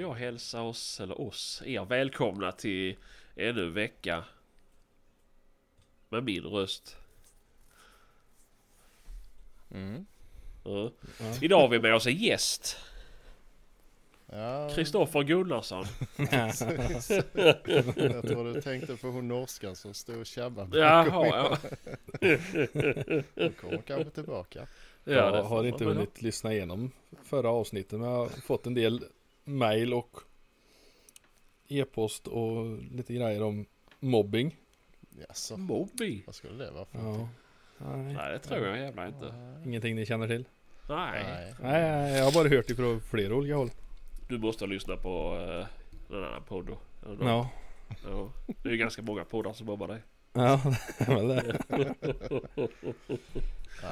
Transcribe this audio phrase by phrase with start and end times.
[0.00, 2.96] Ja, får jag hälsa oss, eller oss, er välkomna till
[3.36, 4.24] ännu en vecka.
[6.08, 6.96] Med min röst.
[9.70, 10.06] Mm.
[10.64, 10.90] Ja.
[11.40, 12.76] Idag har vi med oss en gäst.
[14.26, 15.84] Ja, Kristoffer Gunnarsson.
[16.16, 17.10] precis.
[17.96, 20.78] Jag tror du tänkte på hon norskan som stod och tjabbade.
[20.78, 21.58] Jaha, ja.
[23.34, 24.66] Hon kommer kanske tillbaka.
[25.04, 26.90] ja jag har inte hunnit lyssna igenom
[27.24, 29.04] förra avsnittet men jag har fått en del
[29.58, 30.16] mail och
[31.68, 33.66] e-post och lite grejer om
[34.00, 34.56] mobbing.
[35.28, 35.56] Jaså.
[35.56, 36.22] Mobbing?
[36.26, 37.28] vad skulle det vara för Ja.
[37.78, 39.34] Nej, Nej, det tror jag jävlar inte.
[39.66, 40.44] ingenting ni känner till?
[40.88, 41.54] Nej.
[41.62, 42.12] Nej.
[42.16, 43.70] Jag har bara hört ifrån flera olika håll.
[44.28, 45.66] Du måste lyssna på uh,
[46.18, 46.78] en annan podd då.
[47.06, 47.24] eller något.
[47.24, 47.50] Ja,
[48.04, 48.32] Ja.
[48.62, 50.02] Det är ju ganska många poddar som mobbar dig.
[50.32, 50.60] ja
[50.98, 51.58] det är väl det.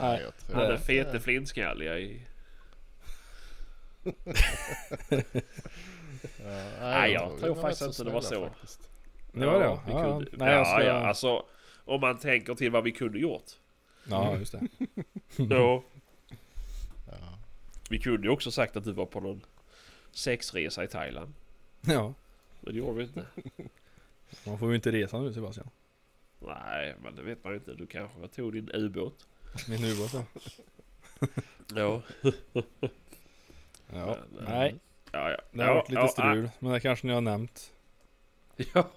[0.00, 2.22] Nej, jag tror Han är inte- fete flintskalliga i...
[4.02, 4.12] Ja,
[6.80, 8.48] Nej, jag tror faktiskt inte det var så.
[8.48, 8.91] faktiskt.
[9.32, 10.02] Det var det vi ja.
[10.02, 10.84] kunde, Nej, ja, ska...
[10.84, 11.44] ja, alltså
[11.84, 13.50] om man tänker till vad vi kunde gjort.
[14.08, 14.60] ja, just det.
[15.36, 15.82] Ja.
[17.06, 17.38] Ja.
[17.91, 19.44] Vi kunde ju också sagt att du var på någon
[20.12, 21.34] sexresa i Thailand.
[21.80, 22.14] Ja,
[22.60, 23.26] Men det gjorde vi inte.
[24.46, 25.70] man får ju inte resa nu Sebastian.
[26.38, 27.75] Nej, men det vet man ju inte.
[27.75, 29.26] Du kanske tog din ubåt.
[29.69, 30.25] Min ubåt ja.
[31.75, 32.03] Ja.
[33.93, 34.16] ja.
[34.31, 34.75] Men, eh, Nej,
[35.12, 35.37] Ja, ja.
[35.53, 36.50] det har ja, varit lite ja, strul.
[36.59, 37.72] Men det kanske ni har nämnt.
[38.75, 38.88] Ja.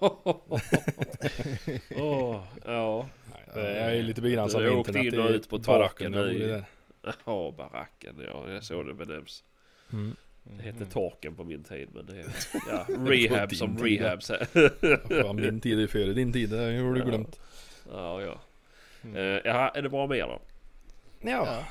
[1.96, 3.08] Åh, ja.
[3.54, 6.12] Nej, det är lite begränsat Du med åkte internet in och ut på jag
[6.48, 6.64] där.
[7.24, 8.22] Ja, baracken.
[8.26, 9.44] Ja, det är så det benämns.
[9.92, 10.16] Mm.
[10.42, 12.26] Det hette torken på min tid, men det är
[12.68, 13.84] ja, rehab som ja.
[13.84, 14.22] rehab.
[15.36, 17.04] min tid är före din tid, det har du Ja.
[17.04, 17.40] glömt.
[17.92, 18.40] Ja, ja.
[19.04, 19.40] Mm.
[19.44, 20.40] Jaha, är det bra med er då?
[21.20, 21.64] Ja,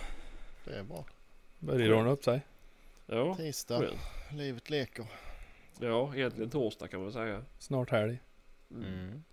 [0.65, 1.05] det är bra.
[1.59, 2.41] Börjar ordna upp sig.
[3.13, 3.99] Ja, Tisdag, skönt.
[4.33, 5.05] livet leker.
[5.79, 7.43] Ja, egentligen torsdag kan man säga.
[7.59, 8.19] Snart helg.
[8.71, 9.23] Mm.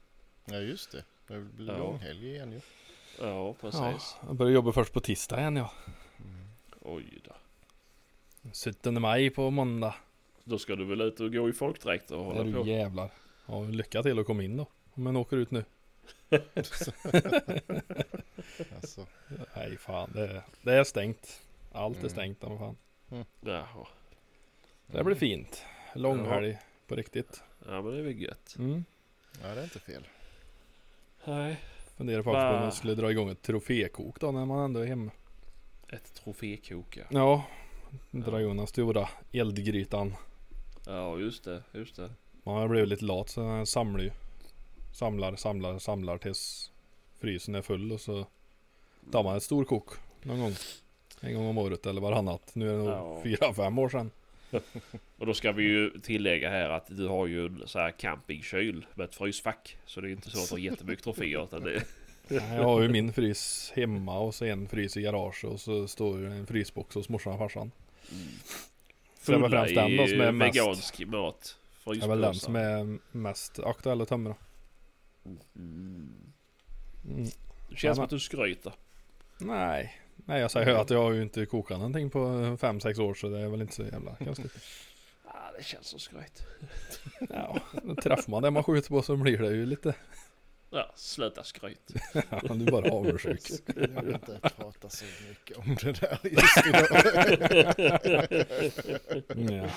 [0.44, 1.04] Ja, just det.
[1.26, 1.78] Det blir Ja.
[1.78, 2.60] långhelg igen ju.
[3.20, 4.16] Ja, Ja, precis.
[4.26, 5.70] jag börjar jobba först på tisdag igen ja.
[6.80, 7.32] Oj då.
[8.64, 9.94] 17 maj på måndag.
[10.44, 12.66] Då ska du väl ut och gå i folkdräkt och Är hålla du på?
[12.66, 13.10] jävlar.
[13.46, 14.66] Ja, lycka till att komma in då.
[14.94, 15.64] Om man åker ut nu.
[18.76, 19.06] Alltså,
[19.56, 21.40] Nej fan, det är, det är stängt.
[21.72, 22.10] Allt är Mm.
[22.10, 22.76] stängt men fan.
[23.40, 23.86] Jaha.
[24.86, 25.64] Det blir fint.
[25.94, 27.42] Långhelg på riktigt.
[27.66, 28.56] Ja, men det är väl gött.
[28.58, 28.84] Mm.
[29.42, 30.08] ja, det är inte fel.
[31.24, 31.60] Nej.
[31.96, 34.86] Funderar faktiskt på om man skulle dra igång ett trofékok då när man ändå är
[34.86, 35.10] hemma.
[35.88, 37.04] Ett trofékok ja.
[37.10, 37.44] Ja,
[38.10, 40.14] dra igång den stora eldgrytan.
[40.86, 41.62] Ja, just det.
[41.72, 42.10] Just det.
[42.42, 44.10] Man har blivit lite lat så jag samlar ju.
[44.94, 46.72] Samlar, samlar, samlar tills
[47.18, 48.26] frysen är full och så
[49.12, 49.90] tar man ett storkok
[50.22, 50.54] någon gång.
[51.20, 52.50] En gång om året eller varannat.
[52.54, 53.20] Nu är det nog Ja.
[53.22, 54.10] fyra, fem år sedan.
[55.18, 58.86] Och då ska vi ju tillägga här att du har ju en så här campingkyl
[58.94, 59.76] med ett frysfack.
[59.86, 61.82] Så det är inte så att du har jättemycket troféer utan det
[62.28, 66.18] Jag har ju min frys hemma och så en frys i garage och så står
[66.18, 67.70] det en frysbox hos morsan och farsan.
[69.20, 71.56] Så det är väl främst den då som är mest, vegansk mat.
[71.84, 74.34] det är väl den som är mest aktuell att tömma.
[75.56, 76.12] Mm.
[77.08, 77.26] Mm.
[77.70, 78.72] Det känns som att du skryter.
[79.38, 83.14] Nej, nej jag säger att jag har ju inte kokat någonting på fem sex år
[83.14, 84.52] så det är väl inte så jävla konstigt.
[85.24, 86.42] Ah, det känns som skryt.
[87.30, 89.94] Ja, då träffar man det man skjuter på så blir det ju lite,
[90.70, 91.92] Ja, sluta skryt.
[92.14, 93.40] ja, du är bara avundsjuk.
[93.40, 96.86] Skulle jag inte prata så mycket om det där just idag.
[99.62, 99.68] Ja.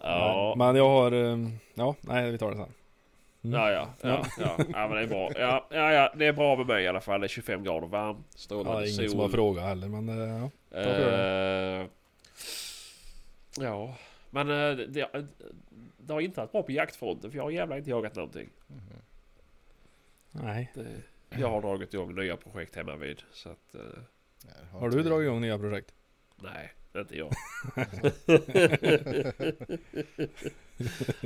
[0.00, 2.72] Ja, Men jag har, eh, ja, nej vi tar det sen.
[3.48, 3.60] Mm.
[3.60, 5.30] ja, ja, ja, ja, ja, men det är bra.
[5.36, 7.20] Ja, ja, ja, det är bra med mig i alla fall.
[7.20, 8.26] Det är 25 grader varmt.
[8.32, 9.00] Ja, Strålande är sol.
[9.00, 10.78] ingen som har frågat heller men eh, ja.
[10.80, 11.86] Eh,
[13.58, 13.94] ja,
[14.30, 15.08] men eh, det,
[15.98, 18.48] det har inte varit bra på jaktfronten för jag har jävla inte jagat någonting.
[18.66, 18.80] Mhm.
[20.30, 20.72] Nej.
[20.74, 20.86] Det,
[21.40, 23.78] jag har dragit igång nya projekt hemma vid så att Ja,
[24.72, 25.94] det Har inte du dragit igång nya projekt?
[26.36, 27.32] nej, inte jag.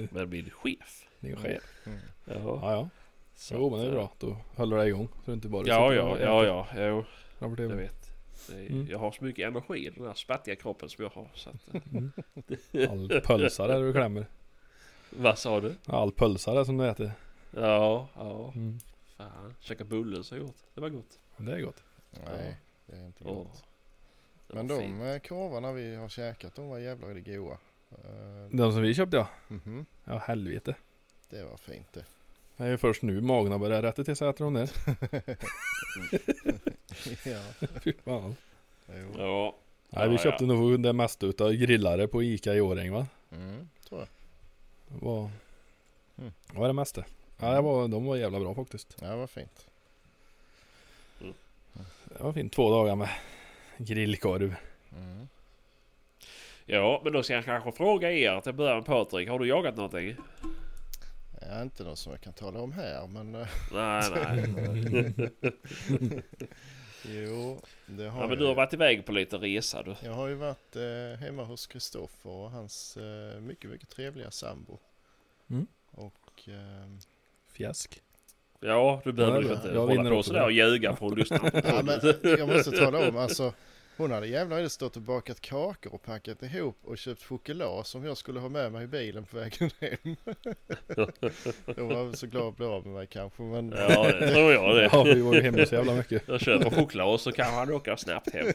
[0.10, 1.08] men min chef.
[1.22, 1.62] Din chef?
[1.86, 1.98] Mm.
[2.24, 2.88] Ja, Ja, ja.
[3.34, 4.12] så Jo men det är att, bra.
[4.18, 5.08] Då håller det igång.
[5.24, 7.04] Så du inte bara Ja, ja, ja, ja, jo,
[7.40, 7.94] jag vet.
[8.48, 8.86] Det är, Mm.
[8.90, 11.28] Jag har så mycket energi i den här spattiga kroppen som jag har.
[11.34, 12.12] Så att, eh, Mm.
[12.90, 14.26] All pölsare du klämmer.
[15.10, 15.74] vad sa du?
[15.86, 17.12] All pölsare som du äter.
[17.50, 18.52] Ja, ja.
[18.54, 18.78] Mm.
[19.16, 20.56] Fan, käka bullen så gjort.
[20.74, 21.18] Det var gott.
[21.36, 21.82] Det är gott.
[22.10, 23.64] Nej, det är inte gott.
[24.48, 25.02] det Men de fint.
[25.02, 27.58] eh, korvarna vi har käkat, de var jävla goda.
[27.90, 29.28] Eh, De som vi köpte ja.
[29.48, 29.86] mhm.
[30.04, 30.74] Ja helvete.
[31.32, 32.04] Det var fint det.
[32.56, 34.70] Det är ju först nu magen har börjat rätta till sig äter de där.
[37.24, 37.40] ja,
[37.84, 38.36] Fy fan.
[38.88, 39.14] jo.
[39.18, 39.54] Ja,
[39.90, 40.48] Nej vi köpte ja.
[40.52, 43.06] nog det mesta utav grillare på Ica i Årjäng va?
[43.32, 44.08] Mm, tror jag.
[44.88, 45.30] Det var,
[46.18, 46.32] Mm.
[46.52, 47.04] det var det mesta.
[47.40, 48.96] Ja, det var, de var jävla bra faktiskt.
[49.00, 49.66] Ja, vad fint.
[52.04, 52.52] Det var fint.
[52.52, 53.08] Två dagar med
[53.78, 54.54] grillkorv.
[54.96, 55.28] Mm.
[56.64, 59.28] Ja, men då ska jag kanske fråga er till att börja med Patrik.
[59.28, 60.16] Har du jagat någonting?
[61.48, 64.10] Ja, inte något som jag kan tala om här, men eh, Nej,
[64.56, 65.14] nej.
[67.04, 69.94] jo, det har Ja, men du har varit iväg på lite resa du.
[70.04, 74.78] Jag har ju varit eh, hemma hos Kristoffer och hans eh, mycket, mycket trevliga sambo.
[75.50, 75.66] Mm.
[75.90, 76.98] Och ehm,
[77.52, 78.02] Fjäsk.
[78.60, 80.44] Ja, du behöver Ja, ju inte Jag hålla på sådär det.
[80.46, 81.50] och ljuga för att lyssna.
[81.64, 82.00] Ja, men
[82.38, 83.52] jag måste tala om, alltså
[83.96, 87.86] hon hade jävla i det stått och bakat kakor och packat ihop och köpt choklad
[87.86, 90.16] som jag skulle ha med mig i bilen på vägen hem.
[91.76, 94.52] Jag var väl så glad att bli av med mig kanske, men Ja, det tror
[94.52, 94.88] jag det.
[94.92, 96.22] Ja vi var ju hemma så jävla mycket.
[96.28, 98.46] Jag köper choklad och så kan han åka snabbt hem.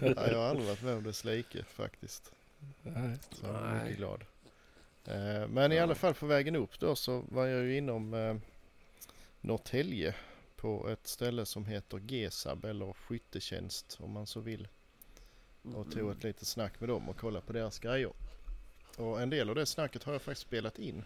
[0.00, 2.32] ja, jag har aldrig varit med om dess like faktiskt.
[2.82, 3.10] Nej.
[3.30, 4.24] Så jag var mycket glad.
[5.04, 8.36] Eh, Men i alla fall på vägen upp då så var jag ju inom eh,
[9.40, 10.14] Norrtälje
[10.56, 14.68] på ett ställe som heter GESAB eller skyttetjänst om man så vill.
[15.74, 18.12] Och tog ett litet snack med dem och kollade på deras grejer.
[18.96, 21.04] Och en del av det snacket har jag faktiskt spelat in.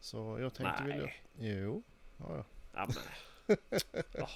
[0.00, 1.02] Så jag tänkte vilja...
[1.02, 1.22] Nej.
[1.38, 1.82] Jo,
[2.18, 2.44] ja, ja.
[2.72, 2.96] Ja, men.
[4.14, 4.30] Åh.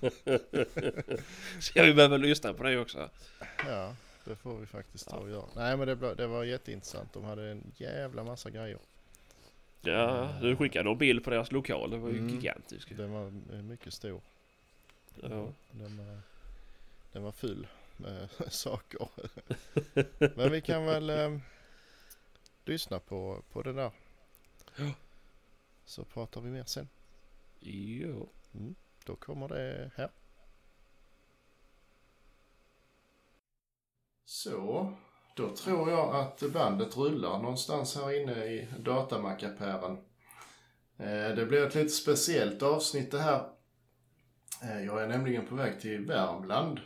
[1.60, 3.10] Ska vi behöva lyssna på det också?
[3.66, 5.48] ja, det får vi faktiskt ta och göra.
[5.56, 7.12] Nej men det, det var jätteintressant.
[7.12, 8.78] De hade en jävla massa grejer.
[9.80, 11.90] Ja, du skickade någon bild på deras lokal.
[11.90, 12.28] Det var ju Mm.
[12.34, 12.96] gigantisk.
[12.96, 14.20] Den var eh, mycket stor.
[15.22, 15.52] Ja.
[15.70, 16.20] Den, var-
[17.12, 17.66] den var full
[17.96, 19.08] med saker.
[20.36, 21.38] Men vi kan väl eh,
[22.64, 23.90] lyssna på, på det där.
[24.76, 24.90] Ja.
[25.84, 26.88] Så pratar vi mer sen.
[27.60, 28.28] Jo.
[29.04, 30.10] Då kommer det här.
[34.24, 34.92] Så,
[35.38, 39.92] då tror jag att bandet rullar någonstans här inne i datamackapären.
[40.96, 43.48] Eh, det blir ett lite speciellt avsnitt det här.
[44.62, 46.80] Eh, jag är nämligen på väg till Värmland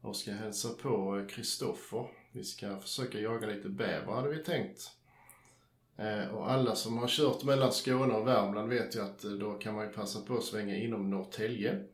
[0.00, 2.06] och ska hälsa på Kristoffer.
[2.32, 4.90] Vi ska försöka jaga lite bäver hade vi tänkt.
[5.96, 9.74] Eh, och alla som har kört mellan Skåne och Värmland vet ju att då kan
[9.74, 11.84] man ju passa på att svänga inom Norrtälje.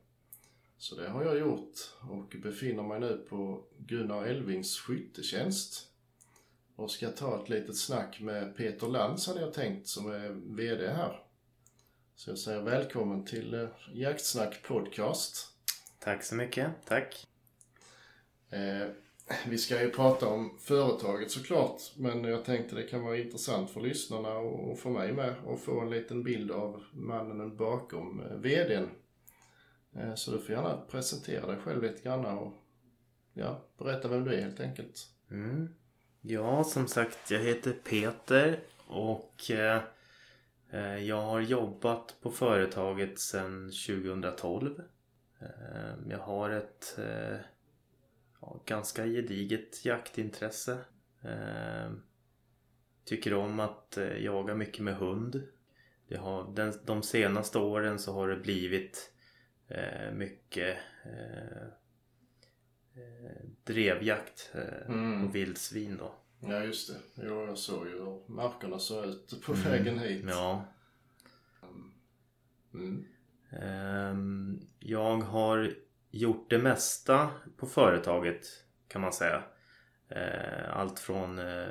[0.83, 1.75] Så det har jag gjort
[2.11, 5.89] och befinner mig nu på Gunnar Elvings skyttetjänst.
[6.77, 10.93] Och ska ta ett litet snack med Peter Lantz hade jag tänkt som är VD
[10.93, 11.23] här.
[12.15, 15.49] Så jag säger välkommen till eh, Jaktsnack Podcast.
[15.99, 16.71] Tack så mycket.
[16.85, 17.27] Tack.
[18.51, 18.89] Eh,
[19.47, 23.81] vi ska ju prata om företaget såklart, men jag tänkte det kan vara intressant för
[23.81, 28.89] lyssnarna och för mig med att få en liten bild av mannen bakom eh, VDn.
[29.97, 32.53] Eh, så du får gärna presentera dig själv lite grann och
[33.33, 35.09] ja, berätta vem du är helt enkelt.
[35.31, 35.75] Mm.
[36.21, 39.83] Ja, som sagt, jag heter Peter och eh,
[40.71, 44.81] eh jag har jobbat på företaget sedan 2012.
[45.41, 47.37] Eh, jag har ett eh,
[48.41, 50.79] ja, ganska gediget jaktintresse.
[51.23, 51.93] Eh,
[53.05, 55.43] tycker om att eh, jaga mycket med hund.
[56.09, 59.12] Det har, den, de senaste åren så har det blivit eh,
[60.13, 61.63] mycket eh,
[62.95, 65.27] eh, drevjakt eh, Mm.
[65.27, 66.15] på vildsvin då.
[66.41, 67.25] Ja, just det.
[67.27, 70.25] Jo, jag såg ju hur markerna såg ut på vägen hit.
[70.29, 70.65] Ja.
[72.75, 73.05] Mm.
[73.51, 75.75] Ehm, jag har
[76.11, 78.47] gjort det mesta på företaget
[78.89, 79.43] kan man säga.
[80.09, 81.67] Eh, Allt från eh,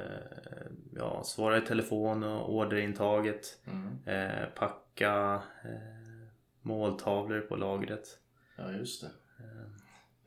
[0.95, 3.97] ja, svara i telefon och orderintaget, Mm.
[4.05, 6.00] eh, packa eh,
[6.61, 8.07] måltavlor på lagret.
[8.57, 9.07] Ja, just det.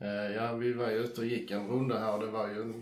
[0.01, 2.61] Eh, Ja, vi var ju ute och gick en runda här och det var ju
[2.61, 2.73] en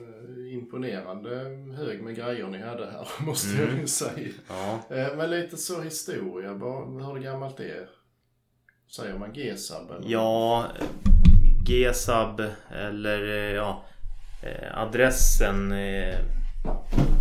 [0.48, 1.36] eh, imponerande
[1.77, 4.29] hög med grejer ni hade här, måste jag ju säga.
[4.50, 7.89] Ja, Eh, Men lite så historia, bara hur gammalt det är?
[8.95, 10.10] Säger man GESAB eller?
[10.12, 10.67] ja
[11.67, 12.41] GSAB
[12.72, 13.22] eller
[13.55, 13.86] ja
[14.74, 15.74] adressen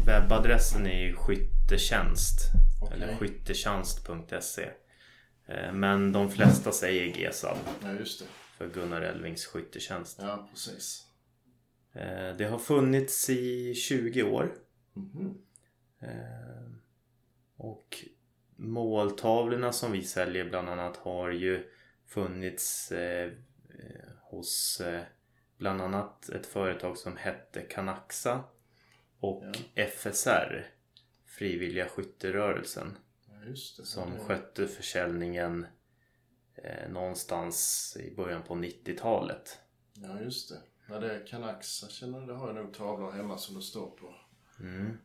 [0.06, 2.50] webbadressen är ju skyttetjänst
[2.82, 2.96] Okej.
[2.96, 4.68] eller skyttetjänst.se
[5.72, 8.24] Men de flesta säger GSAB Ja, just det.
[8.56, 10.18] för Gunnar Elvings skyttetjänst.
[10.22, 11.06] Ja, precis.
[11.92, 14.54] Eh, Det har funnits i 20 år.
[14.92, 15.38] Mhm.
[16.00, 16.72] Eh,
[17.56, 18.04] Och
[18.56, 21.70] måltavlorna som vi säljer bland annat har ju
[22.06, 23.26] funnits eh,
[23.68, 25.02] eh, hos eh,
[25.56, 28.44] bland annat ett företag som hette Kanaxa
[29.20, 29.44] och
[29.74, 29.86] Ja.
[29.86, 30.66] FSR
[31.26, 32.96] Frivilliga Skytterörelsen
[33.50, 33.56] det.
[33.84, 35.66] som det- skötte försäljningen
[36.54, 39.58] eh, någonstans i början på 90-talet.
[39.94, 40.60] Ja, just det.
[40.88, 41.82] Ja, det är Canax.
[41.82, 44.14] Jag känner det har jag nog tavlor hemma som det står på.
[44.60, 44.98] Mm.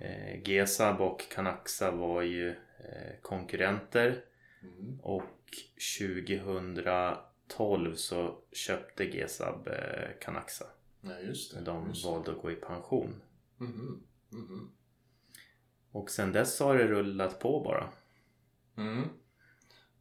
[0.00, 4.24] Eh, Gesab och Kanaxa var ju eh, konkurrenter
[4.62, 5.00] Mm.
[5.00, 5.24] och
[5.98, 10.66] 2012 så köpte Gesab eh, Kanaxa.
[11.00, 11.60] Ja, just det.
[11.60, 13.22] De just valde att gå i pension.
[13.56, 14.02] Mhm.
[14.30, 14.72] Mhm.
[15.92, 17.88] Och sen dess har det rullat på bara.
[18.76, 19.08] Mm.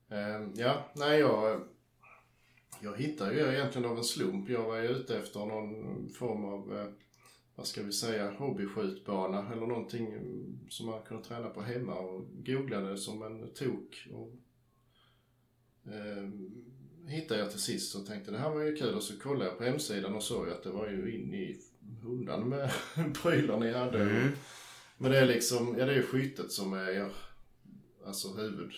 [0.10, 1.62] Ehm, ja, nej jag...
[2.82, 4.50] Jag hittade ju egentligen av en slump.
[4.50, 6.88] Jag var ju ute efter någon form av, eh,
[7.56, 10.08] vad ska vi säga, hobbyskjutbana eller någonting
[10.70, 14.08] som man kunde träna på hemma och googlade som en tok.
[14.14, 14.32] Och,
[15.94, 16.66] ehm,
[17.08, 19.58] hittade jag till sist och tänkte det här var ju kul och så kollade jag
[19.58, 21.62] på hemsidan och såg att det var ju in i
[22.02, 22.72] hundan med
[23.24, 24.02] prylar ni hade.
[24.02, 24.28] Mm.
[24.98, 27.12] Men det är liksom, ja det är ju skyttet som är er,
[28.06, 28.72] alltså huvud.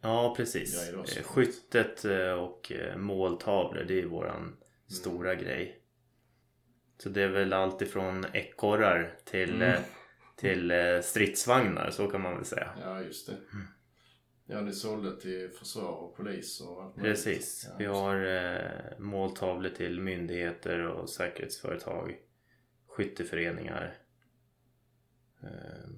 [0.00, 0.88] Ja, precis.
[0.88, 4.56] Eh, Skyttet eh, och eh, måltavlor, det är våran
[4.88, 5.78] stora grej.
[6.98, 9.82] Så det är väl allt ifrån ekorrar till, Mm.
[10.36, 12.70] till stridsvagnar, så kan man väl säga.
[12.80, 13.36] Ja, just det.
[14.46, 17.24] Ja, ni sålde till försvar och polis och allt möjligt.
[17.24, 17.66] Precis.
[17.68, 22.16] Ja, Vi har eh, måltavlor till myndigheter och säkerhetsföretag,
[22.86, 23.94] skytteföreningar.
[25.42, 25.90] Eh,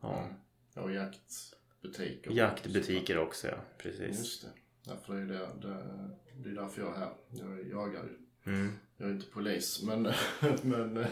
[0.00, 0.28] ja.
[0.74, 2.30] Ja, och jaktbutiker.
[2.30, 3.56] Jaktbutiker också, ja.
[3.78, 4.18] Precis.
[4.18, 4.48] Just det.
[4.86, 6.10] Ja, för det är, det, det,
[6.42, 7.12] det är därför jag är här.
[7.30, 8.18] Jag jagar ju.
[8.52, 8.72] Mm.
[8.96, 10.02] Jag är inte polis, men,
[10.62, 11.06] men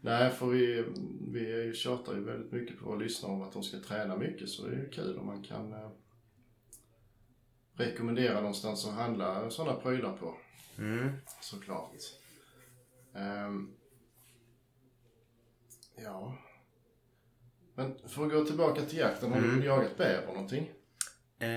[0.00, 0.84] nej, för vi,
[1.28, 4.66] vi tjatar ju väldigt mycket på våra lyssnare om att de ska träna mycket, så
[4.66, 5.90] det är ju kul om man kan eh,
[7.74, 10.34] rekommendera någonstans att handla sådana prylar på.
[10.78, 11.12] Mm.
[11.40, 11.92] Såklart.
[13.14, 13.74] Ehm,
[15.96, 16.38] ja.
[17.76, 19.60] Men för att gå tillbaka till jakten, har Mm.
[19.60, 20.70] du jagat bäver någonting?
[21.40, 21.48] Eh,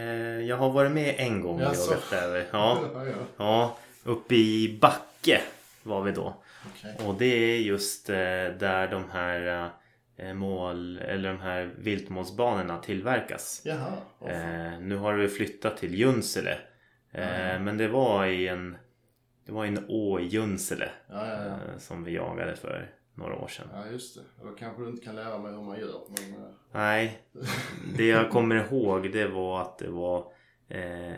[0.41, 1.91] jag har varit med en gång och Jaså?
[1.91, 2.47] jagat bäver.
[2.51, 2.79] Ja.
[2.93, 3.13] ja, ja.
[3.37, 5.41] Ja, uppe i Backe
[5.83, 6.43] var vi då.
[6.69, 7.07] Okej.
[7.07, 8.15] Och det är just eh,
[8.59, 9.69] där de här
[10.17, 13.61] eh, mål, eller de här viltmålsbanorna tillverkas.
[13.65, 13.93] Jaha.
[14.27, 16.57] Eh, nu har vi flyttat till Junsele.
[17.11, 18.77] Eh, Men det var i en
[19.45, 21.45] Det var en å i Junsele Ja, ja, ja.
[21.45, 23.67] eh, Som vi jagade för några år sedan.
[23.73, 24.21] Ja, just det.
[24.43, 26.01] Då kanske du inte kan lära mig hur man gör.
[26.09, 27.21] Men, eh, Nej,
[27.97, 30.31] det jag kommer ihåg det var att det var
[30.67, 31.13] eh,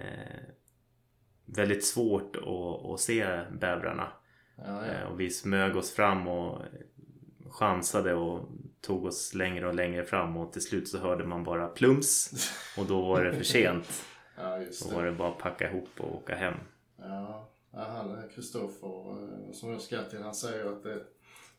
[1.45, 4.07] väldigt svårt att, att se bävrarna.
[4.57, 5.07] ja, Eh, ja.
[5.07, 6.61] och vi smög oss fram och
[7.49, 8.49] chansade och
[8.81, 12.31] tog oss längre och längre fram och till slut så hörde man bara plums
[12.77, 14.05] och då var det för sent.
[14.37, 15.11] ja, just Då var det.
[15.11, 16.53] det bara att packa ihop och åka hem.
[16.97, 21.03] Ja, ja han Kristoffer eh, som jag ska till, han säger att det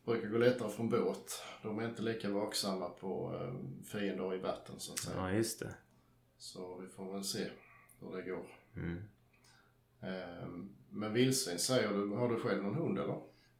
[0.04, 1.42] brukar gå lättare från båt.
[1.62, 5.16] De är inte lika vaksamma på eh, fiender i vatten så att säga.
[5.16, 5.74] Ja, just det.
[6.38, 7.46] Så vi får väl se
[8.00, 8.46] hur det går.
[8.76, 9.02] Mm.
[10.02, 13.16] Ehm, Men vildsvin säger du, har du själv någon hund eller?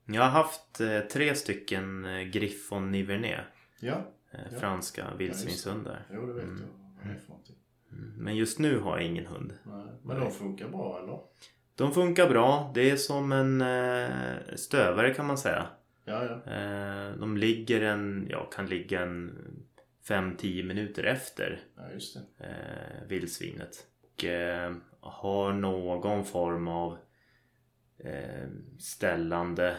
[0.07, 3.47] Jag har haft eh, tre stycken eh, Griffon Nivernais.
[3.81, 4.05] Ja,
[4.53, 4.59] Ja.
[4.61, 6.07] franska vildsvinshundar.
[6.13, 6.63] jo det vet Mm.
[7.05, 7.57] jag det någonting.
[7.93, 8.15] Mm.
[8.17, 9.53] Men just nu har jag ingen hund.
[9.65, 9.85] Nej.
[10.03, 11.21] Men de funkar bra eller?
[11.75, 12.71] De funkar bra.
[12.75, 13.65] Det är som en
[14.59, 15.67] stövare kan man säga.
[16.05, 16.53] Ja, ja.
[16.53, 19.39] Eh, de ligger en, ja kan ligga en
[20.09, 21.83] 5-10 minuter efter Ja,
[22.47, 23.87] eh, vildsvinet.
[24.03, 26.99] Och eh, har någon form av
[28.05, 29.77] eh, ställande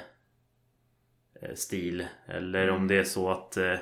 [1.56, 2.08] stil.
[2.27, 3.77] Eller om det är så att eh,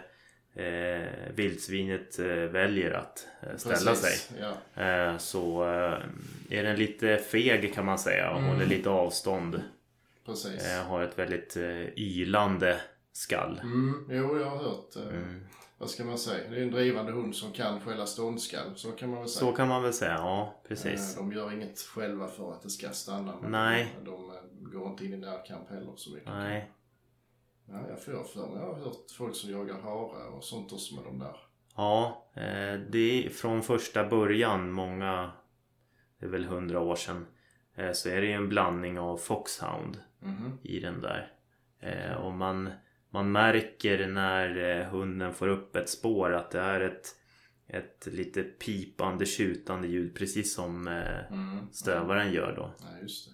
[1.36, 4.12] vildsvinet eh, väljer att eh, ställa sig.
[4.12, 5.64] Precis, Ja, Eh, så
[6.50, 8.50] är den lite feg kan man säga och Mm.
[8.50, 9.62] håller lite avstånd.
[10.32, 10.68] Precis.
[10.68, 13.60] Eh, har ett väldigt eh, ylande skall.
[13.64, 14.96] Mm, jo, jag har hört.
[14.96, 15.46] eh, Mm.
[15.78, 16.50] Vad ska man säga?
[16.50, 18.76] Det är en drivande hund som kan skälla ståndskall.
[18.76, 19.52] Så kan man väl säga.
[19.52, 21.18] Så kan man väl säga, ja precis.
[21.18, 23.36] Eh, De gör inget själva för att det ska stanna.
[23.42, 23.96] Men Nej.
[24.06, 26.30] De, de eh, går inte in i närkamp heller så mycket.
[26.30, 26.72] Nej.
[27.68, 28.60] Ja, jag får för mig.
[28.60, 31.36] Jag har hört folk som jagar hare och sånt också med de där.
[31.76, 35.32] Ja, eh, det är från första början, många,
[36.20, 37.26] det är väl hundra år sedan,
[37.76, 40.58] eh, så är det ju en blandning av foxhound Mhm.
[40.64, 41.32] i den där.
[41.80, 42.70] Eh, och man,
[43.10, 47.16] man märker när eh, hunden får upp ett spår att det är ett,
[47.68, 51.72] ett lite pipande, tjutande ljud precis som eh, Mm.
[51.72, 52.72] stövaren gör då.
[52.80, 53.34] Ja, just det.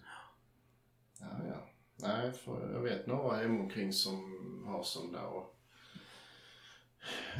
[1.19, 1.69] Ja, ja.
[2.07, 4.17] Nej, för jag vet några hemomkring som
[4.67, 5.53] har sån där och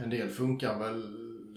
[0.04, 1.04] en del funkar väl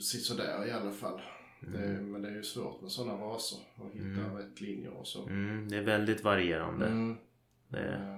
[0.01, 1.21] sådär i alla fall.
[1.61, 4.37] Det, men det är ju svårt med sådana raser att hitta Mm.
[4.37, 5.27] rätt linjer och så.
[5.27, 6.87] Mm, det är väldigt varierande.
[6.87, 7.17] Mm.
[7.71, 8.17] Det, Eh,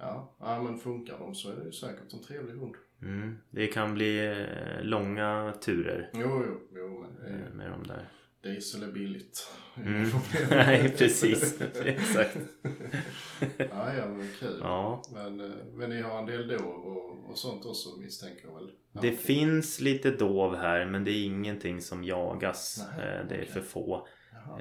[0.00, 2.74] Ja, ja, men funkar de så är det ju säkert en trevlig hund.
[3.02, 7.70] mm, det kan bli eh, långa turer Jo, jo, jo men det är, eh, med
[7.70, 8.08] de där.
[8.42, 9.52] diesel är billigt.
[9.76, 10.02] Mm.
[10.50, 11.60] Nej, precis.
[11.84, 12.36] Exakt.
[13.58, 14.58] ja, ja, men kul.
[14.60, 15.02] Ja.
[15.14, 15.36] Men,
[15.74, 18.70] men ni har en del dov och, och sånt också misstänker jag väl?
[18.92, 19.16] Det okej.
[19.16, 22.86] finns lite dov här men det är ingenting som jagas.
[22.96, 23.46] Nej, Det är okej.
[23.52, 24.08] för få.
[24.32, 24.58] Jaha.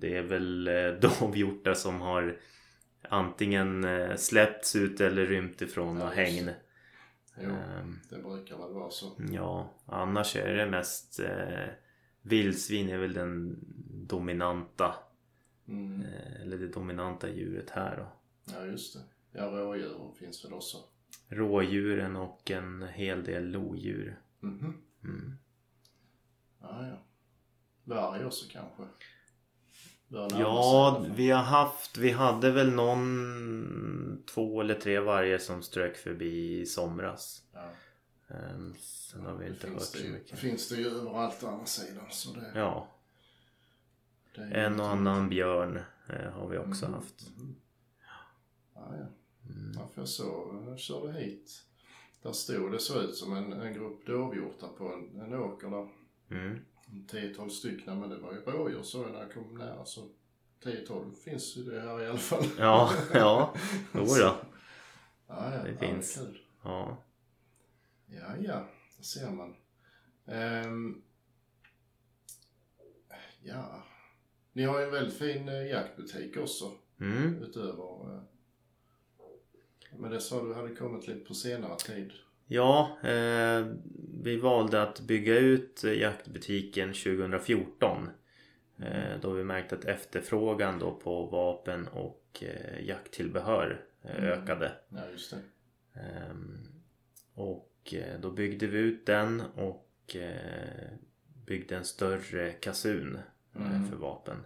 [0.00, 0.64] Det är väl
[1.00, 2.40] dovhjortar som har
[3.08, 6.50] antingen eh, släppts ut eller rymt ifrån just hägn.
[7.40, 9.12] Jo, Ehm, det brukar väl vara så.
[9.32, 11.68] Ja, annars är det mest eh,
[12.22, 13.58] vildsvin är väl den
[14.08, 14.94] dominanta
[15.68, 16.00] Mm.
[16.02, 18.12] eh, eller det dominanta djuret här då.
[18.54, 19.00] Ja, just det.
[19.38, 20.76] Ja, rådjur finns väl också.
[21.28, 24.20] Rådjuren och en hel del lodjur.
[24.40, 24.82] Mhm.
[25.04, 25.36] Mm.
[26.60, 26.98] Ja, ja.
[27.84, 28.82] Varg också kanske?
[28.82, 34.74] Bör närma sig i alla Ja, vi har haft, vi hade väl någon två eller
[34.74, 37.42] tre vargar som strök förbi i somras.
[37.52, 37.70] Ja.
[38.28, 40.38] Ehm, Sen har vi inte hört så ju, mycket.
[40.38, 42.04] finns det ju överallt å andra sidan.
[42.10, 42.88] Så det, Ja,
[44.34, 45.76] det en och annan björn
[46.08, 46.94] eh, har vi också Mhm.
[46.94, 47.30] haft.
[48.74, 49.06] Ja, ja.
[49.50, 49.72] Mm.
[49.74, 51.62] Ja, för jag såg, jag körde hit.
[52.22, 55.88] Där stod det så ut som en, en grupp dovhjortar på en, en åker där.
[56.30, 56.58] Mm.
[56.90, 60.08] 10-12 stycken, men det var ju rådjur så när jag kom nära så
[60.62, 62.44] 10-12 finns ju det här i alla fall.
[62.58, 63.54] Ja, ja,
[63.94, 64.14] jo då.
[64.14, 64.36] Ja,
[65.54, 66.14] ja, Det finns.
[66.14, 66.34] Det.
[66.62, 66.96] Ja.
[68.06, 69.56] Ja, ja, det ser man.
[70.26, 71.02] Ehm,
[73.42, 73.82] ja,
[74.52, 77.42] ni har ju en väldigt fin eh, jaktbutik också Mm.
[77.42, 78.14] utöver.
[78.14, 78.20] Eh,
[79.98, 82.12] men det sa du hade kommit lite på senare tid.
[82.48, 83.66] Ja, eh,
[84.22, 88.08] vi valde att bygga ut jaktbutiken 2014.
[88.78, 94.24] Eh, då vi märkte att efterfrågan då på vapen och eh, jakttillbehör eh, Mm.
[94.24, 94.72] ökade.
[94.88, 95.38] Ja, just det.
[96.00, 96.58] Ehm,
[97.34, 100.88] och eh, då byggde vi ut den och eh,
[101.46, 103.18] byggde en större kasun
[103.54, 103.86] eh, Mm.
[103.90, 104.36] för vapen.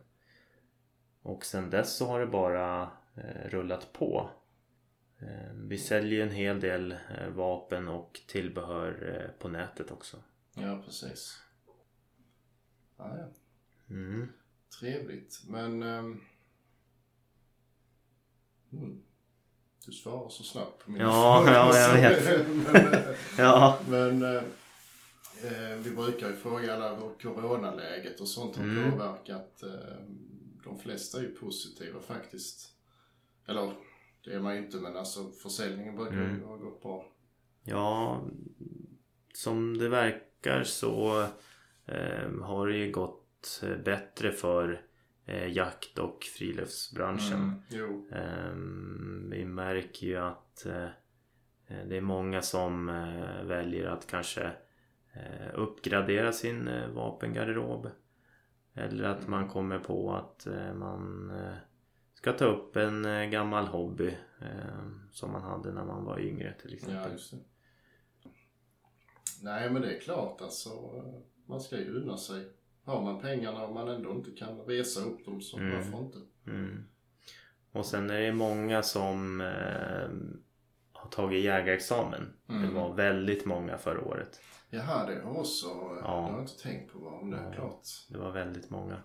[1.22, 2.90] Och sen dess så har det bara
[3.48, 4.30] rullat på.
[5.22, 10.16] Eh, vi säljer en hel del eh, vapen och tillbehör eh, på nätet också.
[10.54, 11.38] Ja, precis.
[12.98, 13.28] Ja, ja.
[13.94, 14.28] Mm.
[14.80, 15.42] Trevligt.
[15.48, 15.82] Men...
[15.82, 16.20] ehm,
[18.72, 19.02] mm.
[19.86, 21.54] Du svarar så snabbt på mina Ja, frågor.
[21.54, 22.48] ja, jag vet.
[22.48, 24.42] men Ja, men eh,
[25.78, 28.90] vi brukar ju fråga alla hur coronaläget och sånt har Mm.
[28.92, 29.62] påverkat.
[29.62, 30.04] Eh,
[30.64, 32.72] de flesta är ju positiva faktiskt.
[33.46, 33.72] Eller
[34.24, 36.42] det är man ju inte men alltså försäljningen brukar Mm.
[36.42, 37.04] ha gått bra.
[37.64, 38.20] ja
[39.34, 41.22] som det verkar så
[41.86, 44.82] eh, har det ju gått eh, bättre för
[45.26, 47.62] eh, jakt och friluftsbranschen.
[47.72, 48.12] Mm.
[48.12, 50.84] Ehm, vi märker ju att eh,
[51.66, 54.42] eh, det är många som eh, väljer att kanske
[55.12, 57.88] eh, uppgradera sin eh, vapengarderob.
[58.74, 61.54] Eller att man kommer på att eh, man eh,
[62.20, 64.08] ska ta upp en eh, gammal hobby
[64.40, 67.12] eh, som man hade när man var yngre till Ja, exempel.
[67.12, 67.38] just det.
[69.42, 70.70] Nej, men det är klart alltså.
[71.46, 72.48] Man ska ju unna sig.
[72.84, 75.76] Har man pengarna och man ändå inte kan resa upp dem så Mm.
[75.76, 76.18] varför inte?
[76.46, 76.84] Mm.
[77.72, 80.08] Och sen är det många som eh,
[80.92, 82.32] har tagit jägarexamen.
[82.46, 82.74] Det Mm.
[82.74, 84.40] var väldigt många förra året.
[84.70, 85.66] Jaha, det har också.
[85.68, 85.94] Ja.
[86.02, 86.98] Det har jag inte tänkt på.
[86.98, 87.52] Om det är Ja.
[87.52, 87.82] klart.
[88.08, 88.96] Det var väldigt många.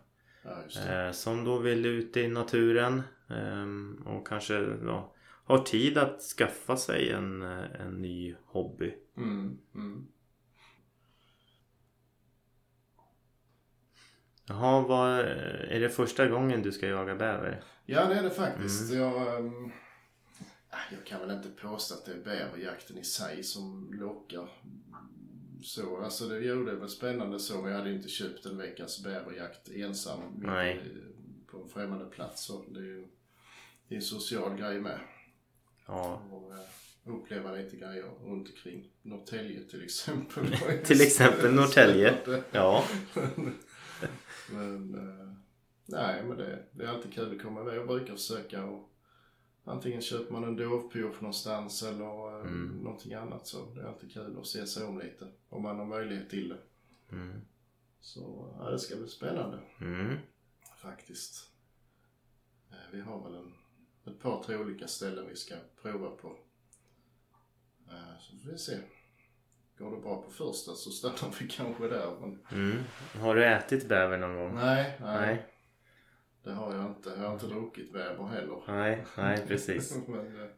[0.46, 0.92] Ja.
[0.92, 4.54] Eh, som då vill ut i naturen ehm, och kanske
[4.86, 5.14] ja,
[5.46, 8.94] har tid att skaffa sig en, eh, en ny hobby.
[9.18, 10.08] Mm, mm.
[14.48, 17.64] Jaha, vad, är det första gången du ska jaga bäver?
[17.86, 18.92] Ja, det är det faktiskt.
[18.92, 19.04] Mm.
[19.04, 19.72] Jag, ehm,
[20.92, 24.50] jag kan väl inte påstå att det är bäverjakten i sig som lockar.
[25.66, 29.04] Så, alltså det gjorde det väl spännande så, men jag hade inte köpt en veckas
[29.04, 30.82] bäverjakt ensam mitt
[31.48, 32.46] på en främmande plats.
[32.46, 33.08] Så det är ju
[33.90, 35.00] en social grej med.
[35.86, 36.60] Ja, Och eh,
[37.04, 40.58] uppleva lite grejer runt omkring Norrtälje till exempel.
[40.86, 42.18] Till exempel Norrtälje.
[42.52, 42.84] ja.
[44.50, 45.34] Men eh,
[45.86, 47.76] nej, men det, det är alltid kul att komma iväg.
[47.76, 48.90] Jag brukar försöka och
[49.66, 52.68] antingen köper man en dovpioff någonstans eller eh, Mm.
[52.84, 55.28] någonting annat så det är alltid kul att se sig om lite.
[55.50, 56.58] Om man har möjlighet till det.
[57.16, 57.42] Mm.
[58.00, 60.16] Så ja, det ska bli spännande Mm.
[60.82, 61.50] faktiskt.
[62.72, 63.54] Eh, vi har väl en,
[64.14, 66.28] ett par, tre olika ställen vi ska prova på.
[67.88, 68.78] Eh, så får vi se.
[69.78, 72.18] Går det bra på första så stannar vi kanske där.
[72.22, 72.84] Men Mm.
[73.20, 74.56] Har du ätit bäver någon gång?
[74.56, 75.46] nej, nej, Nej,
[76.46, 77.10] det har jag inte.
[77.10, 78.62] Jag har inte druckit bäver heller.
[78.68, 79.98] nej, nej precis.
[80.08, 80.50] men, eh,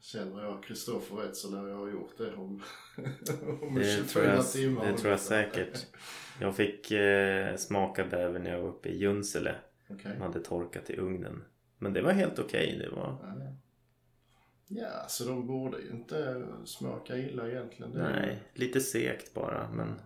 [0.00, 2.62] Känner jag Kristoffer rätt så lär jag ha gjort det om,
[3.62, 4.86] om Det 24 tror jag, timmar.
[4.86, 5.86] det tror jag säkert.
[6.40, 9.54] Jag fick eh, smaka bäver när jag var uppe i Junsele.
[9.90, 10.12] Okej.
[10.14, 11.44] De hade torkat i ugnen.
[11.78, 12.78] Men det var helt okej.
[12.78, 13.16] Det var...
[13.22, 13.54] Ja.
[14.70, 17.92] Ja, så de borde ju inte smaka illa egentligen.
[17.92, 19.70] Det Nej, lite segt bara.
[19.70, 20.00] Men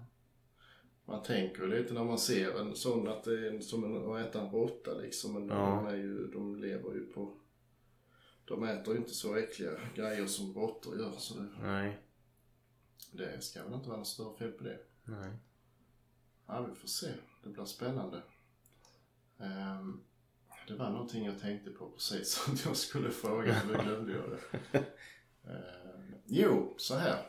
[1.12, 4.40] Man tänker lite när man ser en sån att det är som en, att äta
[4.40, 5.32] en råtta liksom.
[5.34, 5.54] Men Ja.
[5.56, 7.36] de, är ju, de lever ju på...
[8.44, 11.10] De äter ju inte så äckliga grejer som råttor gör.
[11.10, 11.98] Så det, nej,
[13.12, 14.78] det ska väl inte vara något större fel på det.
[15.04, 15.30] nej.
[16.46, 17.06] Ja, vi får se.
[17.44, 18.22] Det blir spännande.
[19.40, 20.00] Ehm,
[20.68, 24.30] det var någonting jag tänkte på precis som jag skulle fråga, men nu glömde jag
[24.30, 24.78] det.
[25.50, 27.26] Ehm, jo, så här.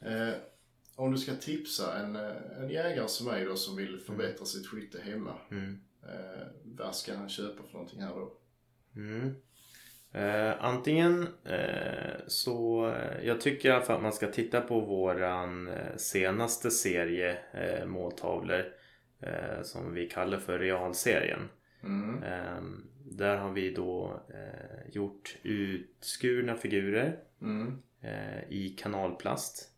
[0.00, 0.40] Ehm,
[0.96, 4.66] om du ska tipsa en, eh, en jägare som mig då som vill förbättra sitt
[4.66, 5.34] skytte hemma.
[5.50, 5.80] Mm.
[6.02, 8.32] Eh, vad ska han köpa för någonting här då?
[8.96, 9.34] Mm.
[10.12, 14.80] Eh, antingen eh, så, eh, jag tycker i alla fall att man ska titta på
[14.80, 18.64] våran eh, senaste serie eh, måltavlor
[19.62, 21.48] som vi kallar för realserien.
[21.82, 22.22] Mm.
[22.22, 22.62] Eh,
[23.04, 24.22] där har vi då
[24.92, 27.82] gjort utskurna figurer Mm.
[28.48, 29.70] i kanalplast.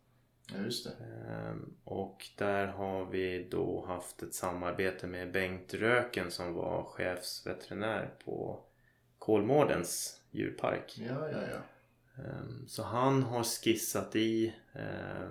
[0.52, 0.92] Ja, just det.
[1.28, 8.14] Ehm, Och där har vi då haft ett samarbete med Bengt Röken som var chefsveterinär
[8.24, 8.61] på
[9.18, 10.98] Kolmårdens djurpark.
[11.08, 12.22] Ja, ja, ja.
[12.24, 15.22] Ehm, Så han har skissat i eh,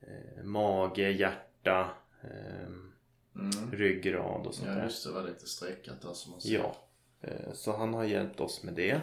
[0.00, 1.90] eh, mage, hjärta,
[2.22, 2.88] ehm,
[3.36, 3.70] Mm.
[3.72, 4.84] ryggrad och sånt Ja, där.
[4.84, 5.12] just det.
[5.12, 6.54] var lite streckat där som man ser.
[6.54, 6.76] Ja,
[7.20, 9.00] eh, så han har hjälpt oss med det.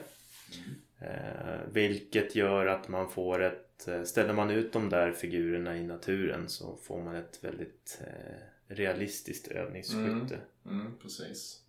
[1.00, 5.84] Eh, vilket gör att man får ett, eh, ställer man ut de där figurerna i
[5.84, 8.40] naturen så får man ett väldigt eh,
[8.76, 10.40] realistiskt övningsskytte.
[10.66, 11.64] Mm, precis.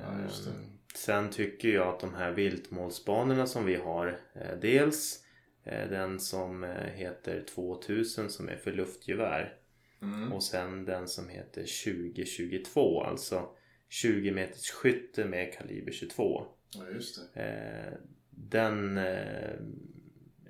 [0.00, 0.50] Ja, just det.
[0.50, 0.56] Eh,
[0.94, 5.24] Sen tycker jag att de här viltmålsbanorna som vi har, eh, dels
[5.64, 6.62] den som
[6.94, 9.56] heter 2000 som är för luftgevär
[10.02, 10.32] Mm.
[10.32, 13.48] och sen den som heter 2022, alltså
[13.88, 16.46] 20 meters skytte med kaliber 22.
[16.74, 17.98] Ja, just det.
[18.30, 18.98] Den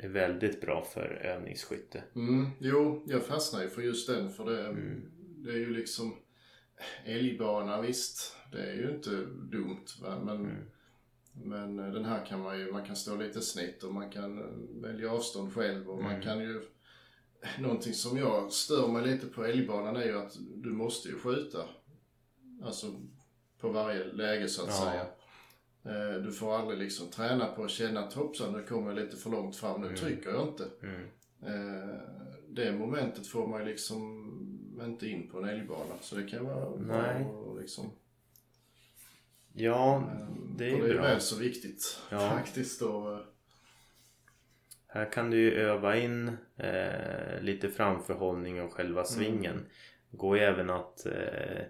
[0.04, 2.02] är väldigt bra för övningsskytte.
[2.14, 5.10] Mm, jo, jag fastnar ju för just den för det, Mm.
[5.18, 6.16] det är ju liksom
[7.04, 9.10] älgbana visst, det är ju inte
[9.50, 10.22] dumt va?
[10.24, 10.56] men, Mm.
[11.44, 14.38] men eh, den här kan man ju, man kan stå lite snett och man kan
[14.38, 16.22] eh, välja avstånd själv och man Mm.
[16.22, 16.62] kan ju
[17.58, 21.58] Någonting som jag stör mig lite på älgbanan är ju att du måste ju skjuta.
[22.64, 22.86] Alltså
[23.60, 24.74] på varje läge så att Ja.
[24.90, 25.06] säga.
[25.85, 29.16] Eh, Du får aldrig liksom träna på att känna att hoppsan nu kommer jag lite
[29.16, 29.99] för långt fram, nu Mm.
[29.99, 30.64] trycker jag inte.
[30.83, 31.01] Mm.
[31.43, 31.95] Eh,
[32.49, 34.27] det momentet får man ju liksom
[34.81, 35.95] inte in på en älgbana.
[36.01, 37.25] Så det kan vara Nej.
[37.25, 37.93] bra liksom.
[39.53, 40.27] Ja, eh,
[40.59, 41.03] det är och ju det är bra.
[41.03, 42.31] väl så viktigt Ja.
[42.38, 42.83] faktiskt.
[42.83, 43.19] Och,
[44.87, 49.66] Här kan du ju öva in eh, lite framförhållning och själva svingen.
[50.11, 51.62] Det går ju även att eh,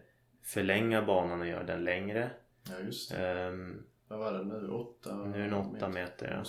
[0.45, 2.31] förlänga banan och göra den längre.
[2.69, 3.17] ja just det.
[3.29, 4.69] Ehm, Vad var det nu?
[4.69, 6.43] Åtta nu är den 8 meter.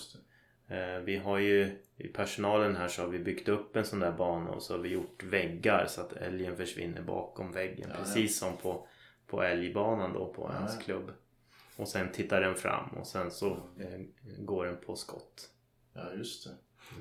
[0.68, 0.76] Ja.
[0.76, 4.12] Eh, vi har ju i personalen här så har vi byggt upp en sån där
[4.12, 7.86] bana och så har vi gjort väggar så att älgen försvinner bakom väggen.
[7.90, 8.04] Ja, ja.
[8.04, 8.88] precis som på,
[9.28, 10.82] på älgbanan då på Ja, hans ja.
[10.82, 11.12] klubb.
[11.78, 14.02] Och sen tittar den fram och sen så eh,
[14.40, 15.50] går den på skott.
[15.94, 16.52] Ja just det.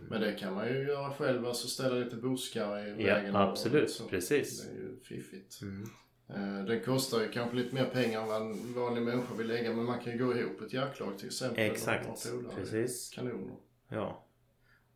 [0.08, 3.34] Men det kan man ju göra själv, alltså ställa lite buskar i Ja, vägen.
[3.36, 3.90] och- absolut.
[3.90, 4.08] så.
[4.08, 4.62] Precis.
[4.64, 5.62] Det är ju fiffigt.
[5.62, 5.84] Mm.
[6.34, 9.72] Eh, Den kostar ju kanske lite mer pengar än vad en vanlig människa vill lägga
[9.72, 11.64] men man kan ju gå ihop ett jaktlag till exempel.
[11.70, 13.10] Exakt, precis.
[13.14, 13.54] Kanoner.
[13.88, 14.24] Ja.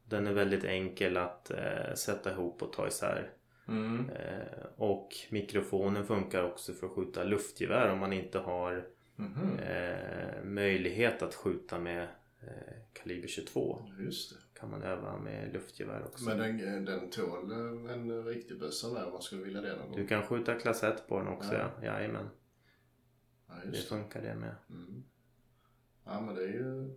[0.08, 3.30] Den är väldigt enkel att eh, sätta ihop och ta isär.
[3.68, 4.10] Mm.
[4.10, 9.58] Eh, och mikrofonen funkar också för att skjuta luftgevär om man inte har Mhm.
[9.58, 12.02] eh, möjlighet att skjuta med
[12.42, 13.86] eh, kaliber 22.
[14.00, 14.36] Just det.
[14.60, 16.24] Kan man öva med luftgevär också.
[16.24, 19.86] Men den, den tål eh, en riktig bössa med om man skulle vilja det någon
[19.88, 19.96] gång.
[19.96, 21.70] Du kan skjuta klass 1 på den också, Ja.
[21.82, 21.86] ja.
[21.86, 22.28] Jajamän,
[23.48, 24.54] Ja, det funkar det med.
[24.70, 25.04] Mm.
[26.04, 26.94] Ja men det är ju...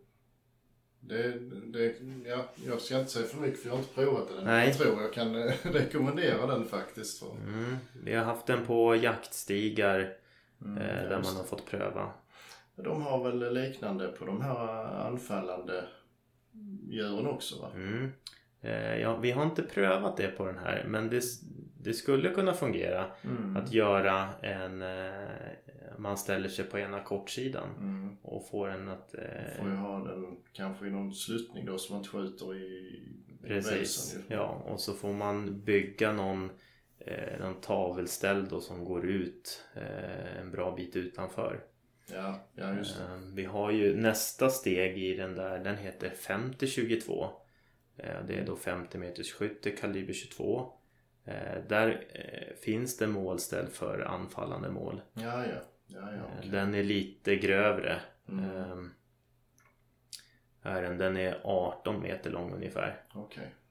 [1.00, 1.40] Det,
[1.74, 4.44] det, ja, jag ska inte säga för mycket för jag har inte provat den.
[4.46, 4.68] Nej.
[4.68, 7.20] Jag tror jag kan eh, rekommendera den faktiskt.
[7.20, 7.76] För, Mm.
[8.04, 10.14] Vi har haft den på jaktstigar
[10.62, 12.12] Mm, eh, där man har fått pröva.
[12.76, 15.88] De har väl liknande på de här anfallande
[16.90, 17.72] djuren också va?
[17.76, 18.12] Mm.
[18.62, 21.24] Eh, ja, vi har inte prövat det på den här men det,
[21.82, 23.58] det skulle kunna fungera Mm.
[23.58, 24.82] att göra en...
[24.82, 25.30] Eh,
[26.00, 28.18] man ställer sig på ena kortsidan Mm.
[28.22, 29.16] och får en att...
[29.58, 33.02] Får ju Eh, ha den kanske i någon sluttning då så man inte skjuter i,
[33.44, 33.72] precis.
[33.72, 34.36] rälsen ju.
[34.36, 36.50] Ja, och så får man bygga någon,
[37.00, 41.64] eh, någon tavelställ då som går ut eh, en bra bit utanför.
[42.12, 43.04] Ja, ja just det.
[43.04, 47.30] Eh, Vi har ju nästa steg i den där, den heter 50-22.
[47.98, 50.72] Eh, Det är då 50 meters skytte kaliber 22.
[51.26, 55.02] Eh, Där eh, finns det målställ för anfallande mål.
[55.14, 55.62] Ja, ja.
[55.90, 56.50] Ja, ja, okej.
[56.52, 58.02] Den är lite grövre.
[58.30, 58.46] Mm.
[58.46, 58.92] Ehm,
[60.62, 63.02] är den, den är 18 meter lång ungefär.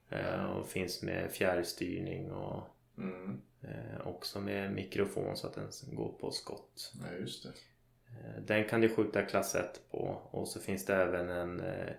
[0.09, 2.63] Eh, Och finns med fjärrstyrning och
[2.97, 3.41] Mm.
[3.61, 6.93] eh, också med mikrofon så att den går på skott.
[7.03, 7.49] Ja, just det.
[8.11, 11.93] Eh, Den kan du skjuta klass 1 på och så finns det även en, eh,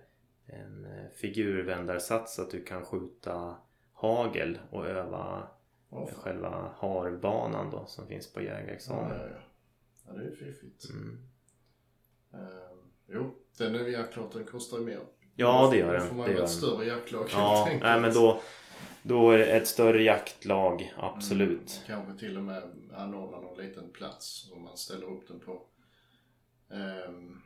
[0.45, 3.55] en eh, figurvändarsats så att du kan skjuta
[3.93, 5.47] hagel och öva
[5.89, 6.07] fan.
[6.15, 9.17] själva harbanan då som finns på Ja, jägarexamen.
[9.19, 9.41] ja, ja.
[10.07, 10.89] Ja, det är ju fiffigt.
[10.89, 11.19] Mm.
[12.33, 14.99] Ehm, jo, den är ja, klart den kostar ju mer.
[15.35, 16.07] Ja det gör Då den.
[16.07, 18.41] får man Det gör ett större jaktlag Ja, nej, men då,
[19.03, 21.81] då är det ett större jaktlag, absolut.
[21.87, 25.61] Mm, kanske till och med anordna någon liten plats om man ställer upp den på.
[26.71, 27.41] Ehm,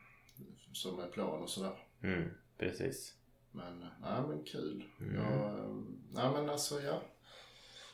[0.73, 1.77] som är plan och sådär.
[2.03, 3.13] Mm, precis.
[3.51, 4.83] Men, nej men kul.
[4.99, 5.15] Mm.
[5.15, 7.01] Ja, ehm, nej men alltså ja.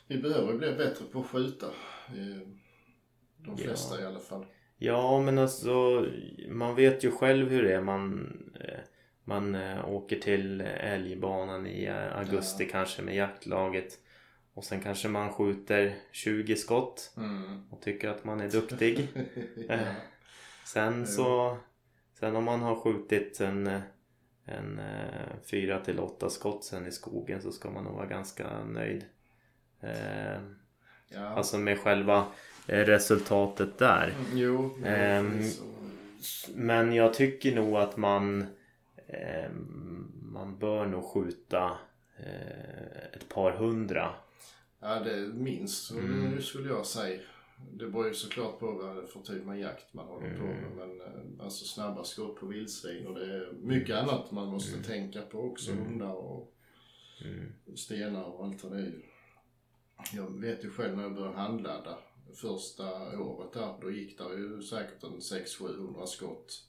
[0.06, 1.66] Vi behöver bli bättre på att skjuta.
[3.36, 3.56] De Ja.
[3.56, 4.46] flesta i alla fall.
[4.78, 6.06] Ja, men alltså
[6.48, 7.80] man vet ju själv hur det är.
[7.80, 8.28] Man,
[8.60, 8.78] eh,
[9.24, 13.98] man eh, åker till älgbanan i eh, augusti kanske med jaktlaget.
[14.54, 17.62] Och sen kanske man skjuter 20 skott Mm.
[17.70, 19.08] och tycker att man är duktig.
[20.72, 21.58] Sen så
[22.20, 23.80] Sen om man har skjutit en, eh,
[24.44, 28.64] en eh, fyra till åtta skott sen i skogen så ska man nog vara ganska
[28.64, 29.04] nöjd.
[29.80, 30.40] Eh,
[31.08, 31.26] ja.
[31.26, 32.26] Alltså med själva
[32.66, 34.14] eh, resultatet där.
[34.18, 35.62] Mm, jo, precis.
[36.54, 38.46] Men jag tycker nog att man
[39.06, 39.50] eh,
[40.22, 41.78] Man bör nog skjuta
[42.16, 44.14] eh, ett par hundra.
[44.80, 46.42] Ja, det minst mm.
[46.42, 47.20] skulle jag säga.
[47.72, 50.44] Det beror ju såklart på vad det är för typ av jakt man håller på
[50.44, 50.56] Mm.
[50.76, 50.76] med.
[50.88, 55.22] Men eh, alltså snabba skott på vildsvin och det är mycket annat man måste tänka
[55.22, 55.72] på också.
[55.72, 55.84] Mm.
[55.86, 56.54] Hundar och
[57.24, 57.52] Mm.
[57.76, 58.92] stenar och allt vad det är.
[60.12, 61.98] Jag vet ju själv när jag började handladda
[62.34, 63.74] första året där.
[63.82, 66.66] Då gick det ju säkert en 600-700 skott.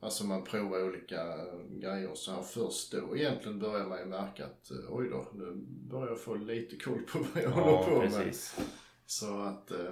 [0.00, 1.36] Alltså man provar olika
[1.70, 2.42] grejer så här.
[2.42, 5.52] Först då egentligen börjar man ju märka att eh, oj då, nu
[5.90, 8.12] börjar jag få lite koll på vad jag håller Ja, på med.
[8.12, 8.58] precis.
[9.06, 9.90] Så att, eh,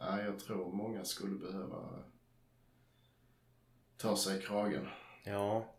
[0.00, 2.02] ja, jag tror många skulle behöva
[3.96, 4.86] ta sig i kragen.
[5.24, 5.74] Ja.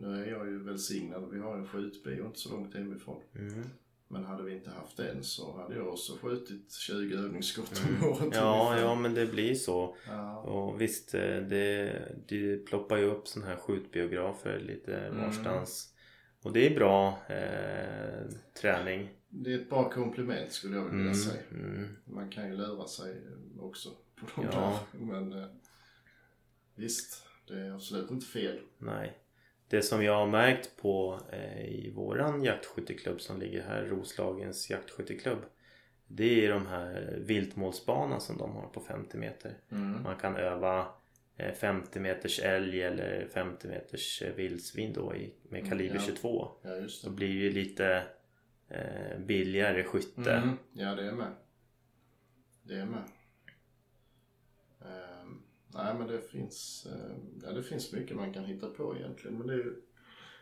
[0.00, 3.22] Nu är jag ju välsignad, vi har en skjutbio inte så långt hemifrån.
[3.34, 3.64] Mm.
[4.08, 8.20] Men hade vi inte haft den så hade jag också skjutit 20 övningsskott om året
[8.20, 8.30] Mm.
[8.32, 8.86] Ja, ungefär.
[8.88, 9.96] ja men det blir så.
[10.06, 10.38] ja.
[10.40, 15.20] Och visst, eh, det, det ploppar ju upp sådana här skjutbiografer lite Mm.
[15.20, 15.92] varstans.
[16.42, 19.08] Och det är bra eh, träning.
[19.28, 21.42] Det är ett bra komplement skulle jag vilja Mm, säga.
[21.50, 21.96] mm.
[22.04, 23.22] Man kan ju lura sig
[23.60, 24.80] också på de Ja.
[24.92, 24.98] där.
[25.06, 25.48] Men eh,
[26.74, 28.58] visst, det är absolut inte fel.
[28.78, 29.18] Nej.
[29.68, 35.38] Det som jag har märkt på eh, i våran jaktskytteklubb som ligger här, Roslagens jaktskytteklubb.
[36.08, 39.54] Det är de här viltmålsbanan som de har på 50 meter.
[39.70, 40.02] Mm.
[40.02, 40.86] Man kan öva
[41.36, 46.14] eh, 50 meters älg eller 50 meters eh, vildsvin då i, med kaliber Mm, ja.
[46.14, 46.48] 22.
[46.62, 47.10] Ja, just det.
[47.10, 48.02] blir ju lite
[48.68, 50.32] eh, billigare skytte.
[50.32, 50.56] Mm.
[50.72, 51.32] Ja, det är med.
[52.62, 53.02] Det är med.
[55.78, 59.38] Ehm, nej, men det finns, ehm, ja, det finn mycket man kan hitta på egentligen.
[59.38, 59.82] Men det är, ju-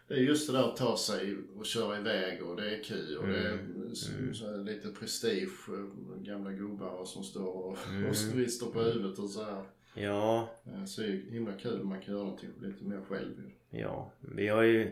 [0.09, 3.17] det är just det där att ta sig och köra iväg och det är kul
[3.19, 3.59] och det är
[3.93, 5.69] s- så här lite prestige.
[5.69, 7.67] eh, Gamla gubbar som står och,
[8.09, 9.63] och rister på huvudet och så här.
[9.95, 13.51] Ja, Eh, Så det är himla kul om man kan göra någonting lite mer själv.
[13.71, 14.11] ja.
[14.21, 14.83] Vi har ju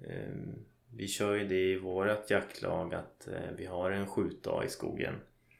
[0.00, 0.34] eh,
[0.96, 5.14] Vi kör ju det i vårat jaktlag att eh, vi har en skjutdag i skogen.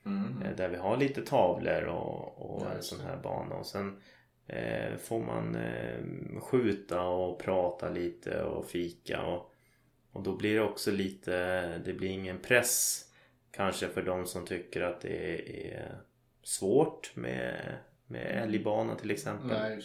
[0.04, 0.42] Mm.
[0.42, 3.88] Eh, Där vi har lite tavlor och, och Ja, en sån här bana och sen
[3.88, 3.94] eh,
[4.98, 9.52] får man eh, skjuta och prata lite och fika och,
[10.12, 13.04] och då blir det också lite, det blir ingen press
[13.50, 15.40] kanske för de som tycker att det
[15.72, 15.98] är
[16.42, 17.74] svårt med,
[18.06, 19.48] med älgbana till exempel.
[19.48, 19.82] Nej.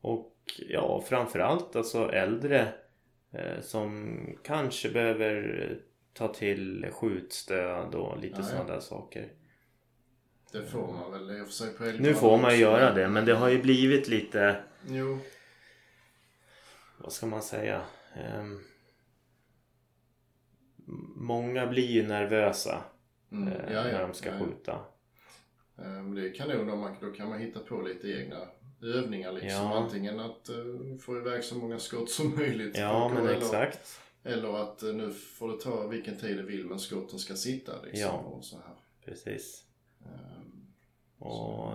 [0.00, 0.36] Och
[0.68, 2.68] ja, framförallt alltså äldre
[3.32, 5.78] eh, som kanske behöver
[6.12, 8.48] ta till skjutstöd och lite Ja, ja.
[8.48, 9.32] sådana där saker.
[10.52, 13.08] Det får man väl i och för sig på Nu får man ju göra det
[13.08, 15.18] men det har ju blivit lite, Jo.
[16.98, 17.82] vad ska man säga?
[18.14, 18.60] Ehm,
[21.16, 22.84] många blir ju nervösa
[23.32, 23.48] Mm.
[23.48, 24.38] eh, Ja, ja, när de ska ja.
[24.38, 24.78] skjuta.
[25.78, 28.48] Ehm, Det är kanon om man, då kan man hitta på lite egna
[28.82, 29.66] övningar liksom.
[29.72, 32.76] Antingen att uh, få iväg så många skott som möjligt.
[32.78, 34.00] Ja men eller, exakt.
[34.24, 37.82] Eller att eh, nu får det ta vilken tid det vill men skotten ska sitta
[37.82, 38.00] liksom.
[38.00, 38.10] Ja.
[38.12, 38.74] Och så här.
[39.04, 39.64] Precis.
[40.04, 40.66] Ehm,
[41.18, 41.72] Och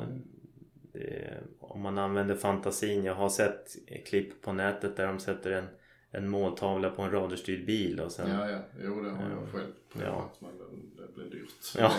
[0.93, 3.03] det, om man använder fantasin.
[3.03, 5.67] Jag har sett klipp på nätet där de sätter en,
[6.11, 8.29] en måltavla på en radarstyrd bil och sen...
[8.29, 8.59] Ja, ja.
[8.83, 10.07] Jo, det har jag själv provat.
[10.07, 10.31] Ja.
[10.39, 11.75] Men det, det blir dyrt.
[11.77, 11.91] Ja,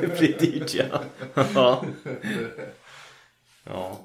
[0.00, 1.02] det blir dyrt ja.
[1.54, 1.84] ja.
[3.64, 3.98] Ja,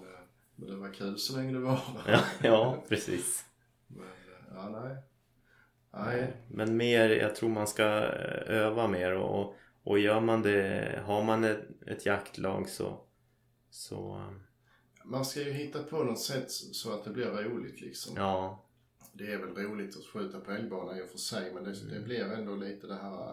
[0.56, 1.80] Men det var kul så länge det var.
[2.08, 3.46] ja, ja precis.
[3.88, 4.06] Men,
[4.54, 4.98] ja, nej.
[5.94, 6.34] Nej.
[6.48, 11.24] Men mer, jag tror man ska eh, öva mer och, och gör man det, har
[11.24, 13.06] man ett, ett jaktlag så,
[13.70, 14.30] så
[15.04, 18.16] Man ska ju hitta på något sätt så att det blir roligt liksom.
[18.18, 18.66] ja,
[19.14, 22.00] Det är väl roligt att skjuta på älgbana i och för sig men det, det
[22.00, 23.30] blir ändå lite det här...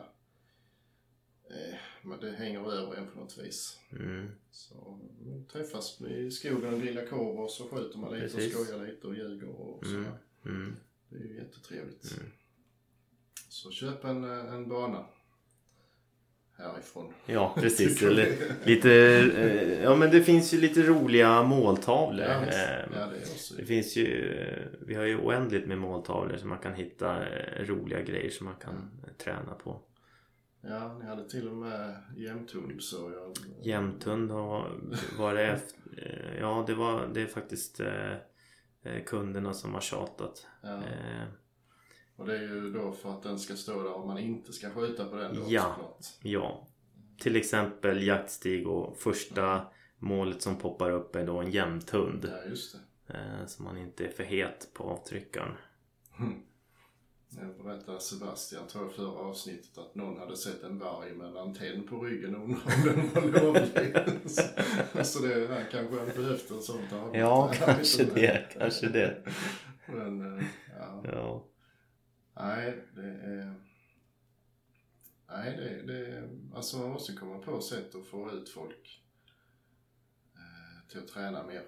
[1.51, 3.79] Eh, men det hänger över en på något vis.
[3.93, 8.57] mm, Så mm, träffas i skogen och grilla korv och så skjuter man lite Precis.
[8.57, 9.95] och skojar lite och ljuger och så.
[9.95, 10.07] Mm.
[10.45, 10.77] mm,
[11.09, 12.17] Det är ju jättetrevligt.
[12.19, 12.33] Mm.
[13.49, 15.07] Så köp en, eh, en bana
[16.63, 17.13] härifrån.
[17.27, 18.03] ja precis.
[18.03, 22.27] Eller, lite, eh, ja men det finns ju lite roliga måltavlor.
[22.27, 22.59] Ja, visst.
[22.59, 23.57] Eh, ja, det.
[23.57, 24.35] Det finns ju,
[24.81, 28.57] vi har ju oändligt med måltavlor så man kan hitta eh, roliga grejer som man
[28.57, 29.81] kan eh, träna på.
[30.65, 33.37] Ja, ni hade till och med jämthund så jag...
[33.67, 34.71] Jämthund har
[35.19, 37.81] varit efter, ja det var, det är faktiskt
[39.07, 40.47] kunderna som har tjatat.
[40.63, 40.83] Ja.
[42.17, 44.71] Och det är ju då för att den ska stå där och man inte ska
[44.71, 45.63] skjuta på den då Ja.
[45.63, 46.07] såklart.
[46.23, 46.67] ja,
[47.19, 49.67] till exempel jaktstig och första
[49.99, 52.29] målet som poppar upp är då en jämthund.
[52.33, 53.15] Ja, just det.
[53.15, 55.55] Eh, så man inte är för het på avtryckaren.
[57.41, 61.37] Jag berättade Sebastian, tror jag, förra avsnittet att någon hade sett en varg med en
[61.37, 63.97] antenn på ryggen och undrade om den var lovlig.
[65.07, 67.19] så, det, han kanske hade behövt en sån arbete.
[67.19, 69.23] Ja, kanske det, kanske det.
[69.87, 70.45] Men, eh,
[70.79, 71.03] ja.
[71.13, 71.45] Ja,
[72.37, 73.55] Nej, det är...
[75.29, 79.03] Nej, det, det Alltså man måste komma på sätt att få ut folk
[80.35, 81.63] eh, till att träna mer.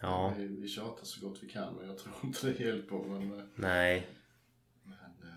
[0.00, 2.96] ja, Vi, vi tjatar så gott vi kan men jag tror inte det hjälper.
[2.96, 4.06] Men, eh, nej.
[4.82, 5.34] men eh,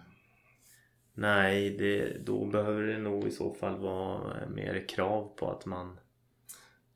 [1.13, 5.65] Nej, det, då behöver det nog i så fall vara eh, mer krav på att
[5.65, 5.99] man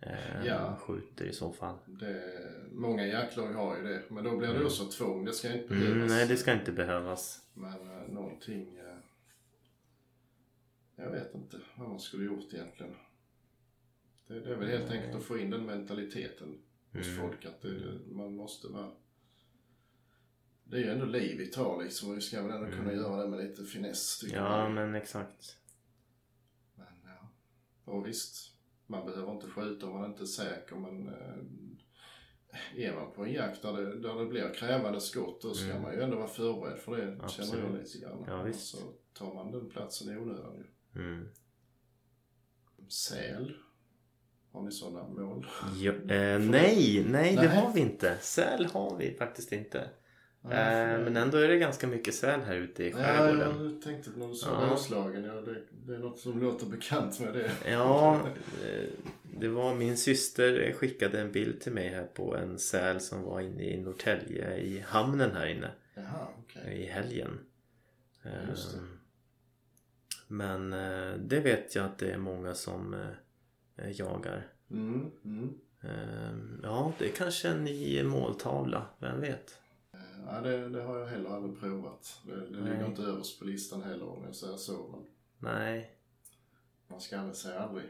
[0.01, 0.75] eh, Ja.
[0.81, 1.77] skjuter i så fall.
[1.85, 2.23] det,
[2.71, 4.03] många jaktlag har ju det.
[4.09, 5.25] Men då blir det också tvång.
[5.25, 5.95] Det ska inte behövas.
[5.95, 7.39] Mm, nej, det ska inte behövas.
[7.53, 8.77] Men eh, någonting...
[8.77, 8.97] Eh,
[10.95, 12.95] jag vet inte vad man skulle gjort egentligen.
[14.27, 16.61] Det, det är väl helt enkelt att få in den mentaliteten
[16.93, 17.19] hos Mm.
[17.21, 18.91] folk att det, man måste vara...
[20.63, 22.95] Det är ju ändå liv vi tar liksom och vi ska väl ändå kunna Mm.
[22.95, 24.71] göra det med lite finess tycker Ja, jag.
[24.71, 25.57] men exakt.
[26.75, 27.27] Men ja.
[27.85, 28.51] Och visst,
[28.87, 31.35] man behöver inte skjuta om man inte är säker men eh,
[32.77, 35.81] är man på en jakt där det, där det blir krävande skott då ska Mm.
[35.81, 37.83] man ju ändå vara förberedd för det känner jag Absolut.
[37.83, 38.23] lite grann.
[38.27, 38.67] Ja, visst.
[38.67, 38.77] Så
[39.13, 41.01] tar man den platsen i onödan ju.
[41.01, 41.27] Mm.
[42.87, 43.53] Säl.
[44.51, 45.47] Har ni sådana mål?
[45.77, 47.47] Ja, eh, nej, nej, det Nej.
[47.47, 48.17] har vi inte.
[48.21, 49.89] Säl har vi faktiskt inte.
[50.43, 53.71] Eh, men ändå är det ganska mycket säl här ute i Ja, skärgården.
[53.73, 54.73] jag tänkte på när du sa Ja.
[54.73, 55.23] Roslagen.
[55.23, 57.51] Ja, det, det är något som låter bekant med det.
[57.71, 58.15] Ja,
[58.65, 58.89] eh,
[59.39, 63.39] det var min syster skickade en bild till mig här på en säl som var
[63.41, 66.81] inne i Norrtälje i hamnen här inne Jaha, okej.
[66.81, 67.39] i helgen.
[68.23, 68.79] Eh, Just det.
[70.27, 70.69] Men
[71.29, 72.95] det vet jag att det är många som
[73.95, 74.47] jagar.
[74.71, 75.53] Mm, mm.
[76.63, 79.59] Ja, det är kanske en ny måltavla, vem vet?
[80.25, 82.19] Ja, det, det har jag heller aldrig provat.
[82.25, 82.85] Det, det ligger Nej.
[82.85, 84.89] inte överst på listan heller om jag säger så.
[84.91, 85.05] Men
[85.53, 85.97] Nej,
[86.87, 87.85] man ska aldrig säga aldrig.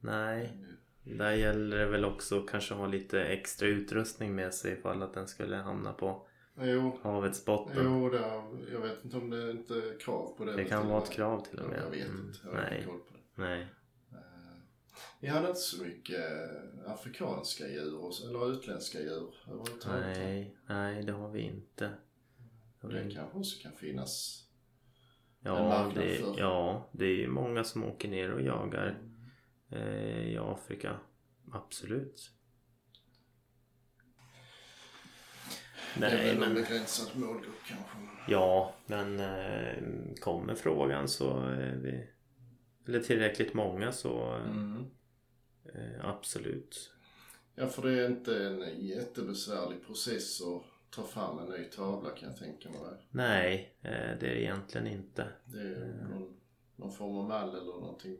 [0.00, 0.58] nej.
[1.04, 5.28] Där gäller det väl också kanske ha lite extra utrustning med sig ifall att den
[5.28, 6.26] skulle hamna på
[6.60, 7.76] Jo, havets botten.
[7.84, 10.52] jo det, jag vet inte om det är inte krav på det.
[10.56, 11.80] Det kan vara ett krav till och med.
[11.84, 12.38] Jag vet Mm, inte.
[12.44, 13.42] Jag har Nej, inte koll på det.
[13.42, 13.66] nej.
[14.98, 19.34] Eh, Vi hade inte så mycket eh, afrikanska djur eller utländska djur.
[19.86, 21.90] Nej, nej det har vi inte.
[22.80, 24.44] Det har Det kanske också kan finnas.
[25.40, 26.34] Ja det, för.
[26.38, 28.98] ja, det är ju många som åker ner och jagar
[29.70, 30.96] eh, i Afrika.
[31.52, 32.30] Absolut.
[35.98, 37.96] det är Nej, väl en begränsad målgrupp kanske.
[38.28, 42.08] ja, men eh, kommer frågan så är vi
[42.88, 44.84] eller tillräckligt många så Mm.
[45.74, 46.92] eh, absolut.
[47.54, 52.28] Ja, för det är inte en jättebesvärlig process att ta fram en ny tavla kan
[52.28, 52.78] jag tänka mig.
[53.10, 55.28] Nej, eh, det är det egentligen inte.
[55.44, 56.36] Det är någon,
[56.76, 58.18] någon form av mall eller någonting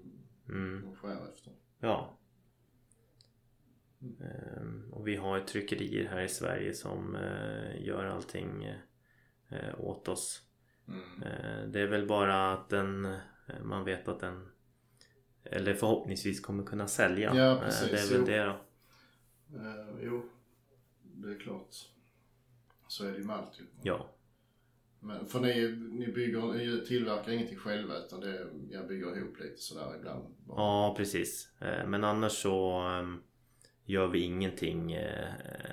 [0.48, 0.84] Mm.
[0.84, 1.52] man skär efter.
[1.80, 2.18] Ja.
[4.00, 8.64] Ehm, och vi har tryckerier här i Sverige som eh, gör allting
[9.48, 10.42] eh, åt oss.
[10.88, 11.22] Mm.
[11.22, 14.48] Eh, det är väl bara att den, eh, man vet att den
[15.51, 17.34] eller förhoppningsvis kommer kunna sälja.
[17.34, 18.26] Ja, Eh, precis, det är väl jo.
[18.26, 18.51] det då.
[19.64, 20.22] Eh, jo,
[21.03, 21.74] det är klart.
[22.88, 23.64] Så är det ju med allt ju.
[23.82, 24.07] Ja.
[25.01, 29.62] Men, för ni, ni bygger, ni tillverkar ingenting själva utan det, jag bygger ihop lite
[29.62, 30.24] sådär ibland.
[30.46, 30.61] bara.
[30.61, 31.49] Ja, precis.
[31.61, 33.22] Eh, Men annars så ehm,
[33.84, 34.96] gör vi ingenting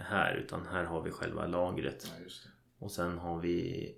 [0.01, 2.11] här utan här har vi själva lagret.
[2.19, 2.26] Ja.
[2.80, 3.95] Och sen har vi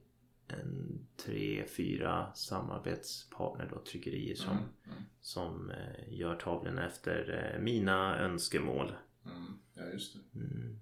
[0.47, 7.61] en tre, fyra samarbetspartner då, tryckerier som, Mm, mm, som eh, gör tavlorna efter eh,
[7.61, 8.91] mina önskemål.
[9.25, 9.53] mm.
[9.73, 10.39] Ja, just det.
[10.39, 10.79] Mm.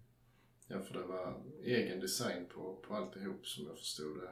[0.68, 4.30] Ja, för det var egen design på, på alltihop som jag förstod det.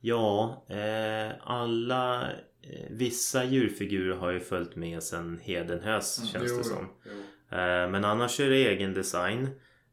[0.00, 2.32] Ja, eh, alla
[2.62, 6.46] eh, vissa djurfigurer har ju följt med sen Hedenhös känns Mm.
[6.50, 6.88] Jo, det som.
[7.04, 7.12] Jo.
[7.58, 9.48] Eh, men annars är det egen design.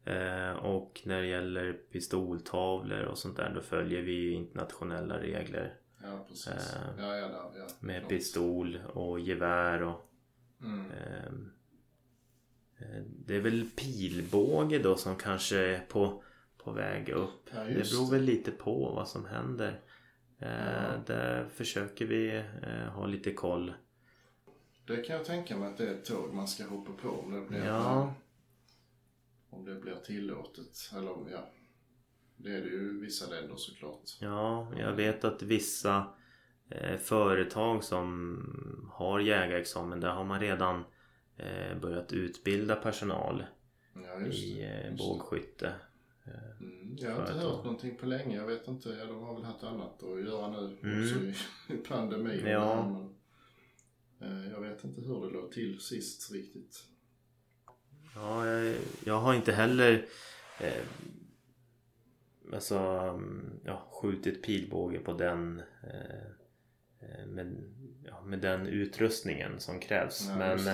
[0.06, 5.74] Eh, och när det gäller pistoltavlor och sånt där då följer vi ju internationella regler.
[6.04, 6.48] Ja, precis.
[6.48, 7.68] Eh, ja, ja, ja.
[7.80, 8.10] Med klart.
[8.10, 10.10] pistol och gevär och
[10.62, 10.92] Mm.
[10.92, 11.52] ehm,
[12.80, 16.24] eh, Det är väl pilbåge då som kanske är på,
[16.58, 17.50] på väg upp.
[17.54, 19.80] Det beror väl lite på vad som händer.
[21.06, 22.44] Där försöker vi
[22.94, 23.74] ha lite koll.
[24.88, 27.32] Det kan jag tänka mig att det är ett tåg man ska hoppa på om
[27.32, 28.14] det blir, Ja,
[29.56, 30.92] om det blir tillåtet.
[30.98, 31.50] Eller ja,
[32.38, 34.18] det är det ju i vissa länder såklart.
[34.22, 36.06] ja jag vet att vissa
[36.70, 40.84] eh, företag som har jägarexamen där har man redan
[41.38, 43.44] eh, börjat utbilda personal
[43.96, 45.74] Ja, i eh, bågskytte.
[46.60, 47.50] Mm, jag har inte företag.
[47.50, 48.36] hört någonting på länge.
[48.38, 48.90] Jag vet inte.
[48.90, 51.04] Ja, de har väl haft annat att göra nu Mm.
[51.04, 51.34] också i,
[51.74, 52.46] i pandemin.
[52.48, 52.90] Ja.
[54.20, 56.84] Men, eh, jag vet inte hur det låg till sist riktigt.
[58.16, 60.06] Ja, jag, jag har inte heller
[60.60, 60.84] eh,
[62.54, 62.76] alltså,
[63.64, 66.26] ja, skjutit pilbåge på den eh,
[67.00, 67.64] eh, med,
[68.06, 70.28] ja, med den utrustningen som krävs.
[70.30, 70.70] Ja, men just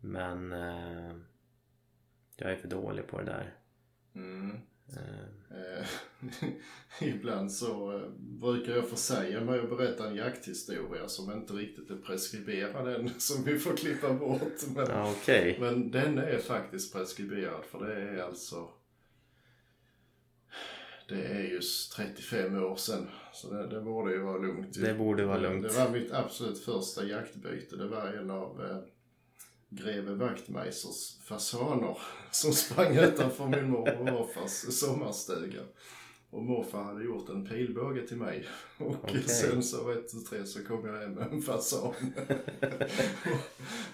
[0.00, 1.16] men eh,
[2.36, 3.54] jag är för dålig på det där.
[4.14, 4.60] Mm.
[4.94, 5.86] Eh,
[7.08, 11.96] ibland så eh, brukar jag försäga mig och berätta en jakthistoria som inte riktigt är
[11.96, 14.62] preskriberad än, som vi får klippa bort.
[14.74, 15.56] Men, Okej.
[15.60, 18.68] men den är faktiskt preskriberad för det är alltså
[21.08, 23.08] det är just 35 år sedan.
[23.32, 24.80] Så det, det borde ju vara lugnt.
[24.80, 25.68] Det borde vara lugnt.
[25.68, 27.76] Det var mitt absolut första jaktbyte.
[27.76, 28.78] Det var en av eh,
[29.76, 31.98] greve Wachtmeisters fasaner
[32.30, 35.62] som sprang utanför min mormor och morfars sommarstuga.
[36.30, 38.46] Och morfar hade gjort en pilbåge till mig.
[38.78, 39.22] Och Okej.
[39.22, 41.94] sen så vet du tre så kom jag hem med en fasan.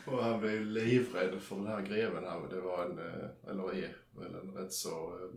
[0.06, 2.24] och, och han blev livrädd för den här greven.
[2.24, 5.28] Han, det var en, eh, eller är väl en rätt så eh,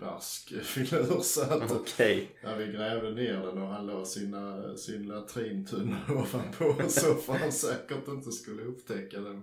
[0.00, 1.20] barsk filur.
[1.20, 2.30] Så att, Okej.
[2.42, 7.52] när vi grävde ner den och han la sina, sin latrintunna ovanpå så för han
[7.52, 9.42] säkert inte skulle upptäcka den.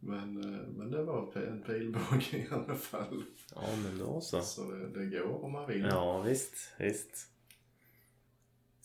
[0.00, 3.24] Men, men, eh, men det var en pilbåge i alla fall.
[3.54, 4.40] Ja, men då så.
[4.40, 5.80] Så det, det går om man vill.
[5.90, 6.54] Ja, visst.
[6.78, 7.30] Visst.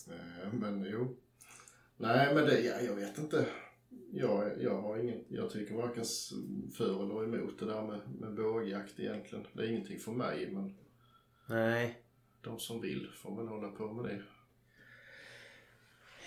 [0.10, 1.16] Eh, Men jo.
[1.98, 3.46] Nej men det, ja, jag vet inte.
[4.12, 6.04] Jag, jag har inget, jag tycker varken
[6.78, 9.48] för eller emot det där med, med bågjakt egentligen.
[9.54, 10.76] Det är ingenting för mig men
[11.50, 12.04] Nej.
[12.42, 14.22] de som vill får väl hålla på med det.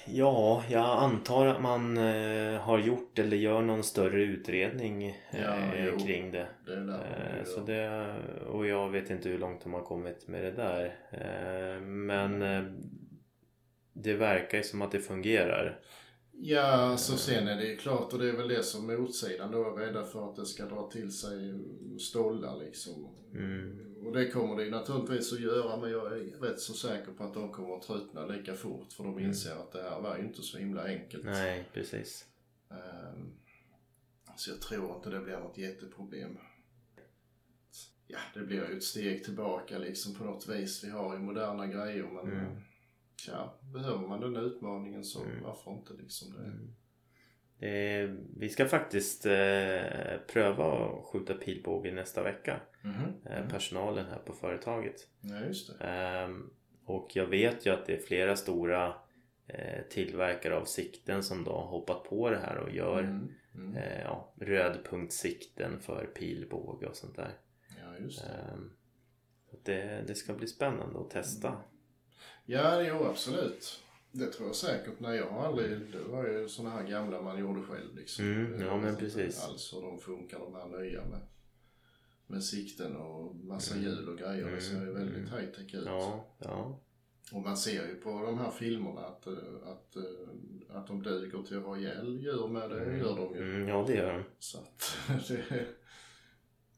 [0.09, 5.99] Ja, jag antar att man eh, har gjort eller gör någon större utredning eh, Ja,
[5.99, 6.49] kring det.
[6.67, 8.15] Det är där Eh, man så det,
[8.47, 10.85] och jag vet inte hur långt de har kommit med det där.
[11.11, 12.65] Eh, men eh,
[13.93, 15.81] det verkar ju som att det fungerar.
[16.33, 19.63] Ja, alltså sen är det ju klart och det är väl det som motsidan då
[19.63, 21.55] är rädda för att det ska dra till sig
[21.99, 23.09] stollar liksom.
[23.35, 23.86] Mm.
[24.07, 27.35] Och det kommer det naturligtvis att göra men jag är rätt så säker på att
[27.35, 30.43] de kommer att tröttna lika fort för de inser att det här var ju inte
[30.43, 31.25] så himla enkelt.
[31.25, 32.27] Nej, precis.
[32.71, 33.33] Ehm,
[34.37, 36.39] Så jag tror inte det blir något jätteproblem.
[38.07, 40.85] Ja, det blir ju ett steg tillbaka liksom på något vis.
[40.85, 42.57] Vi har ju moderna grejer men Mm.
[43.29, 45.43] ja, behöver man den utmaningen så Mm.
[45.43, 47.67] varför inte liksom det.
[47.69, 52.61] Eh, vi ska faktiskt eh, pröva att skjuta pilbåge nästa vecka.
[53.31, 55.07] Eh, personalen här på företaget.
[55.21, 55.85] Ja, just det.
[55.85, 56.51] Ehm,
[56.85, 58.95] och jag vet ju att det är flera stora
[59.47, 63.29] eh, tillverkare av sikten som då har hoppat på det här och gör Mm.
[63.55, 63.83] Mm.
[64.05, 67.33] ja, rödpunktssikten för pilbåge och sånt där.
[67.83, 68.29] Ja, just det.
[68.29, 68.73] Ehm,
[69.65, 71.57] det, det ska bli spännande att testa.
[72.45, 73.83] Ja, jo absolut.
[74.13, 75.01] Det tror jag säkert.
[75.01, 75.71] Nej, jag har aldrig...
[75.93, 78.25] Det var ju såna här gamla man gjorde själv liksom.
[78.25, 79.45] Mm, ja, men inte precis.
[79.45, 81.21] alls hur de funkar de här nya med,
[82.27, 83.87] med sikten och massa Mm.
[83.87, 84.51] hjul och grejer.
[84.51, 85.31] Det ser ju Mm, väldigt mm.
[85.31, 85.87] high-tech ut.
[85.87, 86.81] Ja, ja.
[87.33, 89.33] Och man ser ju på de här filmerna att, eh,
[89.65, 92.71] att, eh, att de duger till att ha ihjäl djur med.
[92.71, 93.55] Det gör de ju.
[93.57, 94.25] Mm, ja, det gör de.
[94.39, 94.97] Så att
[95.29, 95.67] det,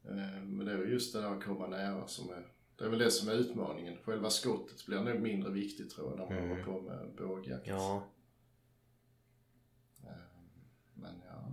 [0.05, 2.47] Eh, Men det är just det där att komma nära som är,
[2.77, 3.97] det är väl det som är utmaningen.
[4.05, 6.51] Själva skottet blir nog mindre viktigt tror jag när man Mm.
[6.51, 7.67] håller på med bågjakt.
[7.67, 8.05] Ja,
[10.95, 11.53] Men ja.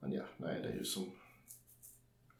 [0.00, 1.10] Men ja, nej det är ju som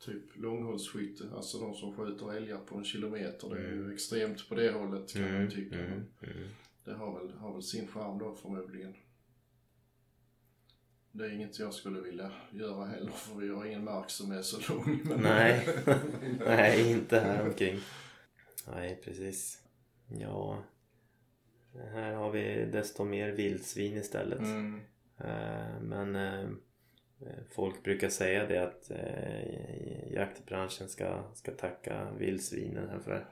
[0.05, 3.49] typ långhållsskytte, alltså de som skjuter älgar på en kilometer.
[3.55, 5.77] Det är ju extremt på det hållet kan man ju tycka.
[5.77, 5.93] mm,
[6.23, 6.49] mm.
[6.85, 8.95] Det har väl, har väl sin charm då förmodligen.
[11.13, 14.43] Det är inget jag skulle vilja göra heller för vi har ingen mark som är
[14.43, 15.01] så lång.
[15.05, 15.69] Men Nej.
[16.47, 17.81] Nej, inte här omkring.
[18.75, 19.63] Nej, precis.
[20.21, 20.63] Ja.
[21.93, 24.39] Här har vi desto mer vildsvin istället.
[24.39, 24.81] Mm.
[25.19, 26.49] Eh, Men eh,
[27.51, 33.27] folk brukar säga det att eh, jaktbranschen ska, ska tacka vildsvinen här för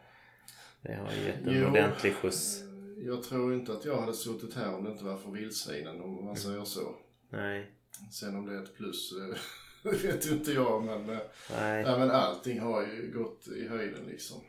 [0.82, 1.68] det har gett en Jo.
[1.68, 2.62] ordentlig skjuts.
[2.96, 6.24] Jag tror inte att jag hade suttit här om det inte var för vildsvinen om
[6.24, 6.94] man säger så.
[7.30, 7.70] Nej,
[8.12, 11.18] Sen om det är ett plus eh, vet inte jag men, eh,
[11.50, 11.82] nej.
[11.86, 14.40] ja, men allting har ju gått i höjden liksom.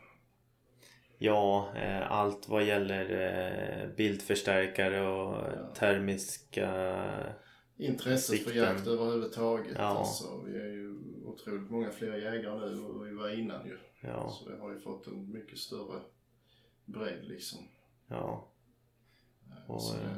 [1.18, 3.10] Ja, eh, allt vad gäller
[3.84, 5.74] eh, bildförstärkare och Ja.
[5.76, 6.70] termiska...
[7.78, 8.64] Intresset för Sikten.
[8.64, 9.74] jakt överhuvudtaget.
[9.78, 9.82] Ja.
[9.84, 10.96] Alltså, vi är ju
[11.26, 13.78] otroligt många fler jägare nu än vi var innan ju.
[14.02, 16.02] Ja, Så det har ju fått en mycket större
[16.86, 17.60] bredd liksom.
[18.08, 18.50] ja.
[19.68, 20.18] Och, så eh,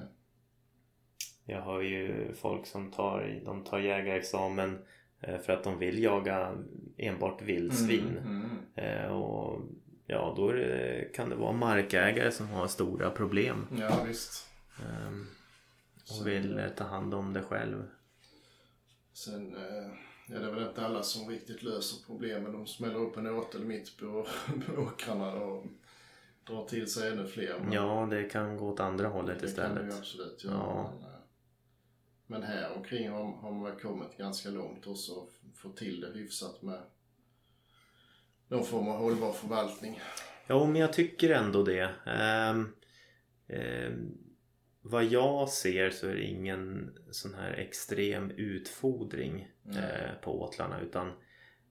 [1.46, 4.80] Jag hör ju folk som tar, de tar jägarexamen
[5.22, 6.58] eh, för att de vill jaga
[6.98, 8.18] enbart vildsvin.
[8.18, 8.42] Mm,
[8.76, 9.02] mm.
[9.06, 9.62] Eh, Och
[10.08, 14.34] ja, då det, kan det vara markägare som har stora problem Ja visst.
[14.34, 14.46] Så-
[16.10, 17.88] och vill eh, ta hand om det själv.
[19.14, 19.88] Sen eh,
[20.28, 22.52] ja, det är väl inte alla som riktigt löser problemen.
[22.54, 24.28] De smäller upp en åtel mitt på,
[24.66, 25.66] på åkrarna och
[26.48, 27.60] drar till sig ännu fler.
[27.60, 30.00] Men Ja, det kan gå åt andra hållet det kan det ju istället.
[30.00, 30.54] absolut göra.
[30.54, 30.92] Ja.
[31.00, 31.16] Men, eh,
[32.28, 34.98] men här omkring har, har man kommit ganska långt och
[35.56, 36.82] fått till det hyfsat med
[38.48, 40.00] någon form av hållbar förvaltning.
[40.50, 41.90] Jo, men jag tycker ändå det.
[42.06, 42.74] Ehm,
[43.48, 44.18] ehm,
[44.88, 51.12] vad jag ser så är det ingen sån här extrem utfodring eh, på åtlarna utan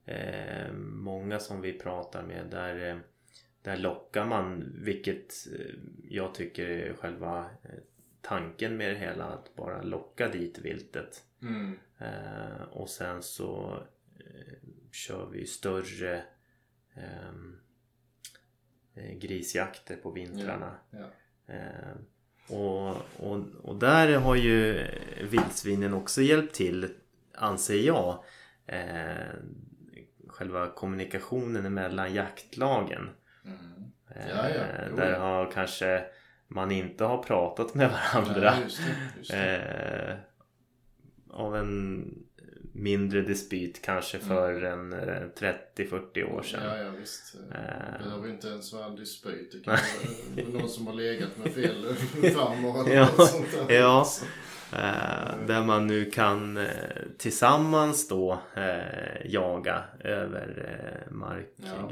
[0.05, 2.97] eh, många som vi pratar med där, eh,
[3.61, 7.79] där lockar man vilket eh, jag tycker är själva eh,
[8.21, 11.23] tanken med det hela att bara locka dit viltet.
[11.41, 11.79] Mm.
[11.97, 13.83] Eh, och sen så
[14.91, 16.23] kör vi större
[19.19, 20.75] grisjakter på vintrarna.
[20.91, 21.09] Ja.
[21.53, 21.95] Eh,
[22.47, 26.89] och, och, och där har ju eh, vildsvinen också hjälpt till,
[27.33, 28.23] anser jag.
[28.67, 29.27] Eh,
[30.27, 33.09] själva kommunikationen mellan jaktlagen.
[33.45, 33.57] Mm.
[34.15, 34.63] Eh, Ja, ja.
[34.89, 36.03] Jo, där har kanske
[36.47, 38.53] man inte har pratat med varandra.
[38.57, 39.57] Ja, just det, just det.
[39.57, 40.15] Eh,
[41.29, 42.05] av en
[42.75, 45.23] mindre dispyt kanske för en eh,
[45.77, 46.63] 30-40 år sedan.
[46.63, 46.77] Mm.
[46.77, 47.35] Ja, ja visst.
[47.35, 47.97] Eh.
[47.99, 49.51] Det behöver inte ens vara en dispyt.
[49.51, 49.77] Det kan
[50.35, 51.85] vara någon som har legat med fel
[52.35, 53.75] farmor eller Ja, något sånt där.
[53.75, 54.05] ja.
[54.73, 56.65] Eh, där man nu kan eh,
[57.17, 60.69] tillsammans då eh, jaga över
[61.07, 61.87] eh, markgränserna.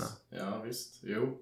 [0.00, 0.04] precis.
[0.30, 1.00] Ja, visst.
[1.02, 1.38] Jo.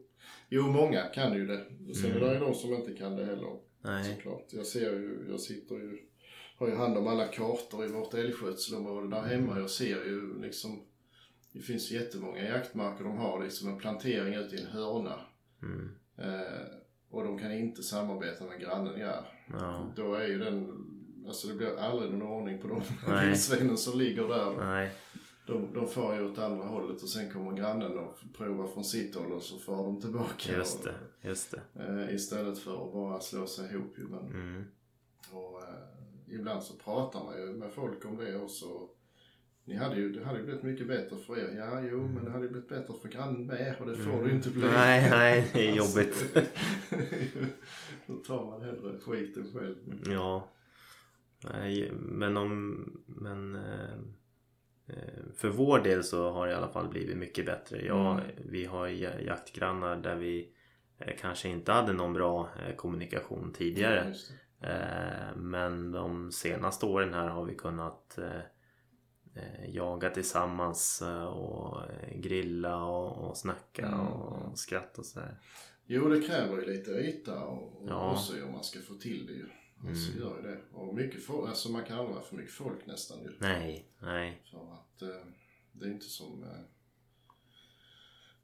[0.48, 1.64] jo, många kan ju det.
[1.94, 3.48] Sen är det ju de som inte kan det heller.
[3.48, 3.60] Mm.
[4.02, 4.14] Nej.
[4.16, 4.46] Såklart.
[4.50, 5.98] Jag ser ju, jag sitter ju,
[6.58, 9.58] har ju hand om alla kartor i vårt älgskötselområde där hemma.
[9.58, 10.82] Jag ser ju liksom,
[11.52, 15.20] det finns jättemånga jaktmarker de har liksom en plantering ute i en hörna.
[15.62, 15.90] Mm.
[16.18, 16.66] Eh,
[17.10, 19.24] och de kan inte samarbeta med grannen gör.
[19.52, 19.92] Ja.
[19.96, 20.72] Då är ju den,
[21.26, 22.82] alltså det blir aldrig någon ordning på de
[23.26, 24.56] vildsvinen som ligger där.
[24.56, 24.92] Nej.
[25.46, 29.14] De, de far ju åt andra hållet och sen kommer grannen och provar från sitt
[29.14, 30.52] håll och så far de tillbaka.
[30.52, 31.28] Just och, det.
[31.28, 31.82] Just det.
[32.08, 34.04] Eh, istället för att bara slå sig ihop ju.
[34.08, 34.64] Men, Mm.
[35.32, 35.68] och, eh,
[36.28, 38.66] ibland så pratar man ju med folk om det också.
[39.64, 41.56] Ni hade ju, det hade ju blivit mycket bättre för er.
[41.58, 44.28] Ja, jo, men det hade ju blivit bättre för grannen med och det får det
[44.28, 44.62] ju inte bli.
[44.62, 44.74] Mm.
[44.74, 46.36] Nej, nej, det är jobbigt.
[48.06, 49.76] Då tar man hellre skiten själv.
[50.06, 50.48] Ja.
[51.52, 52.84] Nej, men om...
[53.06, 53.54] Men...
[53.54, 53.92] Eh,
[54.86, 57.86] eh, för vår del så har det i alla fall blivit mycket bättre.
[57.86, 58.24] Ja, Mm.
[58.44, 60.48] Vi har ja- jaktgrannar där vi
[60.98, 64.00] eh, kanske inte hade någon bra kommunikation tidigare.
[64.00, 64.14] Eh,
[65.36, 68.40] Men de senaste åren här har vi kunnat eh,
[69.34, 74.00] eh, jaga tillsammans eh, och eh, grilla och, och snacka Mm.
[74.00, 75.38] och skratta och sådär.
[75.86, 78.12] Jo, det kräver ju lite yta och, och Ja.
[78.12, 79.48] också om man ska få till det ju.
[79.88, 80.22] Alltså Mm.
[80.22, 80.60] gör ju det.
[80.72, 83.30] Och mycket folk, alltså man kan aldrig vara för mycket folk nästan ju.
[83.38, 84.42] Nej, nej.
[84.50, 85.26] För att eh,
[85.72, 86.60] det är inte som eh,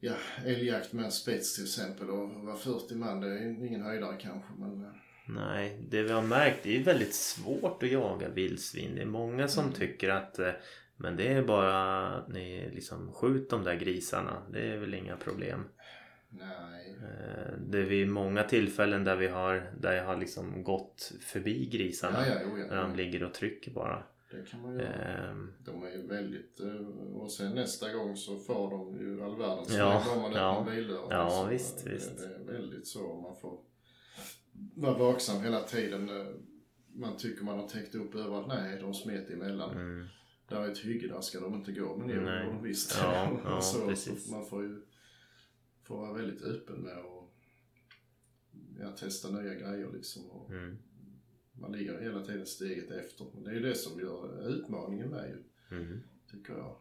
[0.01, 0.15] ja,
[0.45, 4.49] älgjakt med en spets till exempel och vara 40 man, det är ingen höjdare kanske
[4.59, 4.91] men eh,
[5.27, 8.95] Nej, det vi har märkt det är väldigt svårt att jaga vildsvin.
[8.97, 10.51] Det är många som tycker att eh,
[10.97, 14.43] Men det är bara ni liksom skjut de där grisarna.
[14.51, 15.65] Det är väl inga problem.
[16.31, 16.97] Nej.
[17.03, 21.67] Eh, Det är vid många tillfällen där vi har där jag har liksom gått förbi
[21.67, 22.27] grisarna.
[22.29, 22.67] Ja, ja, jo, ja.
[22.67, 24.03] Där de ligger och trycker bara.
[24.31, 24.89] Det kan man göra.
[24.89, 26.61] Ehm, De är ju väldigt...
[26.61, 30.59] eh, Och sen nästa gång så får de ju all världens Ja, man ja.
[30.59, 31.07] öppnar bildörren.
[31.11, 32.19] Ja, visst, det, visst.
[32.19, 33.15] Det är väldigt så.
[33.21, 33.59] Man får
[34.75, 36.11] vara vaksam hela tiden.
[36.95, 38.49] Man tycker man har täckt upp överallt.
[38.49, 39.71] Nej, de smet emellan.
[39.71, 40.07] mm,
[40.49, 41.97] Där är ett hygge, där ska de inte gå.
[41.97, 42.47] Men det Nej.
[42.47, 42.99] de visst.
[43.01, 44.25] Ja, ja, så, precis.
[44.25, 44.83] så man får ju
[45.83, 47.33] får vara väldigt öppen med att
[48.81, 50.31] ja, testa nya grejer liksom.
[50.31, 50.79] Och mm,
[51.53, 53.27] man ligger hela tiden steget efter.
[53.35, 56.01] Men det är ju det som gör utmaningen med ju, mm.
[56.31, 56.77] tycker jag.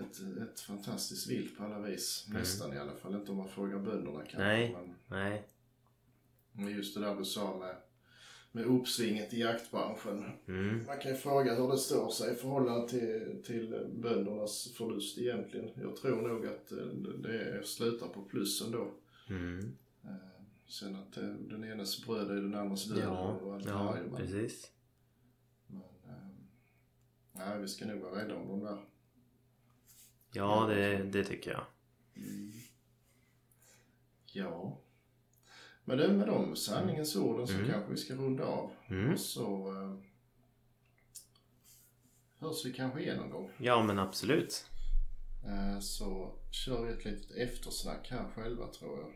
[0.00, 2.26] Ett, ett fantastiskt vilt på alla vis.
[2.32, 3.14] Nästan i alla fall.
[3.14, 4.38] Inte om man frågar bönderna kanske.
[4.38, 4.72] Nej.
[4.72, 5.48] Men, Nej.
[6.52, 7.76] men just det där du sa med,
[8.52, 10.24] med uppsvinget i jaktbranschen.
[10.48, 10.84] Mm.
[10.86, 15.70] Man kan ju fråga hur det står sig i förhållande till, till böndernas förlust egentligen.
[15.82, 16.86] Jag tror nog att eh,
[17.18, 18.90] det slutar på plus ändå.
[19.28, 19.76] Mm.
[20.04, 20.14] Eh,
[20.68, 24.70] Sen att eh, den enes bröd är den andres död Ja, och allt ja precis.
[25.66, 25.82] Men,
[27.32, 28.78] nej, vi ska nog vara rädda om dem där.
[30.32, 31.64] Ja, det, det tycker jag.
[34.32, 34.80] Ja.
[35.84, 37.70] Men det med de sanningens orden så Mm.
[37.70, 38.70] kanske vi ska runda av.
[38.88, 39.12] Mm.
[39.12, 39.94] Och så eh,
[42.38, 43.50] hörs vi kanske igen någon gång.
[43.58, 44.66] Ja, men absolut.
[45.46, 49.14] Eh, så kör vi ett litet eftersnack här själva tror jag.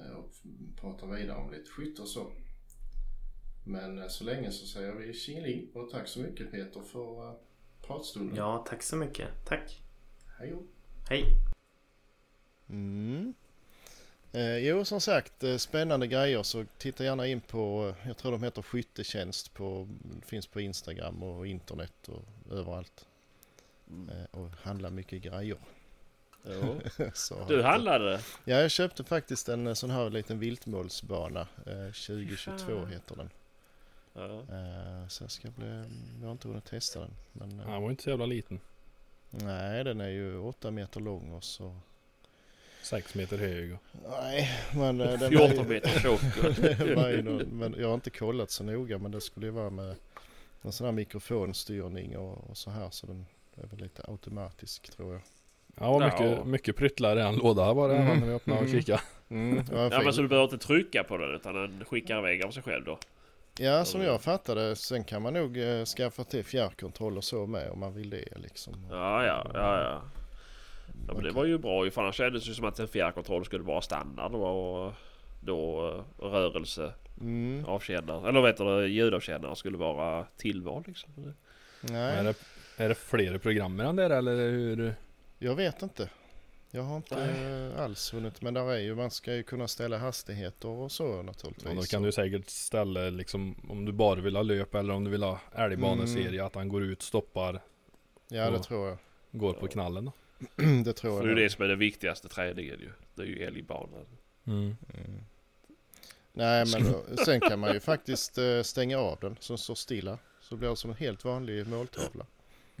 [0.00, 0.30] Eh, och
[0.76, 2.32] pratar vidare om lite skytte och så.
[3.66, 7.34] Men eh, så länge så säger vi tjingeling och tack så mycket Peter för eh,
[7.86, 8.36] pratstunden.
[8.36, 9.28] Ja, tack så mycket.
[9.44, 9.80] Tack.
[10.38, 10.62] Hej då.
[11.08, 11.36] Hej.
[12.68, 13.34] Mm.
[14.32, 18.32] Eh, jo, som sagt, eh, spännande grejer så titta gärna in på, eh, jag tror
[18.32, 19.88] de heter Skyttetjänst på,
[20.26, 23.06] finns på Instagram och internet och överallt.
[23.88, 25.58] Eh, och handla mycket grejer.
[27.48, 28.20] Du handlade?
[28.44, 31.40] Ja, jag köpte faktiskt en eh, sån här liten viltmålsbana.
[31.66, 32.86] Eh, 2022 Fan.
[32.92, 33.30] heter den.
[34.14, 34.40] Ja.
[34.40, 35.84] Eh, så jag ska bli,
[36.20, 37.10] jag har inte hunnit testa den.
[37.32, 38.60] Men, eh, Han var inte så jävla liten.
[39.42, 41.76] Nej, den är ju 8 meter lång och så.
[42.82, 43.76] Sex meter hög.
[44.10, 46.20] Nej, men eh, den är 14 ju- meter tjock.
[47.52, 49.94] Men jag har inte kollat så noga men det skulle ju vara med
[50.62, 53.26] en sån här mikrofonstyrning och, och så här så den
[53.62, 55.22] är väl lite automatisk tror jag.
[55.80, 56.06] Ja, var Ja.
[56.06, 58.20] mycket, mycket pryttlar i en låda var det Mm.
[58.20, 58.80] när vi öppnade och Mm.
[58.80, 59.00] kikade.
[59.28, 62.50] Mm, Ja men så du behöver inte trycka på den utan den skickar iväg av
[62.50, 62.98] sig själv då?
[63.58, 67.70] Ja som jag fattade sen kan man nog eh, skaffa till fjärrkontroll och så med
[67.70, 68.86] om man vill det liksom.
[68.90, 70.02] Ja ja, ja ja.
[71.08, 73.44] Ja men det var ju bra ju för annars kändes det som att en fjärrkontroll
[73.44, 74.92] skulle vara standard och
[75.40, 75.88] då
[76.18, 81.34] eh, rörelse Mm, avkännare, eller vet du ljudavkännare skulle vara tillval liksom.
[81.80, 82.34] nej, Är det,
[82.76, 84.94] är det fler program än där eller hur?
[85.38, 86.08] jag vet inte.
[86.74, 87.14] Jag har inte
[87.74, 91.22] eh, alls hunnit men där är ju, man ska ju kunna ställa hastigheter och så
[91.22, 91.64] naturligtvis.
[91.68, 95.04] Ja, då kan du säkert ställa liksom om du bara vill ha löp eller om
[95.04, 96.46] du vill ha älgbaneserie Mm.
[96.46, 97.60] att han går ut, stoppar,
[98.28, 98.62] Ja det Ja.
[98.62, 98.98] tror jag.
[99.32, 100.04] går på knallen.
[100.04, 100.12] Då.
[100.84, 101.36] det tror För jag.
[101.36, 102.90] det är det som är den viktigaste träningen ju.
[103.14, 104.06] Det är ju älgbanan.
[104.46, 104.76] Mm.
[104.94, 105.20] Mm.
[106.32, 109.74] Nej men då- sen kan man ju faktiskt eh, stänga av den så den står
[109.74, 110.18] stilla.
[110.40, 112.26] Så blir det som en helt vanlig måltavla.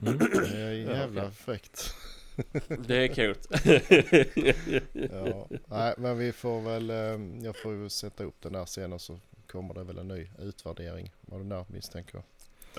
[0.02, 0.18] Mm.
[0.18, 1.34] Det är jävla okej.
[1.34, 1.94] fräckt.
[2.86, 3.48] Det är coolt.
[4.92, 5.48] Ja.
[5.68, 9.00] Nej men vi får väl, eh, jag får ju sätta upp den där sen och
[9.00, 12.24] så kommer det väl en ny utvärdering av den där misstänker jag.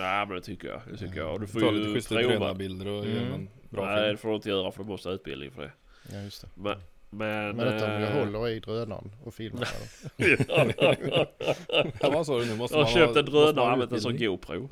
[0.05, 0.81] Ja men det tycker jag.
[0.91, 1.33] Det tycker jag.
[1.33, 3.15] Och du får Ta lite schyssta drönarbilder och Mm.
[3.23, 4.17] göra en bra Nej det film.
[4.17, 5.71] får du inte göra för du måste ha utbildning för det.
[6.11, 6.47] Ja just det.
[6.55, 6.77] Men...
[7.17, 7.55] Men...
[7.55, 9.67] Men detta om jag eh, håller i drönaren och filmar
[10.17, 10.73] den.
[12.01, 12.55] Ja, vad sa du nu?
[12.55, 14.37] Måste Jag har man köpt ha- en drönare och använt en sån utbildning?
[14.37, 14.69] GoPro.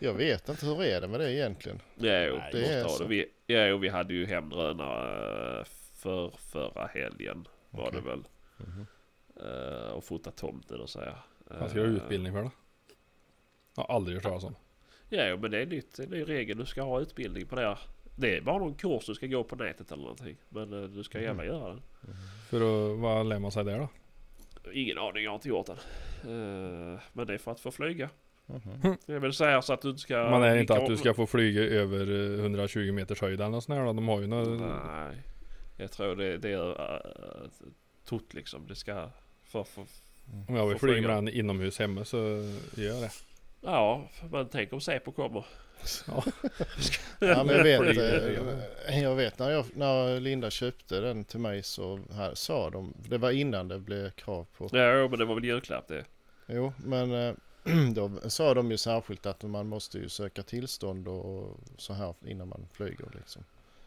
[0.00, 1.80] Jag vet inte hur är det med det egentligen.
[1.94, 3.02] Ja, jo, Nej, det är så.
[3.02, 3.08] det.
[3.08, 8.00] Vi, ja, jo, vi hade ju hemdrönare för förra helgen var Okej.
[8.02, 8.24] det väl.
[8.56, 8.86] Mhm.
[9.40, 11.16] Eh, och fota tomten och så här.
[11.60, 12.50] Vad ska du ha utbildning för då?
[13.76, 14.54] Jag har aldrig hört talas om.
[15.08, 15.96] Ja, jo, men det är nytt.
[15.96, 16.58] Det är ny regel.
[16.58, 17.62] Du ska ha utbildning på det.
[17.62, 17.78] här.
[18.16, 20.36] Det är bara någon kurs du ska gå på nätet eller någonting.
[20.48, 21.82] Men eh, du ska gärna göra den.
[22.50, 23.88] För att, vad lär man sig där då?
[24.72, 25.76] Ingen aning, jag har inte gjort den.
[26.22, 28.08] Eh, men det är för att få flyga.
[28.46, 28.96] Mhm.
[29.06, 30.30] Jag vill säga så att du inte ska...
[30.30, 33.64] Man är inte att du ska få flyga över eh, 120 meters höjd eller något
[33.64, 33.92] sånt här då?
[33.92, 34.60] De har ju något...
[34.60, 35.16] Nej.
[35.76, 37.00] Jag tror det, det är uh,
[38.04, 38.66] tot liksom.
[38.66, 39.08] Det ska...
[39.44, 39.84] För, för,
[40.48, 41.08] Om jag vill flyga.
[41.08, 42.16] med den inomhus hemma så
[42.74, 43.10] gör jag det.
[43.62, 45.44] Ja, men tänk om Säpo kommer.
[47.20, 47.96] Ja men jag vet,
[49.02, 53.18] jag vet när, jag, när Linda köpte den till mig så här, sa de, det
[53.18, 56.04] var innan det blev krav på Ja, men det var väl julklapp det.
[56.46, 57.34] Jo, men eh,
[57.94, 62.48] då sa de ju särskilt att man måste ju söka tillstånd och så här innan
[62.48, 63.44] man flyger liksom.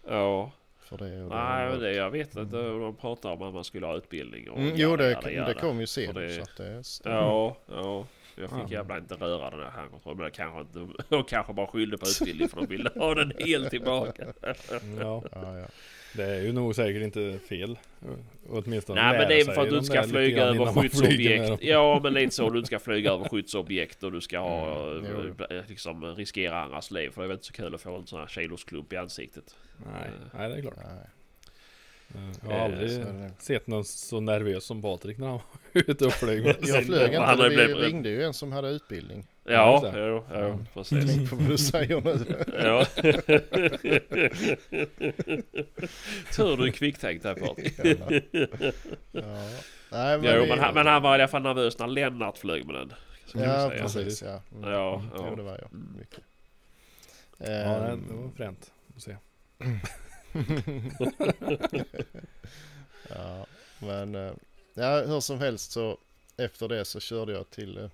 [0.07, 0.51] Ja.
[0.79, 2.57] För det, och Nej, men det, jag vet inte.
[2.57, 4.49] De pratar om att man skulle ha utbildning.
[4.49, 5.47] Och Mm, jo, det, jada.
[5.47, 6.13] det kom ju sen.
[6.15, 6.83] Det- Så att det.
[7.03, 8.05] Ja, ja.
[8.35, 8.67] Jag fick Ja.
[8.71, 10.31] jävla inte röra den här handkontrollen.
[10.31, 10.93] Kanske inte...
[11.09, 14.25] De kanske bara skyllde på utbildning för de ville ha den helt tillbaka.
[14.41, 14.53] Ja,
[14.99, 15.65] Ja, ja.
[16.13, 17.77] det är ju nog säkert inte fel.
[18.49, 21.63] Åtminstone Nej men det är för att du de inte ska flyga över skyddsobjekt.
[21.63, 22.49] Ja men lite så.
[22.49, 26.91] Du inte ska flyga över skyddsobjekt och du ska ha Mm, eh, liksom riskera andras
[26.91, 27.09] liv.
[27.09, 29.55] För det är väl inte så kul att få en sån här kilosklump i ansiktet.
[29.93, 30.75] Nej, nej det är klart.
[30.77, 31.07] Nej.
[32.43, 33.31] Jag har Eh, aldrig det.
[33.39, 35.35] sett någon så nervös som Patrik när han
[35.73, 38.23] var ute och flög med Jag sin- flög Han inte, har vi blivit- ringde ju
[38.23, 39.27] en som hade utbildning.
[39.47, 41.15] Ja, jo, jo, precis.
[41.15, 42.25] Tänk på vad du säger nu.
[42.63, 42.85] Ja.
[46.35, 47.73] Tur du är kvicktänkt där Patrik.
[49.11, 49.21] Ja.
[49.91, 52.65] Nej, Jo vi- men han, men han var i alla fall nervös när Lennart flög
[52.65, 52.93] med den.
[53.33, 54.21] Ja, precis.
[54.21, 54.71] Ja, mm.
[54.71, 55.25] Ja, Mm, ja.
[55.29, 55.69] Jo, det var jag.
[55.99, 56.19] Mycket.
[57.37, 59.15] Ja, det, Ehm, det var fränt att se.
[63.09, 63.45] ja,
[63.79, 64.31] men eh,
[64.73, 65.97] ja, hur som helst så
[66.37, 67.89] efter det så körde jag till eh,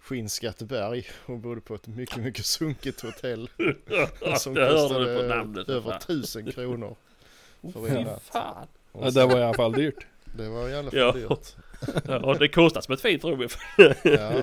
[0.00, 3.50] Skinnskatteberg och bodde på ett mycket, mycket sunkigt hotell.
[4.38, 5.68] Som kostade på namnet.
[5.68, 6.00] över fan.
[6.00, 6.96] tusen kronor
[7.72, 8.22] för Fy en natt.
[8.22, 8.66] fan.
[8.92, 10.06] Ja, det var i alla fall dyrt.
[10.36, 11.12] Det var i alla fall Ja.
[11.12, 11.56] dyrt.
[12.08, 13.48] Ja, det kostar som ett fint rum.
[14.04, 14.42] Ja.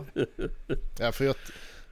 [1.00, 1.36] ja, för jag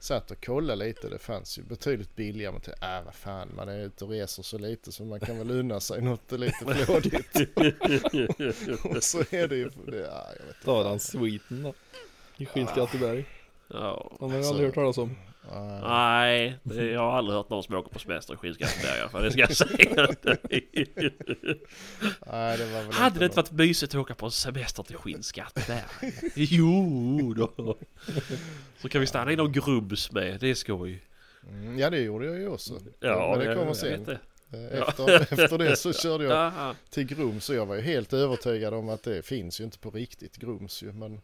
[0.02, 1.08] satt och kollade lite.
[1.08, 2.52] Det fanns ju betydligt billigare.
[2.52, 5.38] Men tänkte, äh, vad fan, man är ute och reser så lite så man kan
[5.38, 7.36] väl unna sig något lite flådigt.
[8.96, 11.74] och så är det ju, det, ja, jag vet Tar han sviten då.
[12.36, 13.24] I Skinnskatteberg.
[13.68, 14.12] Ja.
[14.20, 15.16] Han har jag aldrig hört talas om.
[15.50, 19.00] Ja, Nej, det, jag har aldrig hört någon som åker på semester i Skinnskatteberg i
[19.00, 19.22] alla fall.
[19.22, 20.08] Det ska jag säga.
[22.26, 24.96] Nej, det var väl Hade det inte varit mysigt att åka på en semester till
[24.96, 25.82] Skinnskatteberg?
[26.34, 27.76] Jo då.
[28.78, 30.40] Så kan vi stanna i någon grubbs med.
[30.40, 31.02] Det är skoj.
[31.48, 32.74] Mm, Ja, det gjorde jag ju också.
[33.00, 34.04] Ja, men det kommer sen.
[34.04, 34.18] det.
[34.52, 36.52] Eh, Efter, efter det så körde jag
[36.90, 39.90] till Grums så jag var ju helt övertygad om att det finns ju inte på
[39.90, 40.92] riktigt Grums ju.
[40.92, 41.20] Men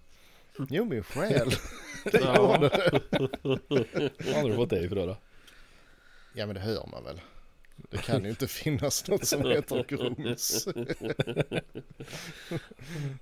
[0.70, 1.48] jo, min själ.
[2.04, 2.36] det Ja.
[2.36, 3.00] gjorde det.
[3.42, 5.16] Var har du fått det ifrån då?
[6.34, 7.20] Ja, men det hör man väl.
[7.90, 10.68] Det kan ju inte finnas något som heter Grums.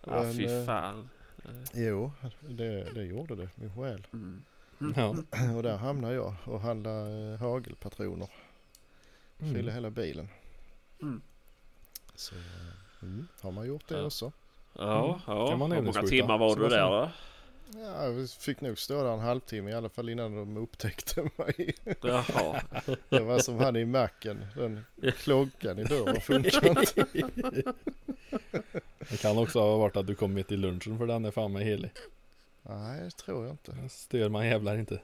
[0.06, 1.08] Ja, Men, fy eh, fan.
[1.74, 4.06] Jo, det, det gjorde det, min själ.
[4.12, 4.42] Mm.
[4.96, 5.08] Ja.
[5.56, 8.28] Och där hamnade jag och handlade eh, hagelpatroner.
[9.38, 9.74] Fyllde Mm.
[9.74, 10.28] hela bilen.
[11.02, 11.20] Mm.
[12.14, 14.02] Så eh, mm, har man gjort det Ja.
[14.06, 14.32] också.
[14.78, 15.48] Ja, ja.
[15.48, 17.10] Kan man Hur många timmar var du där då?
[17.74, 21.74] Ja, vi fick nog stå där en halvtimme i alla fall innan de upptäckte mig.
[22.00, 22.62] Jaha.
[23.08, 24.46] Det var som han i macken.
[24.54, 24.84] Den
[25.18, 27.04] klockan i dörren funkar inte.
[29.10, 31.52] Det kan också ha varit att du kom mitt i lunchen för den är fan
[31.52, 31.90] mig helig.
[32.62, 33.72] Nej, det tror jag inte.
[33.72, 35.00] Den stör man jävlar inte.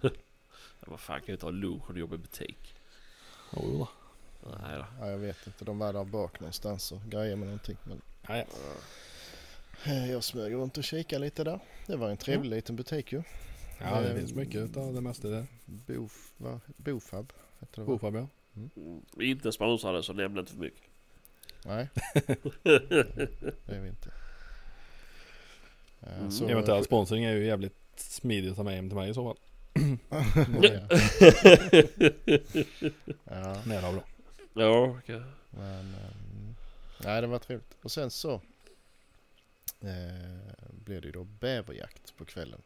[0.80, 2.74] Vad fan kan du ta lunch och jobba i butik?
[3.52, 3.88] Jo då.
[4.44, 4.84] Nej då.
[5.00, 5.64] Ja, jag vet inte.
[5.64, 7.76] De var där bak någonstans och grejade med någonting.
[7.84, 8.44] Men Ja, ja.
[9.92, 11.60] eh, jag smög runt och kikade lite där.
[11.86, 13.22] Det var en trevlig liten butik ju.
[13.80, 15.46] ja det Eh, finns mycket av det mesta där.
[15.64, 16.60] Bof, va?
[16.76, 17.86] Bofab heter det?
[17.86, 18.26] Bofab ja.
[18.56, 18.70] Mm,
[19.20, 20.80] Inte sponsrade så nämn inte för mycket.
[21.64, 21.88] Nej,
[22.62, 24.10] det är vi inte.
[26.00, 26.30] Ja, Mm.
[26.30, 29.24] så- Eventuell sponsring är ju jävligt smidigt att ta med hem till mig i så
[29.24, 29.36] fall.
[30.10, 30.24] ja,
[33.66, 34.02] Nära bra.
[34.54, 35.22] Ja, okej.
[35.50, 35.94] men...
[35.94, 36.54] ehm,
[37.04, 37.76] nej, det var trevligt.
[37.82, 38.32] Och sen så
[39.80, 42.62] eh, blev det ju då bäverjakt på kvällen.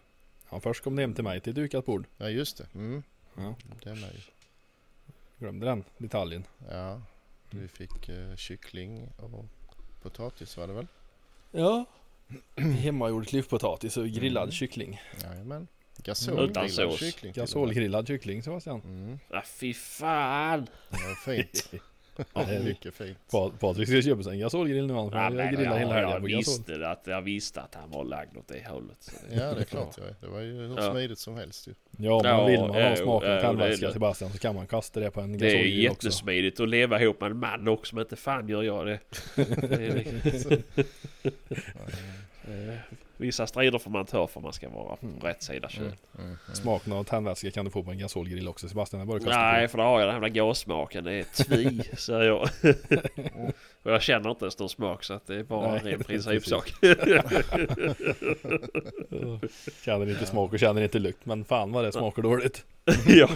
[0.51, 2.07] Ja, först kom det hem till mig till dukat bord.
[2.17, 2.67] Ja, just det.
[2.75, 3.03] Mm,
[3.37, 4.21] Ja, det med ju.
[5.39, 6.45] glömde den detaljen.
[6.71, 7.03] Ja,
[7.51, 9.45] vi fick eh, kyckling och
[10.03, 10.87] potatis var det väl?
[11.51, 11.85] Ja.
[12.57, 14.53] Hemmagjord klyftpotatis och grillad Mm.
[14.53, 15.01] kyckling.
[15.23, 15.69] Jajamän.
[15.99, 16.99] Utan Gasolgrillad sås.
[17.01, 17.33] kyckling.
[17.33, 18.81] Gasolgrillad kyckling Sebastian.
[18.85, 20.67] Mm, Ah, fy fan!
[20.91, 21.69] det var fint.
[21.73, 23.19] Ja, det är- Mycket fint.
[23.31, 25.11] Pa- Patrik ska köpa sig en gasolgrill nu han.
[25.13, 26.37] Ja, grillar hela jag, helgen jag, på gasol.
[26.37, 28.97] visste att, jag visste att han var lagd åt det hållet.
[29.01, 30.15] Så det- Ja, det är klart är.
[30.21, 30.91] Det var ju hur Ja.
[30.93, 31.75] smidigt som helst ju.
[31.99, 33.93] Ja, men Ja, vill man ja, ha smaken ja, tändvätska.
[33.93, 36.07] Sebastian så kan man kasta det på en Det är gasolgrill också.
[36.07, 38.99] jättesmidigt att leva ihop med en man också, men inte fan gör jag det.
[43.17, 45.83] vissa strider får man ta för man ska vara på rätt sida kön.
[45.85, 46.37] Mm, mm.
[46.53, 49.01] Smaken av tändvätska kan du få på en gasolgrill också Sebastian.
[49.01, 49.71] Det bara Nej, på.
[49.71, 51.05] för då har jag den här gassmaken.
[51.05, 52.49] Det är tvi, säger jag.
[53.83, 56.05] Och jag känner inte ens någon smak så att det är bara en Nej, ren
[56.05, 56.73] principsak.
[59.85, 61.27] Känner inte smak och känner inte lukt.
[61.27, 62.65] Men fan vad det smakar dåligt.
[63.07, 63.29] ja.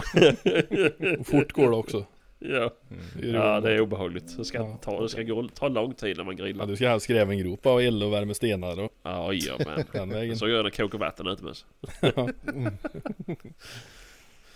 [1.23, 2.05] Fort går det också.
[2.41, 2.73] Ja,
[3.21, 4.37] Det är ja det är obehagligt.
[4.37, 4.77] Det ska, Ja.
[4.81, 6.65] ta, det ska gå, ta lång tid när man Ja, grillar.
[6.65, 10.35] du ska helst gräva en grop och elda och värma stenar och Ja, jajamän.
[10.37, 11.65] Så gör jag när kokar vatten utomhus.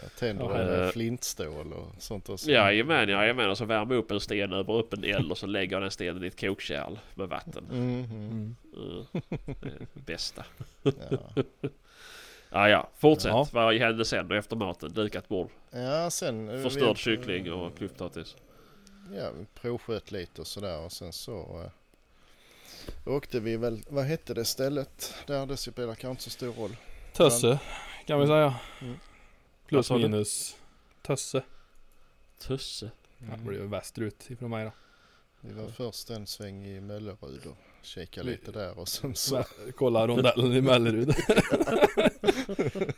[0.01, 0.89] Jag tänder Ja, en eh.
[0.91, 2.51] flintstål och sånt också.
[2.51, 3.49] Jajamän, jajamän.
[3.49, 6.23] Och så värma upp en sten över öppen eld och så lägger jag den stenen
[6.23, 7.65] i ett kokkärl med vatten.
[7.71, 8.05] Mm, mm.
[8.11, 8.55] Mm.
[8.73, 9.05] Mm.
[9.61, 10.45] Det är det bästa.
[10.84, 11.43] Ja.
[12.54, 12.89] Ja, ja.
[12.97, 13.30] Fortsätt.
[13.30, 13.47] Ja.
[13.51, 14.93] Vad hände sen efter maten?
[14.93, 15.49] Dukat bord.
[15.72, 16.49] ja, sen...
[16.49, 18.36] eh, Förstörd vi- kyckling och klyftpotatis.
[19.16, 21.62] Ja, vi provsköt lite och sådär och sen så
[23.06, 25.45] eh, åkte vi väl, vad hette det stället där?
[25.45, 26.76] Det spelar kanske inte så stor roll.
[27.14, 27.60] Tösse
[28.06, 28.56] kan vi säga.
[28.82, 28.95] Mm.
[29.68, 30.58] Plus minus
[31.01, 31.43] Tösse.
[32.39, 32.91] Tusse.
[33.18, 34.72] Ja, det blir västerut ifrån mig då.
[35.41, 39.36] Vi var först en sväng i Möllerud och kikade lite där och sen så...
[39.36, 41.09] Så, kolla rondellen i Mellerud.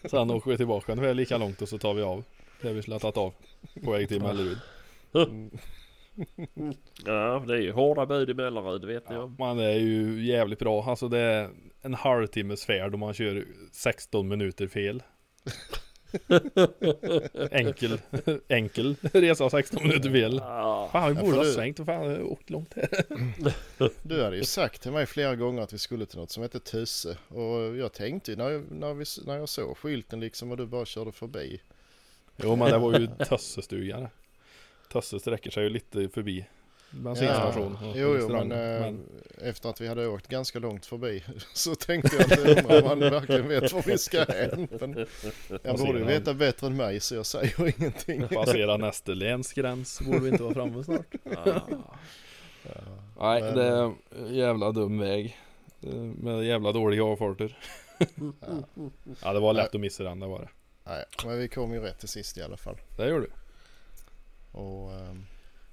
[0.05, 2.23] Sen åker vi tillbaka ungefär lika långt och så tar vi av.
[2.61, 3.33] Det vi tagit av.
[3.83, 4.57] På väg till Mellerud.
[5.13, 5.51] Mm,
[7.05, 9.36] Ja, det är ju hårda bud i Mellerud, vet ni om.
[9.39, 10.83] Man är ju jävligt bra.
[10.83, 11.49] Alltså det är
[11.81, 15.03] en halvtimmes färd om man kör 16 minuter fel.
[17.51, 17.99] enkel,
[18.47, 20.36] enkel resa 16 minuter fel.
[20.43, 22.89] Ja, Fan vi borde ha du- svängt och fan åkt långt här.
[24.03, 26.60] Du hade ju sagt till mig flera gånger att vi skulle till något som hette
[26.60, 30.58] Tusse och jag tänkte ju när jag, när, vi, när jag såg skylten liksom och
[30.58, 31.62] du bara körde förbi.
[32.38, 34.08] Jo men det var ju Tössestugan.
[34.91, 36.45] Tösse sträcker sig ju lite förbi
[36.91, 39.05] bensinstation och Jo, jo, men, eh, men
[39.41, 41.23] efter att vi hade åkt ganska långt förbi
[41.53, 44.67] så tänkte jag att undrar om han verkligen vet var vi ska hän.
[44.79, 45.05] Men
[45.63, 48.27] jag borde ju veta bättre än mig så jag säger ingenting.
[48.27, 51.15] passera nästa länsgräns borde vi inte vara framme snart.
[51.23, 51.61] ja.
[53.19, 55.38] Nej Men- det är en jävla dum väg.
[56.19, 57.57] Med jävla dåliga avfarter.
[59.23, 60.49] Ja det var lätt att missa den, det var det.
[60.86, 62.77] Nej, men vi kom ju rätt till sist i alla fall.
[62.97, 63.31] Det gjorde du.
[64.59, 65.25] Och ehm,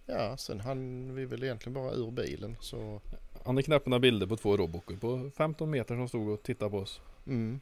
[0.06, 3.00] ja, sen hann vi väl egentligen bara ur bilen så...
[3.44, 6.70] Han hade knäppt några bilder på två robotar på 15 meter som stod och tittade
[6.70, 7.00] på oss.
[7.26, 7.60] Mm.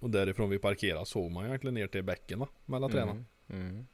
[0.00, 2.48] Och därifrån vi parkerade såg man egentligen ner till bäcken va?
[2.64, 3.10] Mellan träna.
[3.10, 3.26] Mm.
[3.48, 3.86] Mm.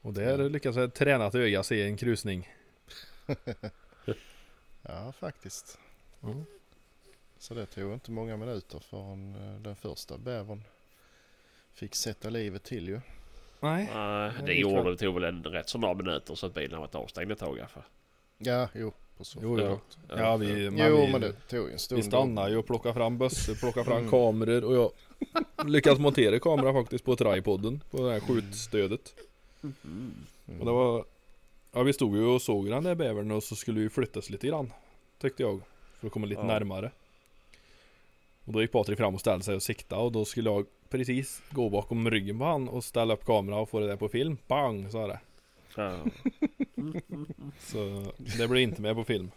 [0.00, 0.48] Och där Ja.
[0.48, 2.48] lyckas ett tränat öga se en krusning.
[4.88, 5.78] Ja, faktiskt.
[6.22, 6.44] Mm.
[7.38, 10.62] Så det tog inte många minuter förrän eh, den första bävern
[11.72, 13.00] fick sätta livet till ju.
[13.64, 13.90] Nej.
[13.94, 16.72] Nej, det gick gjorde det tog väl en rätt så några minuter så att bilen
[16.72, 17.82] har varit avstängd ett tag i alla fall.
[18.38, 18.92] Ja, jo.
[19.18, 19.38] På så.
[19.42, 19.66] Jo, Ja.
[19.68, 19.78] jo.
[20.16, 21.96] Ja, vi, men jo, vi, men det tog ju en stund.
[22.02, 24.10] vi stannade ju och plockade fram bössor, plockade fram Mm.
[24.10, 24.90] kameror och jag
[25.70, 29.14] lyckades montera kameran faktiskt på tripoden på det här skjutstödet.
[29.62, 30.14] Mm.
[30.60, 31.04] Och det var
[31.72, 34.46] Ja vi stod ju och såg den där bävern och så skulle vi flyttas lite
[34.46, 34.72] grann
[35.20, 35.60] Tyckte jag
[36.00, 36.46] För att komma lite Ja.
[36.46, 36.90] närmare
[38.44, 41.42] Och då gick Patrik fram och ställde sig och siktade och då skulle jag precis
[41.50, 44.36] gå bakom ryggen på han och ställa upp kameran och få det där på film
[44.46, 45.20] Bang sa det
[45.76, 45.98] Ja.
[47.58, 49.30] Så det blev inte med på film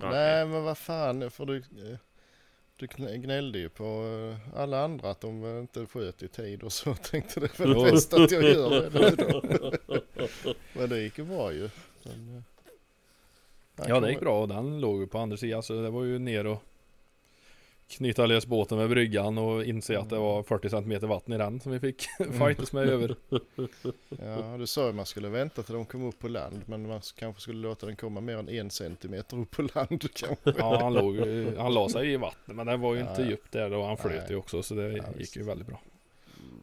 [0.00, 1.30] Nej, men vad fan.
[1.30, 1.62] För du,
[2.76, 2.86] du
[3.16, 6.94] gnällde ju på eh, alla andra att de eh, inte sköt i tid och så.
[7.10, 9.72] Tänkte det väl bäst att jag gör det nu då.
[10.72, 11.70] Men det gick ju bra ju.
[12.02, 12.42] Men, eh,
[13.88, 16.18] Ja det gick bra och den låg ju på andra sidan så det var ju
[16.18, 16.62] ner och
[17.88, 21.60] Knyta lös båten med bryggan och inse att det var 40 cm vatten i den
[21.60, 23.16] som vi fick fightas med över
[24.08, 26.62] Ja, du sa ju man skulle vänta till de kom upp på land.
[26.66, 30.52] Men man kanske skulle låta den komma mer än en centimeter upp på land kanske.
[30.58, 33.22] Ja han låg ju- han la sig i vattnet men det var ju Ja, inte
[33.22, 33.28] ja.
[33.28, 34.26] djupt där och han flöt Nej.
[34.30, 35.36] ju också så det Ja, gick visst.
[35.36, 35.80] ju väldigt bra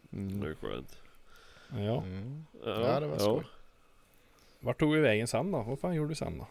[0.09, 0.43] Det Mm.
[0.43, 0.97] är skönt.
[1.69, 2.45] Ja Mm.
[2.65, 3.43] Ja, Ja, det var skoj.
[4.59, 5.61] Vart tog vi vägen sen då?
[5.63, 6.47] Vad fan gjorde du sen då?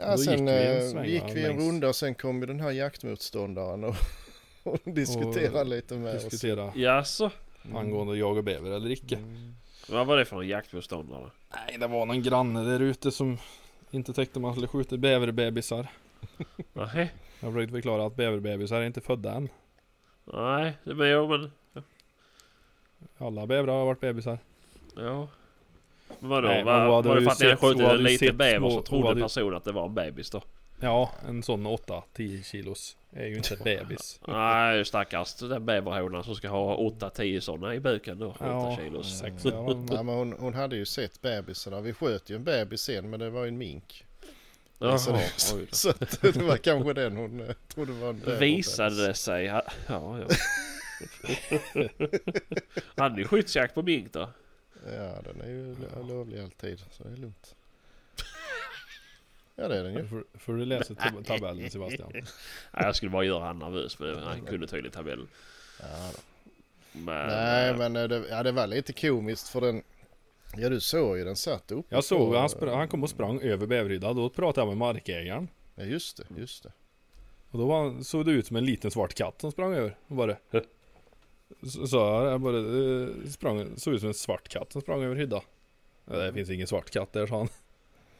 [0.00, 2.14] Ja, Då sen gick vi en eh, sväng, gick vi en längs- runda och sen
[2.14, 3.94] kom ju den här jaktmotståndaren och,
[4.62, 6.24] och diskuterade lite med oss.
[6.24, 7.30] Diskutera Jaså?
[7.74, 9.54] angående jag och bäver eller icke Mm.
[9.88, 11.30] Vad var det för en jaktmotståndare?
[11.54, 13.38] Nej det var någon granne där ute som
[13.90, 15.86] inte täckte man skulle skjuta bäverbebisar
[16.72, 17.14] Nej.
[17.40, 19.48] Jag försökte förklara att bäverbebisar är inte födda än
[20.32, 21.50] Nej, det men jo men...
[23.18, 24.38] Alla bävrar har varit bebisar
[24.96, 25.28] Ja.
[26.18, 26.48] Vadå?
[26.48, 28.74] Nej, var, hon var det för att ni hade hon skjutit en liten bäver så
[28.74, 30.42] hon trodde ju- personen att det var en bebis då?
[30.80, 36.48] Ja en sån 8-10 kilos är ju inte bebis Nej stackars den bäverhonan som ska
[36.48, 38.26] ha 8-10 sådana i buken då.
[38.28, 39.18] 8 Ja, kilos.
[39.18, 41.80] sex ja, Ja, men hon, hon hade ju sett bebisarna.
[41.80, 44.04] Vi sköt ju en bebis sen men det var ju en mink.
[44.78, 48.40] Jaha, Så, det, så att det var kanske den hon eh, trodde var en bebis.
[48.40, 49.44] Visade det sig.
[49.44, 50.18] Ja, ja.
[52.96, 54.28] Hade ni skyddsjakt på mink då?
[54.86, 57.54] Ja den är ju lo- lovlig alltid så det är lugnt.
[59.56, 60.08] Ja det är den ju.
[60.08, 62.24] Får, får du läsa tab- tabellen Sebastian Nej,
[62.72, 65.28] jag skulle bara göra han nervös men han kunde tydligen tabellen.
[65.80, 66.18] Ja, då.
[67.00, 69.82] Men, Nej eh, men eh, det, ja, det var lite komiskt för den
[70.56, 73.40] Ja du såg ju den satt uppe Jag såg han, spr- han kom och sprang
[73.40, 74.16] över bäverhyddan.
[74.16, 75.48] Då pratade jag med markägaren.
[75.74, 76.72] Ja just det, just det.
[77.50, 79.96] Och då var, han- såg det ut som en liten svart katt som sprang över.
[80.06, 80.62] Var det.
[81.66, 85.42] Så jag, bara, det sprang, såg ut som en svart katt som sprang över hydda.
[86.04, 87.48] Ja, Det finns ingen svart katt där sa han.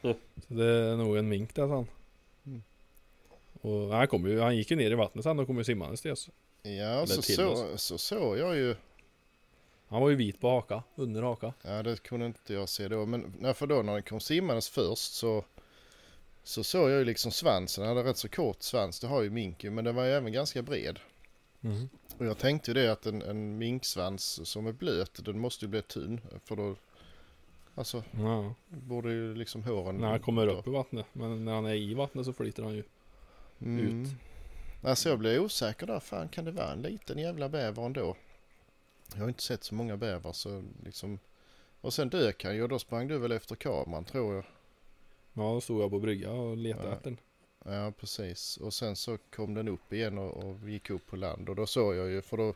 [0.01, 0.17] Mm.
[0.47, 1.87] Så det är nog en mink där sa han.
[2.45, 2.63] Mm.
[3.61, 6.01] Och han, kom ju, han gick ju ner i vattnet sen och kom ju simmandes
[6.01, 6.29] till oss.
[6.61, 8.75] Ja så, så, så såg jag ju.
[9.87, 11.53] Han var ju vit på haka, under haka.
[11.61, 13.05] Ja det kunde inte jag se då.
[13.05, 15.43] Men nej, för då när den kom simmandes först så
[16.43, 17.83] så såg jag ju liksom svansen.
[17.83, 18.99] Den hade rätt så kort svans.
[18.99, 20.99] Det har ju minken men den var ju även ganska bred.
[21.61, 21.89] Mm.
[22.19, 25.69] Och jag tänkte ju det att en, en minksvans som är blöt den måste ju
[25.69, 26.21] bli tunn.
[26.45, 26.75] För då
[27.75, 29.97] alltså Ja, borde ju liksom håren.
[29.97, 31.05] när han kommer upp i vattnet.
[31.13, 32.83] Men när han är i vattnet så flyter han ju.
[33.61, 34.01] Mm.
[34.03, 34.09] ut.
[34.83, 35.99] Alltså jag blev osäker där.
[35.99, 38.15] Fan kan det vara en liten jävla bäver ändå?
[39.13, 41.19] Jag har inte sett så många bävrar så liksom.
[41.81, 44.43] Och sen dök han ju och då sprang du väl efter kameran tror jag.
[45.33, 46.93] Ja, då stod jag på brygga och letade Ja.
[46.93, 47.17] efter den.
[47.65, 48.57] Ja precis.
[48.57, 51.49] Och sen så kom den upp igen och, och gick upp på land.
[51.49, 52.53] Och då såg jag ju för då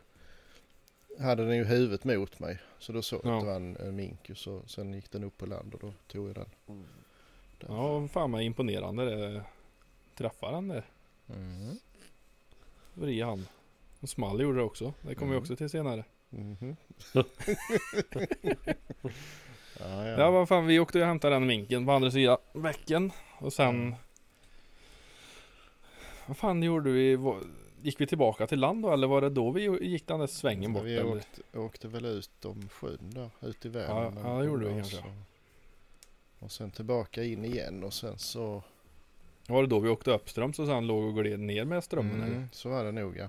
[1.20, 2.58] hade den ju huvudet mot mig.
[2.78, 3.36] Så då såg jag Ja.
[3.36, 4.28] att det var en, en mink.
[4.28, 6.50] ju, Så sen gick den upp på land och då tog jag den.
[6.66, 6.86] den.
[7.76, 9.44] Ja, fan vad imponerande det
[10.16, 10.84] Träffar han där.
[11.26, 11.78] Mhm.
[12.94, 13.46] Vri han.
[14.00, 14.94] Och small gjorde det också.
[15.02, 15.42] Det kommer vi Mm.
[15.42, 16.04] också till senare.
[16.30, 16.76] Mhm.
[19.78, 23.12] ja, Ja, vad fan, vi åkte och hämtade den minken på andra sidan bäcken.
[23.38, 23.94] Och sen...
[26.26, 27.18] Vad fan gjorde vi?
[27.82, 28.92] Gick vi tillbaka till land då?
[28.92, 30.84] Eller var det då vi gick den där svängen bort?
[30.84, 31.16] vi eller?
[31.16, 34.18] åkte, åkte väl ut om sjön där, ut i Ja, Vänern.
[34.24, 35.02] ja, det gjorde vi kanske.
[36.38, 38.62] Och sen tillbaka in igen och sen så...
[39.46, 42.22] Var det då vi åkte uppströms och sen låg och gled ner med strömmen?
[42.22, 42.36] eller?
[42.36, 43.28] Mm, så var det nog ja.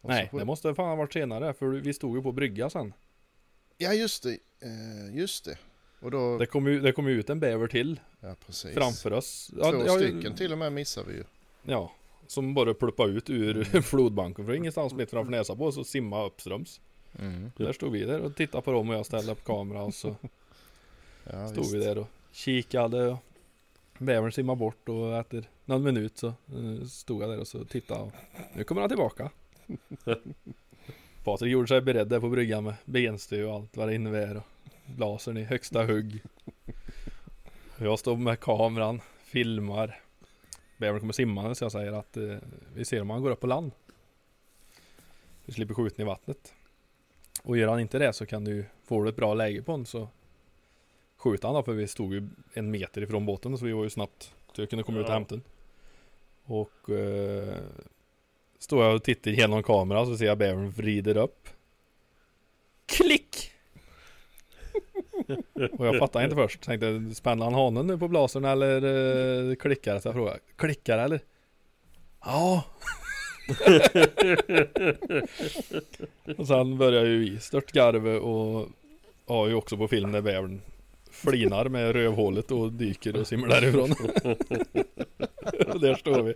[0.00, 1.54] Och Nej, så, det måste fan ha varit senare.
[1.54, 2.92] För vi stod ju på brygga sen.
[3.78, 5.58] Ja just det, eh, just det.
[6.00, 6.38] Och då...
[6.38, 8.74] Det kom ju, det kom ju ut en bäver till ja precis.
[8.74, 9.46] framför oss.
[9.46, 11.24] Två ja, stycken till och med missade vi ju.
[11.62, 11.92] Ja,
[12.26, 13.82] som bara pluppade ut ur Mm.
[13.82, 16.80] flodbanken för ingenstans mitt framför näsan på oss och simma uppströms.
[17.56, 20.16] Där stod vi där och tittade på dem och jag ställde upp kamera och så
[21.32, 21.74] Ja, stod visst.
[21.74, 23.06] vi där och kikade.
[23.08, 23.18] och
[23.98, 28.00] Bävern simmade bort och efter någon minut så eh, stod jag där och så tittade.
[28.00, 28.12] Och
[28.54, 29.30] nu kommer han tillbaka.
[31.24, 34.36] Patrik gjorde sig beredd där på bryggan med benstö och allt vad det innebär.
[34.36, 34.42] Och
[34.98, 36.22] lasern i högsta hugg.
[37.78, 40.00] Jag står med kameran, filmar.
[40.82, 42.36] Bävern kommer simmande så jag säger att eh,
[42.74, 43.72] vi ser om han går upp på land.
[45.44, 46.54] Vi slipper skjuten i vattnet.
[47.42, 50.08] Och gör han inte det så kan du få ett bra läge på honom så
[51.16, 53.90] skjuta han då för vi stod ju en meter ifrån båten så vi var ju
[53.90, 55.14] snabbt så jag kunde komma ut och Ja.
[55.14, 55.44] hämta den.
[56.44, 57.56] Och eh,
[58.58, 61.48] står jag och tittar genom kameran så ser jag bävern vrider upp.
[62.86, 63.31] Klick!
[65.78, 66.62] och jag fattade inte först.
[66.62, 68.76] Tänkte spänner han hanen nu på blasern eller
[69.50, 70.00] eh, klickar det?
[70.00, 70.38] Så jag frågade.
[70.56, 71.20] Klickar det, eller?
[72.24, 72.64] Ja.
[76.38, 78.68] och sen börjar ju vi störtgarve och
[79.26, 80.60] har ju också på film när bävern
[81.10, 83.90] flinar med rövhålet och dyker och simmar därifrån.
[85.68, 86.34] och där står vi.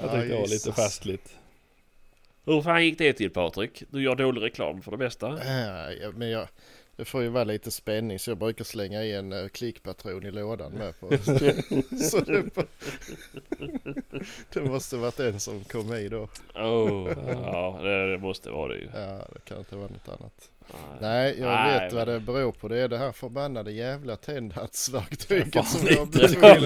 [0.00, 1.34] Jag tyckte det var lite festligt.
[2.48, 3.82] Hur fan gick det till Patrik?
[3.90, 5.28] Du gör dålig reklam för det mesta.
[5.28, 6.48] Äh, ja, men jag,
[6.96, 10.30] det får ju vara lite spänning så jag brukar slänga i en uh, klickpatron i
[10.30, 11.10] lådan med på.
[12.02, 12.44] så det,
[14.52, 16.28] det måste varit en som kom i då.
[16.54, 17.10] Oh,
[17.44, 18.88] ja, det, det måste vara det ju.
[18.94, 20.50] Ja, det kan inte vara något annat.
[20.70, 20.98] Nej.
[21.00, 22.68] Nej, jag Nej, vet vad men- det beror på.
[22.68, 26.18] Det är det här förbannade jävla tändhatsverktyget som jag på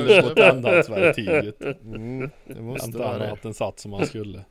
[0.08, 0.34] köpa.
[0.34, 1.60] tändhatsverktyget.
[1.82, 3.26] Mm, det måste Inte vara det.
[3.26, 4.44] annat än satt som han skulle.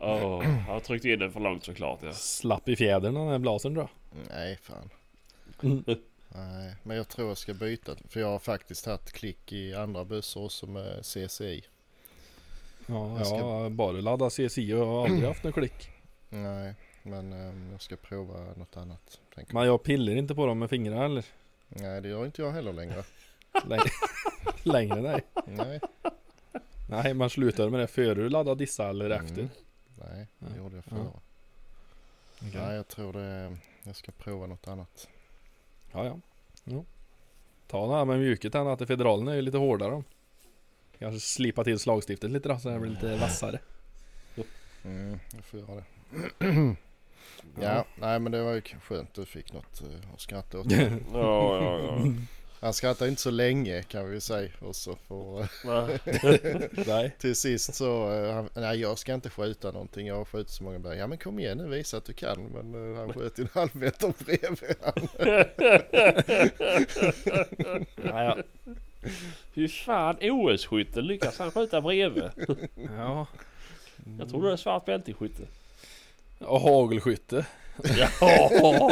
[0.00, 2.12] Åh, han tryckte in den för långt såklart ja.
[2.12, 3.88] Slapp i fjädern den här blasern då.
[4.30, 4.90] Nej, fan.
[5.62, 5.84] Mm.
[6.34, 7.92] Nej, men jag tror jag ska byta.
[8.08, 11.64] För jag har faktiskt haft klick i andra bussar också med CCI.
[12.86, 15.88] Ja, Jag ska- jag bara laddat CSI och har aldrig haft någon klick.
[16.28, 19.20] Nej, men ehm, jag ska prova något annat.
[19.34, 19.54] Tänker.
[19.54, 21.24] Men jag pillar inte på dem med fingrarna eller?
[21.68, 23.04] Nej, det gör inte jag heller längre.
[23.66, 23.84] Längre,
[24.62, 25.20] längre nej.
[25.46, 25.80] Nej,
[26.88, 29.48] Nej, man slutar med det före du laddar dissa eller Mm.
[30.00, 30.56] Nej, det Ja.
[30.56, 30.90] gjorde jag Ja.
[30.96, 31.20] förra.
[32.48, 32.60] Okej.
[32.66, 33.56] Nej, jag tror det.
[33.82, 35.08] Jag ska prova något annat.
[35.92, 36.18] Ja, ja.
[36.64, 36.84] ja.
[37.66, 40.02] Ta den här med mjuket än att federalen är ju lite hårdare.
[40.98, 43.58] Kanske slipa till slagstiftet lite då så det blir lite vassare.
[44.84, 45.84] Mm, jag får göra det.
[47.60, 49.14] ja, nej men det var ju skönt.
[49.14, 50.66] Du fick något eh, att skratta åt.
[51.12, 52.04] Ja, ja, ja.
[52.62, 54.50] Han skrattar inte så länge kan vi säga.
[54.58, 55.88] Och så får, Va?
[56.86, 57.16] Nej.
[57.18, 60.06] till sist så, eh, han, nej jag ska inte skjuta någonting.
[60.06, 60.98] Jag har skjutit så många berg.
[60.98, 62.42] Ja men kom igen nu, visa att du kan.
[62.44, 65.08] Men eh, han sköt ju en halv meter bredvid han.
[68.04, 68.36] Ja.
[69.54, 72.30] Fy fan, OS-skytten lyckas han skjuta bredvid.
[72.96, 73.26] ja.
[74.18, 75.42] Jag trodde det var svart bälte i skytte.
[76.38, 77.46] Och hagelskytte.
[77.84, 78.90] Ja,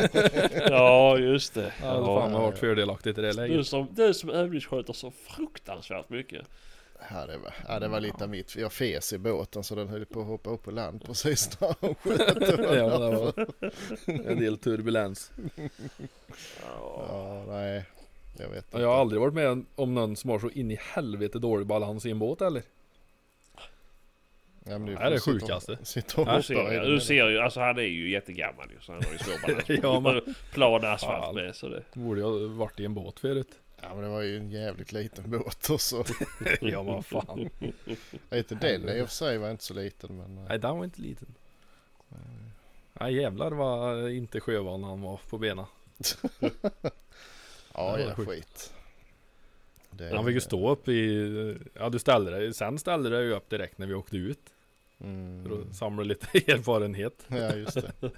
[0.71, 1.73] ja just det.
[1.83, 3.67] Ja, det fan har varit fördelaktigt i det Du läget.
[3.67, 6.47] som, du som övningssköter så fruktansvärt mycket.
[7.11, 8.57] Ja det var, ja, det var lite av mitt.
[8.57, 11.75] Jag fes i båten så den höll på att hoppa upp på land precis när
[11.81, 12.59] han sköt.
[12.77, 13.47] Ja, det var
[14.31, 15.31] en del turbulens.
[16.63, 17.05] Ja.
[17.09, 17.85] Ja, nej.
[18.39, 18.79] Jag vet inte.
[18.79, 22.07] Jag har aldrig varit med om någon som har så in i helvete dålig balans
[22.07, 22.63] i en båt eller?
[24.69, 25.79] Ja, men Det är det sitter- sjukaste.
[25.83, 26.43] Sitter och Ja, i
[26.75, 26.91] ju- den.
[26.91, 29.69] du ser ju, alltså han är ju jättegammal ju så han har ju svår balans.
[29.83, 31.35] Ja, men- Plan asfalt Fan.
[31.35, 31.83] med så det.
[31.95, 33.49] Borde jag varit i en båt förut.
[33.83, 36.05] Ja men det var ju en jävligt liten båt och så.
[36.61, 37.51] ja men vad fan.
[38.33, 40.39] Inte, den i och för sig var inte så liten men.
[40.39, 41.35] eh, Nej den var inte liten.
[43.01, 45.65] Nej jävlar vad inte sjövan han var på benen.
[47.75, 48.75] Ja, det var ja, skit.
[49.91, 53.31] Det, Han fick ju stå upp i, ja du ställde dig, sen ställde du dig
[53.33, 54.41] upp direkt när vi åkte ut.
[54.99, 55.63] För Mm.
[55.71, 57.25] att samla lite erfarenhet.
[57.29, 57.93] Ja just det.
[58.01, 58.11] Ja,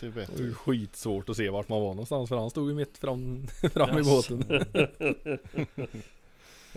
[0.00, 2.98] Det var ju skitsvårt att se vart man var någonstans för han stod ju mitt
[2.98, 4.08] fram, fram i Yes.
[4.28, 4.44] båten.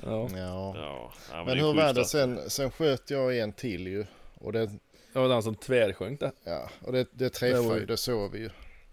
[0.04, 0.30] ja.
[0.36, 0.76] Ja.
[0.76, 2.40] Ja, Men det är hur var det att- sen?
[2.50, 4.06] Sen sköt jag en till ju.
[4.34, 4.66] Och det,
[5.14, 6.32] Det var den som tvärsjönk det.
[6.44, 8.50] ja, och det, det Det träffade var ju, ju- det såg vi ju.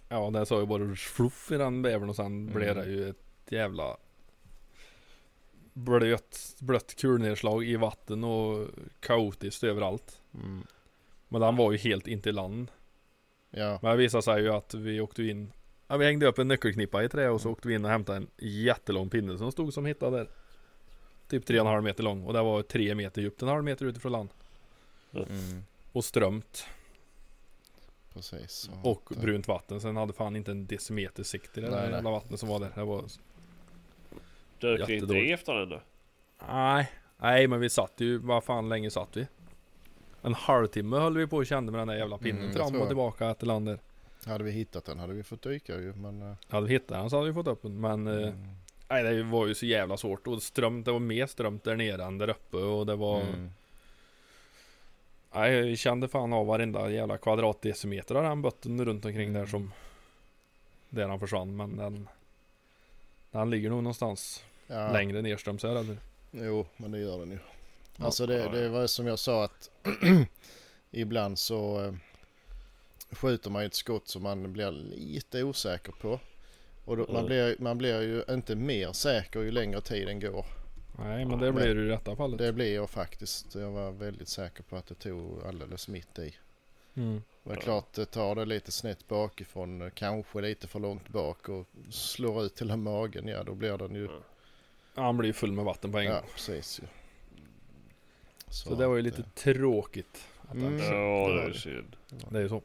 [0.09, 2.55] Ja den sa ju bara fluff i den bävern och sen Mm.
[2.55, 3.17] blev det ju ett
[3.51, 3.97] jävla
[5.79, 8.69] blöt, blött kulnedslag i vatten och
[9.01, 10.23] kaotiskt överallt.
[10.35, 10.67] Mm.
[11.29, 12.71] Men den var ju helt inte i land.
[13.51, 15.53] Ja, Men det visade sig ju att vi åkte in
[15.91, 17.35] Ja vi hängde upp en nyckelknippa i trä Mm.
[17.35, 20.29] och så åkte vi in och hämtade en jättelång pinne som stod som hittad där.
[21.29, 24.29] Typ 3,5 meter lång och det var 3 meter djupt, en halv meter utifrån land.
[25.13, 26.67] mm, Och strömt
[28.15, 28.71] precis.
[28.83, 29.81] Och att, brunt vatten.
[29.81, 32.61] Sen hade fan inte en decimeter sikt i det Nej, där jävla vattnet som var
[32.61, 32.73] där.
[32.75, 33.05] Det var...
[34.61, 35.81] Dök det inte i efter den då?
[36.49, 39.27] Nej, nej men vi satt ju, vad fan länge satt vi?
[40.23, 42.81] En halvtimme höll vi på och kände med den där jävla pinnen Mm, fram och
[42.81, 42.89] jag.
[42.89, 43.79] tillbaka till land där.
[44.27, 46.23] Hade vi hittat den hade vi fått dyka ju men.
[46.23, 48.49] eh, Hade vi hittat den så hade vi fått upp den men eh, mm,
[48.89, 52.05] Nej det var ju så jävla svårt och strömt, det var mer strömt där nere
[52.05, 53.51] än där uppe och det var mm.
[55.35, 59.51] Nej vi kände fan av varenda jävla kvadratdecimeter av den botten runt omkring där Mm.
[59.51, 59.73] som
[60.91, 62.09] Där han försvann men den
[63.31, 65.99] Den ligger nog någonstans Ja, längre nerströms är jag rädd för.
[66.45, 67.39] Jo, men det gör den ju.
[67.97, 68.05] Ja.
[68.05, 69.71] Alltså det, det var som jag sa att
[70.91, 71.93] ibland så eh,
[73.11, 76.21] skjuter man ett skott som man blir lite osäker på.
[76.85, 80.47] Och då, man, blir, man blir ju inte mer säker ju längre tiden går.
[80.99, 83.55] Nej men det blir det i detta fallet Det blir jag faktiskt.
[83.55, 86.35] Jag var väldigt säker på att det tog alldeles mitt i.
[86.99, 87.23] mm.
[87.45, 87.61] Det är Ja.
[87.61, 92.55] klart det tar det lite snett bakifrån, kanske lite för långt bak och slår ut
[92.57, 94.05] till magen, ja då blir den ju...
[94.05, 94.11] Ja.
[94.95, 96.85] Ja, Han blir full med vatten på en Ja, gång precis ju.
[98.51, 100.79] Så det var ju lite eh, tråkigt att Mm.
[100.79, 101.55] Ja, det det är det.
[101.59, 101.97] synd.
[102.31, 102.63] Det är ju så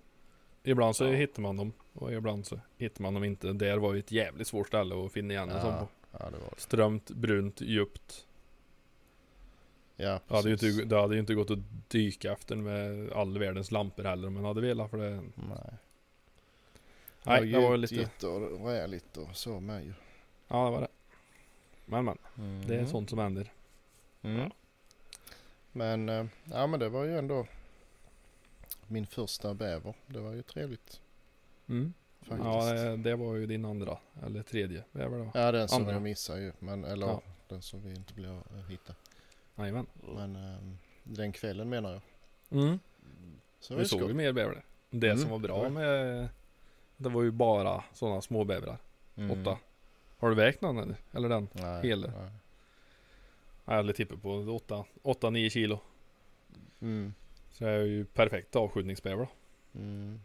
[0.64, 1.12] Ibland så Ja.
[1.12, 4.48] hittar man dem och ibland så hittar man dem inte Där var ju ett jävligt
[4.48, 6.62] svårt ställe att finna igen en sån Ja, på ja, det var det.
[6.62, 8.26] Strömt, brunt, djupt
[10.04, 13.38] Ja, det hade, ju inte, det hade ju inte gått att dyka efter med all
[13.40, 15.74] världens lampor heller om man hade velat för det Nej.
[17.24, 19.94] Nej, det var lite djupt och räligt och så med ju.
[20.48, 20.88] Ja det var det
[21.86, 22.18] Men men,
[22.68, 22.88] det är Mm.
[22.92, 23.52] sånt som händer
[24.22, 24.40] Mm.
[24.40, 24.50] Ja.
[25.72, 27.48] Men, eh, ja men det var ju ändå
[28.88, 29.94] min första bäver.
[30.08, 31.02] Det var ju trevligt
[31.68, 31.94] mm.
[32.22, 32.46] faktiskt.
[32.46, 35.94] Ja det, det var ju din andra Eller tredje bäver då Ja, den som Andra.
[35.94, 36.52] jag missade ju.
[36.60, 37.22] Men, eller Ja.
[37.48, 38.96] den som vi inte blev hitta.
[39.56, 39.86] Jajamän
[40.16, 42.02] Men ehm, den kvällen menar jag.
[42.62, 42.80] mm.
[43.60, 44.64] Så Vi det såg ju mer bäver där.
[44.90, 46.30] Det Mm, som var bra med
[46.98, 48.78] Det var ju bara sådana små bävrar
[49.16, 49.42] Mm.
[49.42, 49.58] Åtta
[50.18, 50.96] Har du vägt någon eller?
[51.12, 51.48] Eller den?
[51.54, 52.08] Nej, hela.
[52.08, 52.32] nej.
[53.88, 54.60] Jag tippar på
[55.04, 55.80] 8-9 kilo
[56.82, 57.14] Mm.
[57.52, 59.28] Så jag är ju perfekt avskjutningsbäver då
[59.80, 60.20] Mm.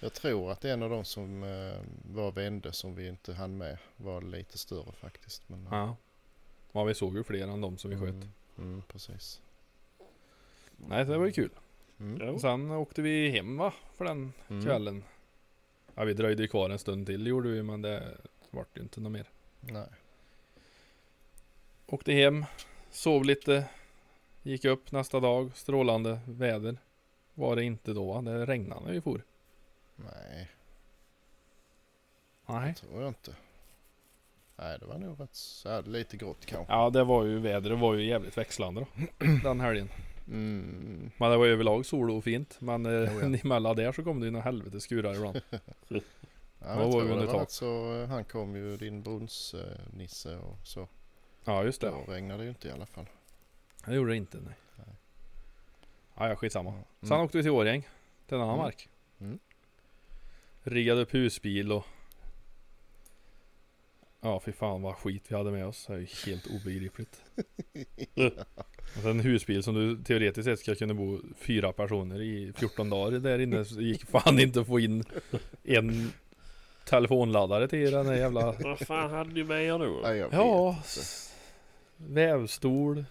[0.00, 1.80] Jag tror att en av de som eh,
[2.14, 5.48] var vände som vi inte hann med var lite större faktiskt.
[5.48, 5.96] Men, Ja
[6.76, 9.40] Ja vi såg ju fler än de som vi sköt Mm, mm, precis.
[10.76, 11.50] Nej så det var ju kul
[12.00, 12.38] Mm.
[12.38, 13.72] Sen åkte vi hem va?
[13.94, 14.64] För den Mm.
[14.64, 15.04] kvällen
[15.94, 18.16] Ja vi dröjde ju kvar en stund till gjorde vi men det
[18.50, 19.26] vart ju inte något mer
[19.60, 19.88] Nej.
[21.86, 22.44] Åkte hem
[22.90, 23.68] Sov lite
[24.42, 26.78] Gick upp nästa dag Strålande väder
[27.34, 28.22] Var det inte då va?
[28.22, 29.22] Det regnade när vi for
[29.96, 30.50] Nej,
[32.46, 33.34] Nej det tror jag inte.
[34.58, 36.72] Nej, det var nog rätt så lite grått kanske.
[36.72, 39.06] Ja det var ju vädret var ju jävligt växlande då.
[39.42, 39.88] Den helgen.
[40.28, 41.10] Mm.
[41.16, 42.56] Men det var överlag sol och fint.
[42.60, 42.90] Men Jo,
[43.32, 43.38] ja.
[43.44, 45.40] emellan där så kom det ju några helvete skurar ibland.
[46.58, 47.50] Ja, jag var tror vi det under var tak?
[47.50, 50.88] så, eh, han kom ju, din brunnsnisse och så.
[51.44, 51.90] Ja just det.
[51.90, 53.06] Då regnade det ju inte i alla fall.
[53.86, 54.54] Det gjorde det inte nej.
[54.76, 54.86] Nej.
[56.16, 56.70] Ja, ja skitsamma.
[56.70, 56.84] Mm.
[57.02, 57.88] Sen åkte vi till Årjäng.
[58.26, 58.64] Till en annan Mm.
[58.64, 58.88] mark.
[59.20, 59.38] Mm.
[60.62, 61.86] Riggade upp husbil och
[64.20, 65.86] Ja fy fan vad skit vi hade med oss.
[65.86, 67.22] Det är ju helt obegripligt.
[68.94, 73.18] Alltså en husbil som du teoretiskt sett ska kunna bo fyra personer i 14 dagar
[73.18, 75.04] där inne så gick fan inte att få in
[75.64, 76.12] en
[76.88, 80.00] telefonladdare till den där jävla Vad fan hade ni med er då?
[80.02, 80.76] Nej, jag Ja
[81.96, 83.04] Vävstol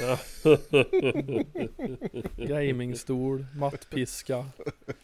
[0.00, 0.18] Ja.
[2.46, 4.46] Gamingstol Mattpiska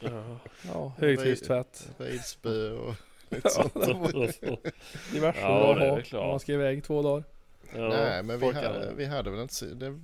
[0.01, 0.39] Ja.
[0.67, 2.95] Ja högtryckstvätt Ridspö och
[3.35, 3.75] lite sånt.
[3.75, 6.23] var diverse Ja, att det är ha väl klart.
[6.23, 7.25] om man ska iväg två dagar
[7.77, 10.01] Ja, Nej men vi hade, vi hade väl inte det,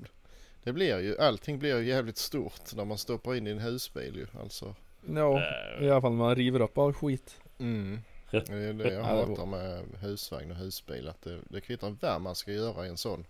[0.64, 4.16] det blir ju, allting blir ju jävligt stort när man stoppar in i en husbil
[4.16, 4.74] ju alltså.
[5.14, 5.86] Ja, Nej.
[5.86, 8.00] i alla fall när man river upp all skit Mm.
[8.30, 11.08] Det är det jag hatar med husvagn och husbil.
[11.08, 13.26] Att det, det kvittar vad man ska göra i en sån.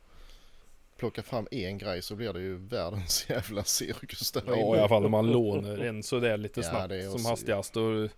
[0.96, 4.76] Plocka fram en grej så blir det ju världens jävla cirkus där Ja inne.
[4.76, 8.08] i alla fall när man lånar en sådär lite Ja, snabbt som hastigast och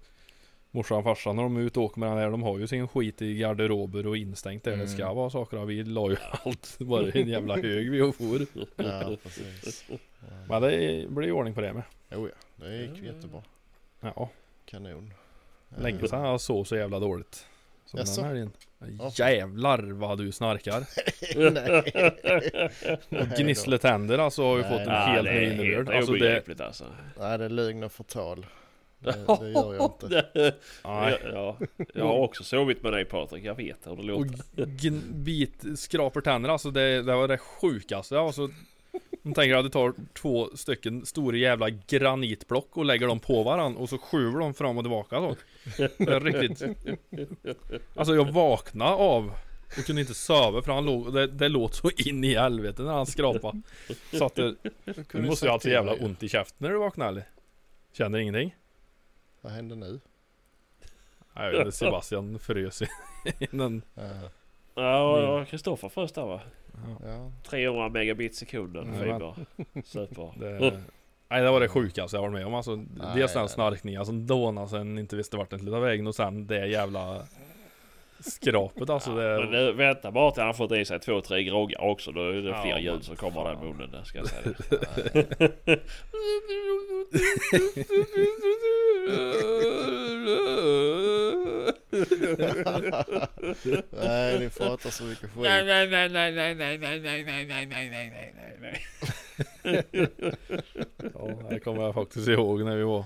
[0.75, 2.67] Morsan och farsan när de är ute och åker med den här de har ju
[2.67, 4.89] sin skit i garderober och instängt där det Mm.
[4.89, 8.15] ska vara saker och vi la ju allt bara i en jävla hög vi och
[8.17, 8.47] for
[8.77, 9.85] Ja, precis.
[10.49, 11.83] Men det blir ju ordning på det med
[12.13, 13.43] Jo ja, det gick jättebra.
[14.01, 14.29] Ja,
[14.67, 15.13] Kanon.
[15.79, 17.47] länge sedan jag sov så jävla dåligt
[17.87, 18.21] Som Jaså?
[18.21, 18.51] den helgen
[18.99, 19.11] Ja.
[19.29, 20.85] Jävlar vad du snarkar
[23.11, 23.29] Nej.
[23.39, 25.09] Gnissle tänder alltså har ju Nej, fått en nej.
[25.09, 26.85] helt det ny är innebörd Alltså det, obegripligt alltså.
[27.21, 28.47] Nej, det är lögn och förtal.
[29.03, 30.27] Det, det gör jag inte.
[30.35, 30.55] nej.
[30.85, 31.57] Ja, ja,
[31.95, 33.45] jag har också sovit med dig Patrik.
[33.45, 34.45] Jag vet hur det Och låter.
[34.67, 38.19] gn- bit skrapar tänder alltså det, det var det sjukaste.
[38.19, 38.49] Alltså,
[39.23, 43.77] man tänker att du tar två stycken stora jävla granitblock och lägger dem på varann
[43.77, 45.37] och så skjuter de fram och tillbaka så.
[45.77, 46.63] Det är riktigt.
[47.95, 49.33] Alltså jag vaknade av
[49.79, 52.93] och kunde inte sova för han låg, det, det låt så in i helvete när
[52.93, 53.63] han skrapade.
[54.13, 54.55] Så att det,
[55.13, 57.25] du måste ju ha så jävla ont i käften när du vaknar eller?
[57.93, 58.55] Känner ingenting?
[59.43, 60.01] Vad händer nu?
[61.35, 62.83] Nej, Jag vet inte, Sebastian frös
[63.39, 63.83] innan.
[63.95, 64.13] Ja,
[64.75, 66.41] Ja, Kristoffer först där va?
[67.05, 67.33] ja.
[67.43, 68.99] 300 megabit sekunden Mm.
[69.01, 69.35] fiber.
[69.85, 70.33] Super.
[70.41, 70.83] Det,
[71.29, 72.77] nej det var det sjukaste jag varit med om alltså.
[72.77, 76.15] Nej, Dels den snarkningen som dånade sen inte visste vart den skulle ta vägen och
[76.15, 77.27] sen det jävla
[78.23, 79.11] skrapet alltså.
[79.11, 82.13] Men Det, nu, vänta bara till han har fått i sig två, tre groggar också.
[82.13, 83.91] Då är det Ja, fler men ljud som kommer där i munnen.
[83.91, 84.43] Där, ska jag säga.
[93.91, 95.43] Nej, ni pratar så mycket skit.
[95.43, 98.83] nej, nej, nej, nej, nej, nej, nej, nej, nej, nej, nej, nej, nej, nej,
[99.63, 99.83] nej.
[101.15, 103.05] ja, det kommer jag faktiskt ihåg när vi var.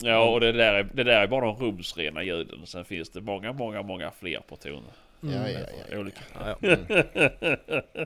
[0.00, 2.66] Ja, och det där, är, det där är bara de rumsrena ljuden.
[2.66, 4.82] Sen finns det många, många, många fler på toner.
[5.20, 5.66] Ja, ja, ja.
[5.90, 5.98] ja.
[5.98, 6.20] Olika.
[6.34, 6.76] Ja, ja.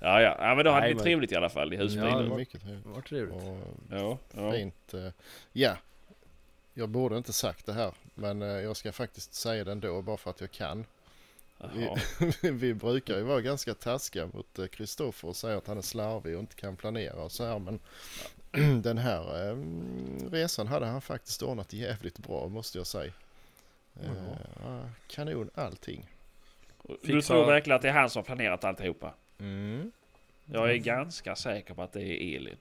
[0.00, 0.36] Ja, ja.
[0.38, 2.24] ja men då hade Nej, ni men- trevligt i alla fall i Ja, husbilen.
[2.24, 2.84] det var- mycket trevligt.
[2.84, 3.34] Det var trevligt.
[3.34, 3.58] Och
[3.90, 4.52] Ja, ja.
[4.52, 4.94] fint.
[4.94, 5.08] eh,
[5.52, 5.76] Ja,
[6.74, 7.92] jag borde inte sagt det här.
[8.14, 10.84] Men eh, jag ska faktiskt säga det ändå bara för att jag kan.
[11.74, 11.90] Vi,
[12.50, 16.34] vi brukar ju vara ganska taskiga mot eh, Kristoffer och säga att han är slarvig
[16.34, 17.58] och inte kan planera och så här.
[17.58, 17.80] Men
[18.82, 19.56] den här eh,
[20.30, 23.12] resan hade han faktiskt ordnat jävligt bra måste jag säga.
[24.02, 24.10] Eh,
[24.62, 26.06] ja, kanon allting.
[27.02, 29.14] Du tror verkligen att det är han som har planerat alltihopa?
[29.38, 29.92] Mm.
[30.44, 32.56] Jag är ganska säker på att det är Elin.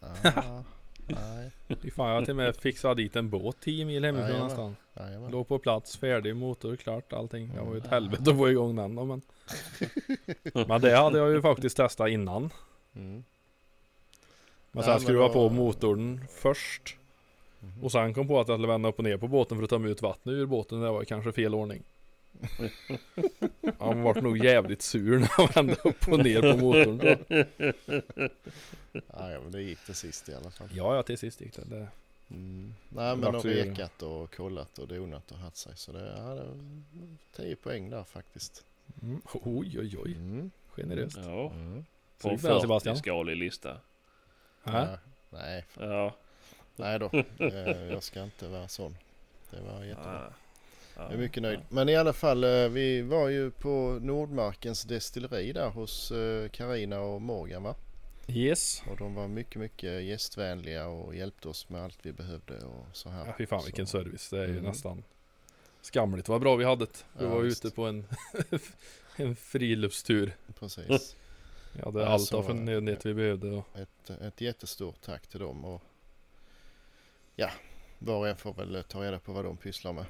[0.00, 0.62] Ah,
[1.14, 4.48] nej, fan jag till och med fixat dit en båt 10 mil hemifrån Jajamän.
[4.48, 4.76] nästan.
[4.96, 5.30] jajamän.
[5.30, 7.52] Låg på plats, färdig, motor, klart, allting.
[7.54, 9.22] Det var ju ett helvete att få igång den då, men.
[10.68, 12.50] Men det hade jag ju faktiskt testat innan.
[12.96, 13.12] Mm.
[13.12, 13.24] Men
[14.72, 16.96] Ja, sen men skruva då- på motorn först.
[17.60, 17.82] Mhm.
[17.84, 19.70] Och sen kom på att jag skulle vända upp och ner på båten för att
[19.70, 20.80] ta ut vattnet ur båten.
[20.80, 21.82] Det var kanske fel ordning.
[23.78, 26.98] Han vart nog jävligt sur när han vände upp och ner på motorn.
[26.98, 27.16] Då.
[29.12, 30.68] Ja, men det gick till sist i alla fall.
[30.72, 31.64] Ja, ja till sist gick det.
[31.64, 31.88] det.
[32.30, 32.74] Mm.
[32.88, 33.64] Nej, men de göra.
[33.70, 35.72] rekat och kollat och donat och haft sig.
[35.76, 36.54] Så det är
[37.36, 38.64] 10 poäng där faktiskt.
[39.02, 39.20] Mm.
[39.32, 40.12] Oj, oj, oj.
[40.12, 40.50] Mm.
[40.68, 41.16] Generöst.
[41.22, 41.84] Ja, Mm.
[42.22, 42.96] på en för den, Sebastian.
[42.96, 43.76] 40-skalig lista.
[44.64, 44.98] Ja,
[45.30, 46.14] nej, Ja.
[46.76, 47.10] nej då.
[47.38, 48.96] Eh, Jag ska inte vara sån.
[49.50, 50.30] Det var jättebra.
[50.30, 50.32] Ja.
[51.00, 51.04] Ja.
[51.06, 51.60] Jag är mycket nöjd.
[51.68, 56.12] Men i alla fall, eh, vi var ju på Nordmarkens destilleri där hos
[56.52, 57.74] Karina och Morgan va?
[58.28, 58.82] Yes.
[58.90, 63.08] Och de var mycket, mycket gästvänliga och hjälpte oss med allt vi behövde och så
[63.10, 63.26] här.
[63.26, 64.30] Ja, fy fan vilken så, service.
[64.30, 64.64] Det är ju Mm.
[64.64, 65.02] nästan.
[65.82, 67.04] Skamligt vad bra vi hade det.
[67.18, 67.64] Vi Ja, var visst.
[67.64, 68.04] ute på en,
[69.16, 70.32] en friluftstur.
[70.58, 71.16] Precis.
[71.72, 73.48] Vi hade Ja, allt av förnödenhet vi behövde.
[73.50, 75.82] Och, Ett, ett jättestort tack till dem och
[77.36, 77.50] ja,
[77.98, 80.04] var och en får väl ta reda på vad de pysslar med.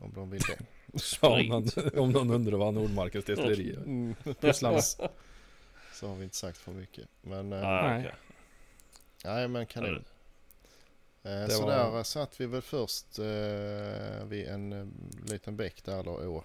[0.00, 0.58] Om de vill det.
[1.22, 1.68] ja, om, någon,
[1.98, 4.14] om någon undrar vad Nordmarkens destilleri Mm.
[4.40, 4.82] pysslar med.
[5.92, 7.08] Så har vi inte sagt för mycket.
[7.22, 7.98] Men eh, Ah, Nej.
[8.00, 8.14] okej.
[9.24, 10.04] nej men kanon.
[11.22, 14.86] Eh, så var- där satt vi väl först eh, vid en eh,
[15.32, 16.44] liten bäck där eller å.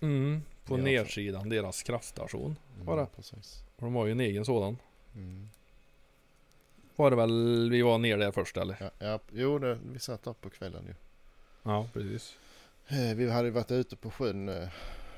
[0.00, 0.84] Mm, på fall.
[0.84, 2.56] nedsidan, deras kraftstation.
[2.84, 3.02] Var det?
[3.02, 3.62] Mm, precis.
[3.76, 4.76] Och de har ju en egen sådan.
[5.14, 5.48] Mm.
[6.96, 8.76] Var det väl, vi var ner där först eller?
[8.80, 10.94] Ja, ja, jo, det, vi satt där på kvällen ju.
[11.62, 12.36] Ja, precis.
[12.90, 14.68] Eh, Vi hade varit ute på sjön eh,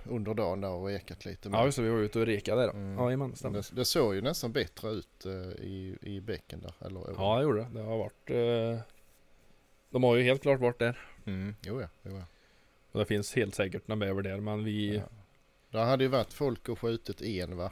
[0.04, 1.48] under dagen där och ekat lite.
[1.48, 2.70] Ja, just det, vi var ute och rekade då.
[2.72, 2.98] Mm.
[3.04, 5.32] Jajamän, det, det såg ju nästan bättre ut eh,
[5.64, 6.74] i, i bäcken där.
[6.86, 7.00] Eller.
[7.16, 7.68] Ja, det gjorde det.
[7.74, 8.30] Det har varit...
[9.90, 10.98] De har ju helt klart varit där.
[11.24, 12.24] Mm, jo, ja, jo, ja.
[12.92, 14.96] Och det finns helt säkert någon bäver där, men vi...
[14.96, 15.02] ja.
[15.70, 17.70] Där hade ju varit folk och skjutit en va?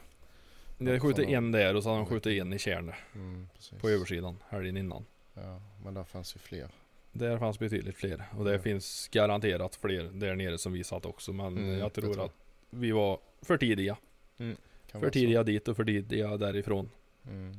[0.77, 2.93] Det skjuter Från- en där och så har de skjutit en i Tjärnö.
[3.15, 3.47] Mm.
[3.81, 5.05] På översidan, helgen innan.
[5.33, 6.69] Ja, men där fanns ju fler.
[7.11, 8.25] Där fanns betydligt fler.
[8.37, 11.33] Och det finns garanterat fler där nere som vi satt också.
[11.33, 12.31] Men Mm, jag tror att
[12.69, 13.97] vi var för tidiga.
[14.37, 14.55] Kan
[14.87, 15.13] För vara så.
[15.13, 16.89] tidiga dit och för tidiga därifrån.
[17.27, 17.55] Mm.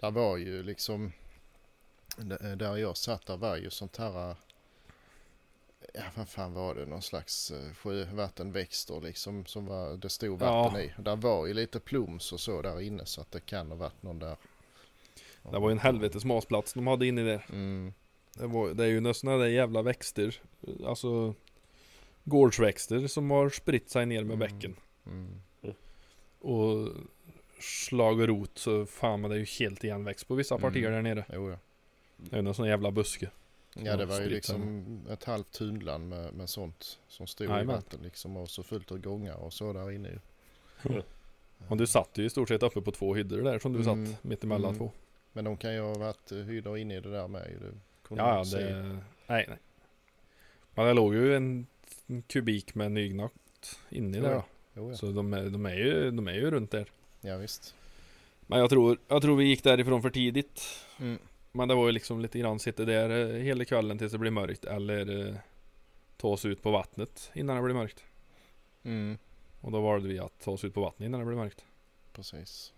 [0.00, 1.12] Där var ju liksom,
[2.56, 4.36] där jag satt där var ju sånt här,
[5.94, 10.80] ja vad fan var det, någon slags eh, sjövattenväxter liksom som var, det stod vatten
[10.80, 10.80] Ja.
[10.80, 10.92] i.
[10.98, 14.02] Där var ju lite plums och så där inne så att det kan ha varit
[14.02, 14.36] någon där.
[15.42, 17.46] Det var ju en helvetes masplats de hade inne där.
[17.52, 17.94] Mm,
[18.38, 20.40] Det, var, det är ju sådana där jävla växter.
[20.86, 21.34] Alltså
[22.24, 24.38] gårdsväxter som har spritt sig ner med Mm.
[24.38, 24.76] bäcken.
[25.06, 25.40] mm,
[26.40, 26.88] Och
[27.60, 31.04] slag och rot så fan men det är ju helt igenväxt på vissa partier Mm.
[31.04, 31.24] där nere.
[31.34, 31.56] jo ja.
[32.16, 33.30] Det är någon sån jävla buske.
[33.74, 37.76] Ja det var ju liksom ett halvt tunnland med, med sånt som stod i Jajamän.
[37.76, 40.18] vatten liksom och så fullt av gångar och så där inne ju.
[41.68, 44.06] Och du satt ju i stort sett uppe på två hyddor där som du Mm.
[44.06, 44.78] satt mitt emellan Mm.
[44.78, 44.90] två.
[45.32, 47.72] Men de kan ju ha varit eh, hyddor inne i det där med ju.
[48.14, 48.98] Det Ja, ja det...
[49.26, 49.58] Nej, nej.
[50.74, 51.66] Men det låg ju en
[52.26, 54.30] kubik med nygnagt inne i ja.
[54.30, 54.44] då.
[54.74, 54.96] Jo, ja.
[54.96, 56.90] Så de är, de, är ju, de är ju runt där.
[57.20, 57.74] ja visst.
[58.40, 60.62] Men jag tror, jag tror vi gick därifrån för tidigt.
[60.98, 61.18] Mm.
[61.52, 64.30] Men det var ju liksom lite grann sitta där eh, hela kvällen tills det blir
[64.30, 65.34] mörkt eller eh,
[66.16, 68.04] ta oss ut på vattnet innan det blir mörkt.
[68.82, 69.18] Mm.
[69.60, 71.64] Och då valde vi att ta oss ut på vattnet innan det blir mörkt.
[72.12, 72.72] Precis.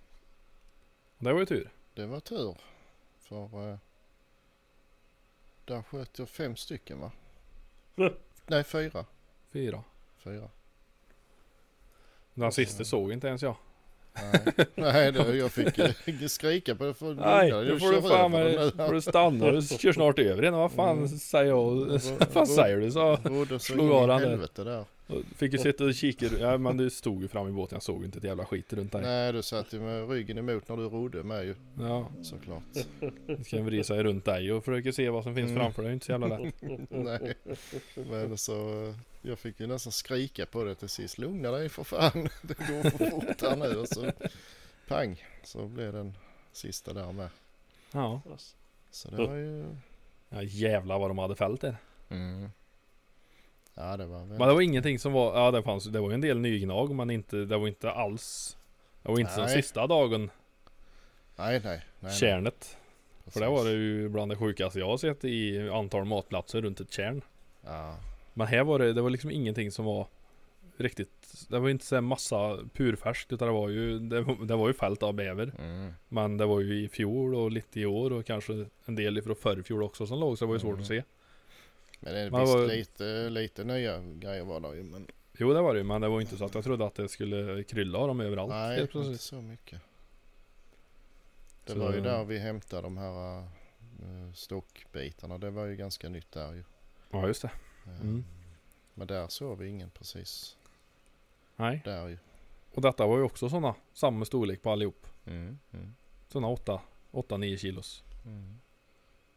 [1.18, 1.70] Och det var ju tur.
[1.94, 2.56] Det var tur.
[3.20, 3.78] För eh,
[5.64, 7.10] där sköt jag fem stycken va?
[8.46, 9.04] Nej fyra.
[9.52, 9.82] Fyra.
[10.18, 10.48] Fyra.
[12.34, 13.56] Den sista såg inte ens jag.
[14.14, 18.72] Nej, Nej det, jag fick skrika på det för Nej, nu får du fan med,
[18.76, 19.50] får du stanna.
[19.50, 20.54] Du kör snart över igen.
[20.54, 21.08] Vad fan Mm.
[21.08, 21.70] säger jag?
[22.18, 22.90] Vad fan säger du?
[22.90, 24.84] Så slog av den där.
[25.36, 26.26] Fick ju sitta och kika.
[26.40, 27.76] Ja men du stod ju fram i båten.
[27.76, 29.02] Jag såg ju inte ett jävla skit runt dig.
[29.02, 32.62] Nej du satt ju med ryggen emot när du rodde med ju Ja, såklart.
[33.26, 35.62] det ska vrida sig runt dig och försöka se vad som finns Mm.
[35.62, 35.88] framför dig.
[35.88, 36.54] Det är inte så jävla lätt.
[36.90, 37.34] Nej.
[38.10, 41.18] Men så jag fick ju nästan skrika på det till sist.
[41.18, 42.12] Lugna dig för fan.
[42.42, 43.76] Det går för fort här nu.
[43.76, 44.12] Och så
[44.88, 46.14] pang så blev den
[46.52, 47.28] sista där med.
[47.92, 48.20] Ja.
[48.90, 49.64] Så det var ju...
[50.28, 51.76] ja jävlar vad de hade fällt där.
[52.08, 52.48] Mm.
[53.74, 54.38] Ja det var väl...
[54.38, 56.94] Men det var ingenting som var, ja det fanns, det var ju en del nygnag
[56.94, 58.56] men inte, det var inte alls
[59.02, 59.62] Det var inte den Nej.
[59.62, 60.30] sista dagen,
[61.36, 61.80] Nej nej.
[62.00, 62.76] nej, kärnet
[63.26, 66.80] För det var det ju bland det sjukaste jag har sett i antal matplatser runt
[66.80, 67.22] ett kärn
[67.64, 67.96] Ja.
[68.34, 70.06] Men här var det, det var liksom ingenting som var
[70.76, 74.74] riktigt Det var inte så massa purfärskt utan det var ju Det, det var ju
[74.74, 75.92] fält av bäver Mm.
[76.08, 79.36] Men det var ju i fjol och lite i år och kanske en del ifrån
[79.36, 80.80] förr fjol också som låg så det var ju svårt Mm.
[80.80, 81.02] att se
[82.02, 84.82] Men det visst var- lite, lite nya grejer var det ju.
[84.82, 85.06] Men
[85.38, 87.08] Jo det var det ju men det var inte så att jag trodde att det
[87.08, 89.80] skulle krylla av dem överallt nej, inte så mycket.
[91.64, 95.38] Det Så- var ju där vi hämtade de här uh, stockbitarna.
[95.38, 96.64] Det var ju ganska nytt där ju.
[97.10, 97.50] Ja just det
[97.86, 98.24] Eh, Mm.
[98.94, 100.56] Men där såg vi ingen precis.
[101.56, 102.18] Nej Där ju.
[102.74, 105.06] Och detta var ju också sådana, samma storlek på allihop.
[105.26, 105.58] Mm.
[105.72, 105.94] Mm.
[106.28, 106.80] Sådana 8,
[107.10, 108.02] 8-9 kilos.
[108.26, 108.58] Mm.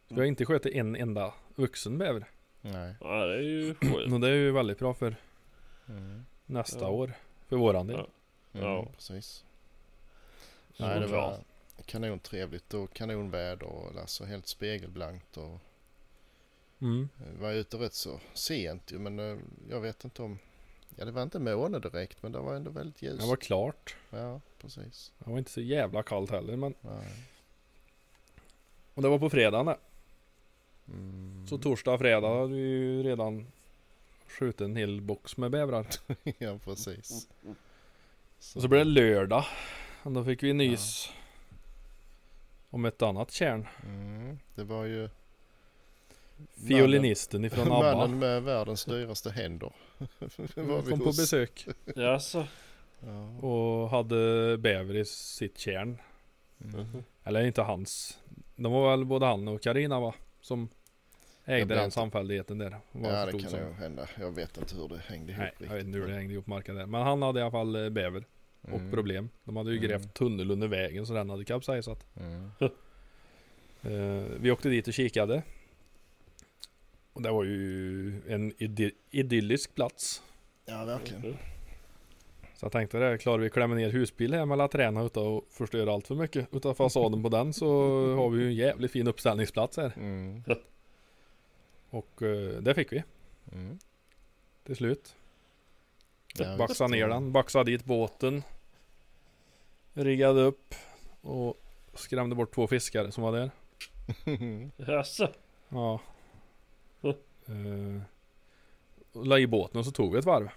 [0.08, 2.24] Så vi har inte skjutit en enda vuxen bäver.
[2.72, 2.94] Nej.
[3.00, 3.70] Ja, det är ju.
[4.14, 5.16] Och det är ju väldigt bra för
[5.88, 6.26] Mm.
[6.46, 6.88] nästa Ja.
[6.88, 7.12] år.
[7.48, 7.96] För våran del.
[7.96, 8.06] Ja.
[8.60, 8.86] Mm, Ja.
[8.96, 9.44] precis.
[10.74, 11.38] Så Nej, det var
[11.86, 15.58] kanontrevligt och kanonväder och alltså helt spegelblankt och
[16.80, 17.08] Mm.
[17.34, 19.38] vi var ute rätt så sent ju men eh,
[19.70, 20.38] jag vet inte om
[20.96, 23.20] Ja det var inte måne direkt men det var ändå väldigt ljust.
[23.20, 23.96] Det var klart.
[24.10, 25.12] Ja precis.
[25.18, 26.74] Det var inte så jävla kallt heller men.
[26.80, 27.12] Nej.
[28.94, 29.74] Och det var på fredagen.
[30.88, 31.46] Mm.
[31.46, 33.46] Så torsdag, fredag hade vi ju redan
[34.26, 35.86] skjutit en hel box med bävrar.
[36.38, 37.28] ja, precis.
[38.54, 39.44] Och så blev det lördag.
[40.02, 41.10] Och då fick vi nys
[42.70, 43.66] om ett annat kärn.
[43.82, 45.08] Mm, det var ju
[46.68, 47.96] Fiolinisten ifrån ABBA.
[47.96, 49.72] mannen med världens dyraste händer.
[50.54, 52.46] Var vi Kom på besök Jaså?
[53.00, 53.48] Ja.
[53.48, 55.98] och hade bäver i sitt kärn.
[56.64, 57.04] Mm.
[57.24, 58.18] Eller inte hans.
[58.56, 60.14] De var väl både han och Karina va?
[60.46, 60.68] Som
[61.44, 61.94] ägde den inte.
[61.94, 62.76] samfälligheten där.
[62.92, 63.60] ja, det kan som.
[63.60, 64.08] nog hända.
[64.20, 66.34] Jag vet inte hur det hängde ihop Nej, jag vet inte hur det men- hängde
[66.34, 66.86] ihop marken där.
[66.86, 68.24] Men han hade i alla fall eh, bäver
[68.62, 68.90] och Mm.
[68.90, 69.28] problem.
[69.44, 69.88] De hade ju Mm.
[69.88, 72.06] grävt tunnel under vägen så den hade kapsejsat.
[72.16, 72.50] Mm.
[73.82, 75.42] Eh, vi åkte dit och kikade.
[77.12, 80.22] Och det var ju en idy- idyllisk plats.
[80.64, 81.36] Ja, verkligen.
[82.56, 85.92] Så jag tänkte det, klarar vi klämma ner husbil här med laträna utan att förstöra
[85.92, 87.68] allt för mycket utav fasaden på den så
[88.16, 89.92] har vi ju en jävligt fin uppställningsplats här.
[89.96, 90.42] Mm.
[91.90, 93.02] Och eh, det fick vi
[93.52, 93.78] Mm.
[94.64, 95.16] till slut.
[96.38, 96.80] Ja, visst.
[96.80, 98.42] ner den, baxade dit båten.
[99.92, 100.74] Riggade upp
[101.20, 101.54] och
[101.94, 103.50] skrämde bort två fiskare som var där.
[104.92, 105.28] Jaså?
[105.68, 106.00] Ja.
[107.48, 108.00] Uh,
[109.12, 110.48] la i båten och så tog vi ett varv.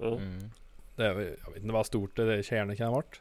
[0.00, 0.50] Mm.
[0.98, 3.20] Det är, jag vet inte vad stort det där kärnet kan ha varit.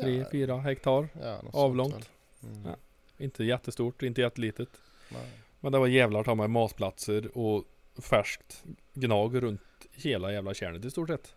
[0.00, 0.24] Tre, Ja.
[0.32, 1.08] fyra hektar.
[1.22, 2.10] Ja, Avlångt.
[2.42, 2.64] Mm.
[2.64, 2.76] Ja.
[3.24, 4.68] Inte jättestort, inte jättelitet.
[5.08, 5.30] Nej.
[5.60, 7.64] Men det var jävlar ta mig matplatser och
[8.02, 8.64] färskt
[8.94, 9.60] gnag runt
[9.92, 11.34] hela jävla kärnet i stort sett.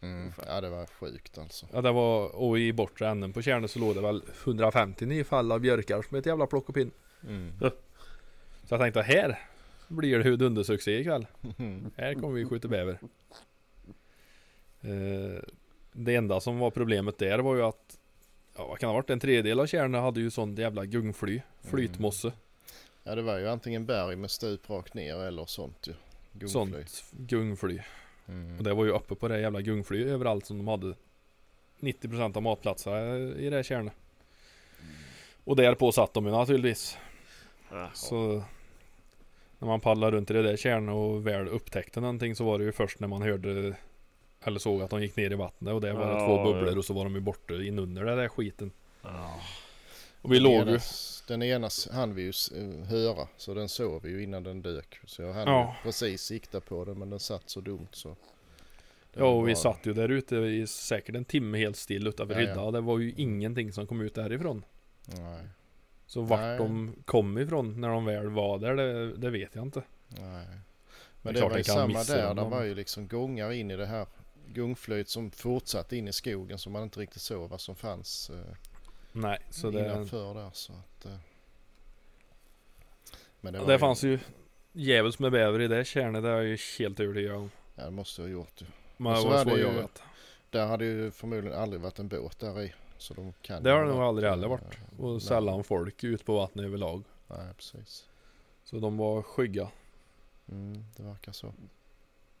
[0.00, 0.32] Mm.
[0.46, 1.66] Ja, det var sjukt alltså.
[1.72, 5.52] Ja det var, och i bortre änden på kärnet så låg det väl 150 nyfall
[5.52, 6.90] av björkar som ett jävla plock och pinn.
[7.28, 7.52] Mm.
[7.60, 9.38] Så jag tänkte här
[9.88, 11.26] blir det dundersuccé ikväll.
[11.58, 11.90] Mm.
[11.96, 12.98] Här kommer vi skjuta bäver.
[14.84, 15.42] Eh,
[15.92, 17.98] det enda som var problemet där var ju att
[18.56, 19.10] Ja vad kan det ha varit?
[19.10, 21.40] En tredjedel av kärnen hade ju sånt jävla gungfly.
[21.60, 22.32] Flytmosse.
[23.04, 25.94] Ja, det var ju antingen berg med stup rakt ner eller sånt ju.
[26.32, 26.48] Gungfly.
[26.48, 27.80] Sånt gungfly.
[28.28, 28.58] Mm.
[28.58, 30.94] Och det var ju uppe på det jävla gungfly överallt som de hade
[31.80, 33.92] 90% av matplatserna i det kärnet.
[35.44, 36.98] Och där på satt de ju naturligtvis.
[37.70, 37.90] Jaha.
[37.94, 38.42] Så
[39.58, 42.64] när man paddlade runt i det där kärnet och väl upptäckte någonting så var det
[42.64, 43.76] ju först när man hörde
[44.44, 46.44] eller såg att de gick ner i vattnet och det var det Ja, två ja.
[46.44, 48.70] bubblor och så var de ju borta inunder det där skiten.
[49.02, 49.40] Ja.
[50.22, 50.78] Och vi den låg ju...
[51.28, 55.00] Den ena hann vi ju eh, höra så den såg vi ju innan den dök.
[55.06, 55.76] Så jag hann Ja.
[55.82, 58.08] precis sikta på den men den satt så dumt så.
[59.12, 62.06] det Ja och vi bara- satt ju där ute i säkert en timme helt still
[62.06, 62.48] utanför Ja, ja.
[62.48, 64.64] hydda och det var ju ingenting som kom ut därifrån.
[65.06, 65.40] Nej,
[66.06, 66.58] Så vart Nej.
[66.58, 69.82] de kom ifrån när de väl var där det, det vet jag inte.
[70.08, 70.46] nej.
[70.46, 72.26] Det Men det, klart var ju den samma där.
[72.26, 74.06] den Det var ju liksom gångar in i det här
[74.54, 78.56] gungflyt som fortsatte in i skogen så man inte riktigt såg vad som fanns eh,
[79.12, 80.50] Nej så det, innanför där.
[80.52, 81.16] Så att, eh.
[83.40, 84.18] Men det, det, ju, fanns ju
[84.72, 87.50] djävulskt med bäver i det kärnet det är jag ju helt övertygad om.
[87.74, 88.66] Ja det måste jag ha gjort ju.
[88.96, 90.02] Men det var så det jagat.
[90.50, 92.74] Där hade ju förmodligen aldrig varit en båt där i.
[92.98, 94.78] Så de kan Det har det nog aldrig heller eh, varit.
[94.98, 95.20] Och nej.
[95.20, 97.04] sällan folk ut på vattnet överlag.
[97.26, 98.08] Nej precis.
[98.64, 99.68] Så de var skygga.
[100.48, 101.52] Mm, det verkar så.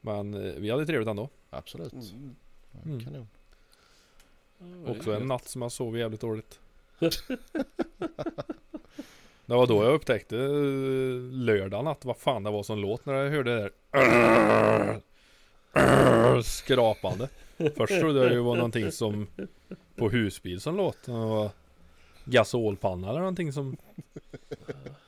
[0.04, 1.28] Men eh, vi hade trevligt ändå.
[1.50, 1.92] Absolut.
[1.92, 2.36] Mm.
[2.72, 3.00] Ja, Mm.
[3.04, 3.28] Kanon.
[4.86, 6.58] Också en natt som jag sov jävligt dåligt.
[9.46, 10.42] det var då jag upptäckte eh,
[11.32, 13.72] lördag natt vad fan det var som låt när jag hörde det
[15.72, 17.28] där skrapande.
[17.76, 19.26] Först trodde jag det var någonting som
[19.96, 21.08] på husbil som låt.
[22.24, 23.76] Gasolpanna eller någonting som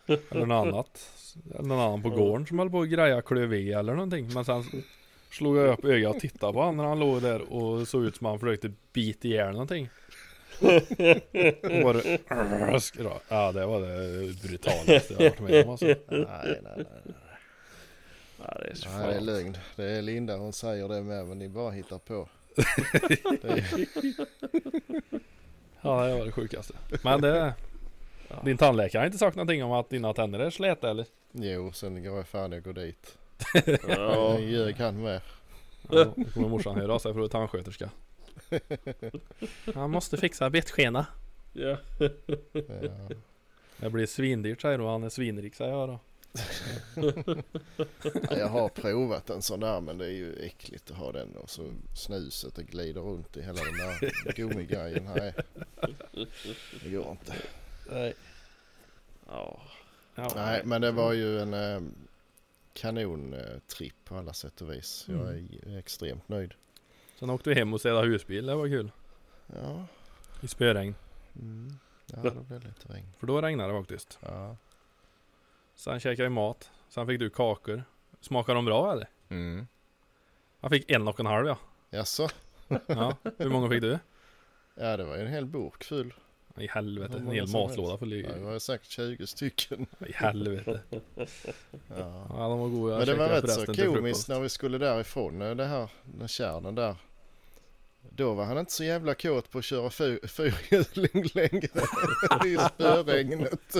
[0.06, 1.12] eller något annat.
[1.54, 4.28] Eller någon annan på gården som höll på att greja klöv eller någonting.
[4.34, 4.64] Men sen
[5.30, 8.16] slog jag upp ögat och tittade på honom när han låg där och såg ut
[8.16, 9.88] som han försökte bita ihjäl någonting.
[10.60, 10.66] Och
[11.84, 12.18] var det
[12.78, 15.86] skra- Ja det var det brutalaste jag varit med om alltså.
[15.86, 16.72] Nej, nej, nej.
[16.76, 16.86] nej.
[18.38, 19.56] Ja, det är så Nej, det är lögn.
[19.76, 22.28] Det är Linda hon säger det med men ni bara hittar på.
[25.86, 26.74] Ja det var det sjukaste.
[27.02, 27.54] Men det
[28.44, 31.06] Din tandläkare har inte sagt någonting om att dina tänder är släta eller?
[31.32, 33.18] jo, sen går jag fan jag går dit.
[33.88, 34.38] Ja.
[34.38, 35.20] Ljög han med.
[35.90, 37.90] Ja, då kommer morsan höra av sig för att tandsköterska.
[39.74, 41.06] Han måste fixa bettskena.
[41.52, 41.76] Ja.
[42.52, 43.08] Ja.
[43.76, 45.98] Det blir svindyrt säger du och han är svinrik säger jag då.
[48.30, 51.36] Ja, Jag har provat en sån där men det är ju äckligt att ha den
[51.36, 55.10] och så snuset det glider runt i hela den där gummigrejen.
[55.16, 55.34] Nej,
[56.82, 57.34] det går inte.
[57.90, 58.14] Nej.
[59.26, 59.60] Ja.
[60.34, 61.80] Nej, men det var ju en eh,
[62.74, 65.04] kanontripp på alla sätt och vis.
[65.08, 66.54] Jag är extremt nöjd.
[67.18, 68.90] Sen åkte vi hem och städade husbil, det var kul.
[69.46, 69.86] Ja,
[70.40, 70.94] I spöregn.
[71.36, 71.78] mm.
[72.06, 73.06] ja det blev lite regn.
[73.18, 74.18] För då regnade det faktiskt.
[74.20, 74.56] Ja.
[75.76, 76.70] Sen käkade vi mat.
[76.88, 77.84] Sen fick du kakor.
[78.20, 79.08] Smakar de bra eller?
[79.28, 79.66] Mm.
[80.60, 81.58] Jag fick en och en halv ja.
[81.90, 82.28] Jaså?
[82.86, 83.16] ja.
[83.38, 83.98] Hur många fick du?
[84.74, 86.14] Ja, det var ju en hel burk full.
[86.58, 89.86] I helvete, en hel matlåda full Ja, det var säkert 20 stycken.
[90.06, 90.80] I helvete.
[91.88, 92.26] Ja.
[92.28, 92.98] Ja de var goda.
[92.98, 96.74] Men det var rätt så komiskt när vi skulle därifrån, eh, det här, den kärnen
[96.74, 96.96] där.
[98.10, 101.68] Då var han inte så jävla kåt på att köra fyr- fyrhjuling längre
[102.46, 103.76] i spöregnet.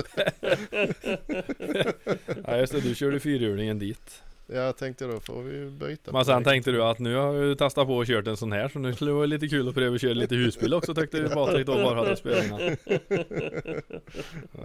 [2.45, 4.23] Ja just det, du körde fyrhjulingen dit.
[4.47, 6.11] Jag tänkte då får vi byta.
[6.11, 8.69] Men sen tänkte du att nu har ju testat på och kört en sån här
[8.69, 11.19] så nu skulle det vara lite kul att pröva att köra lite husbil också tyckte
[11.19, 12.79] du Patrik då bara hade spöregnet.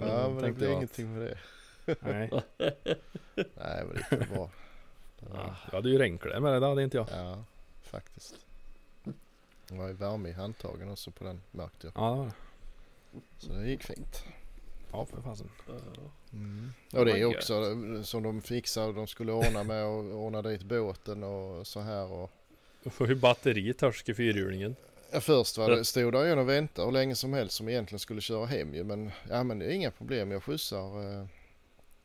[0.06, 1.39] Ja men det jag ingenting med det.
[2.01, 2.30] Nej.
[3.36, 4.51] Nej men det gick bra.
[5.20, 7.06] Det var- Ja, jag hade ju regnkläder med det, det hade inte jag.
[7.12, 7.44] Ja,
[7.82, 8.34] faktiskt.
[9.72, 11.92] Det var ju värme i handtagen också på den märkte jag.
[11.96, 12.32] Ja, det var det.
[13.38, 14.24] Så det gick fint.
[14.92, 15.48] Ja för fasen.
[16.92, 17.64] Och det är vad också
[18.04, 18.92] som de fixade.
[18.92, 22.12] De skulle ordna med och ordna dit båten och så här.
[22.12, 22.30] Och...
[22.82, 24.76] Du får ju batteri törs i fyrhjulingen.
[25.12, 27.98] Ja, först var det, stod där en och väntade hur länge som helst som egentligen
[27.98, 28.84] skulle köra hem ju.
[28.84, 30.30] Men ja men det är inga problem.
[30.30, 31.26] Jag skjutsar, eh,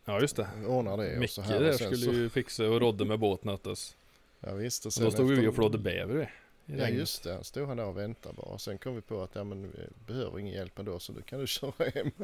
[0.05, 0.47] Ja just det.
[0.67, 1.13] ordnar det.
[1.13, 1.59] och Micke så här.
[1.59, 3.95] där Och skulle så, ju fixa och rodda med båtnöttes.
[4.39, 6.33] ja, visst, och Och sen då stod vi efter- och flådde bäver
[6.69, 8.57] Ja just det, stod han där och väntade bara.
[8.57, 11.39] Sen kom vi på att ja, men vi behöver ingen hjälp ändå så då kan
[11.39, 12.11] du köra hem.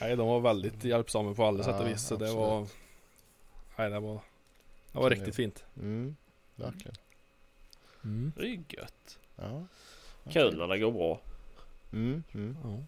[0.00, 2.06] Nej de var väldigt hjälpsamma på alla sätt och vis.
[2.06, 2.66] Så det var...
[3.76, 4.20] Nej det var...
[4.92, 5.64] Det var riktigt fint.
[5.76, 6.16] Mm,
[6.56, 6.96] verkligen.
[8.04, 8.32] Mm.
[8.36, 9.18] Det är ju gött.
[9.36, 9.66] Ja.
[10.30, 11.20] Kul när det går bra.
[11.92, 12.56] Mm, mm.
[12.64, 12.84] Ja.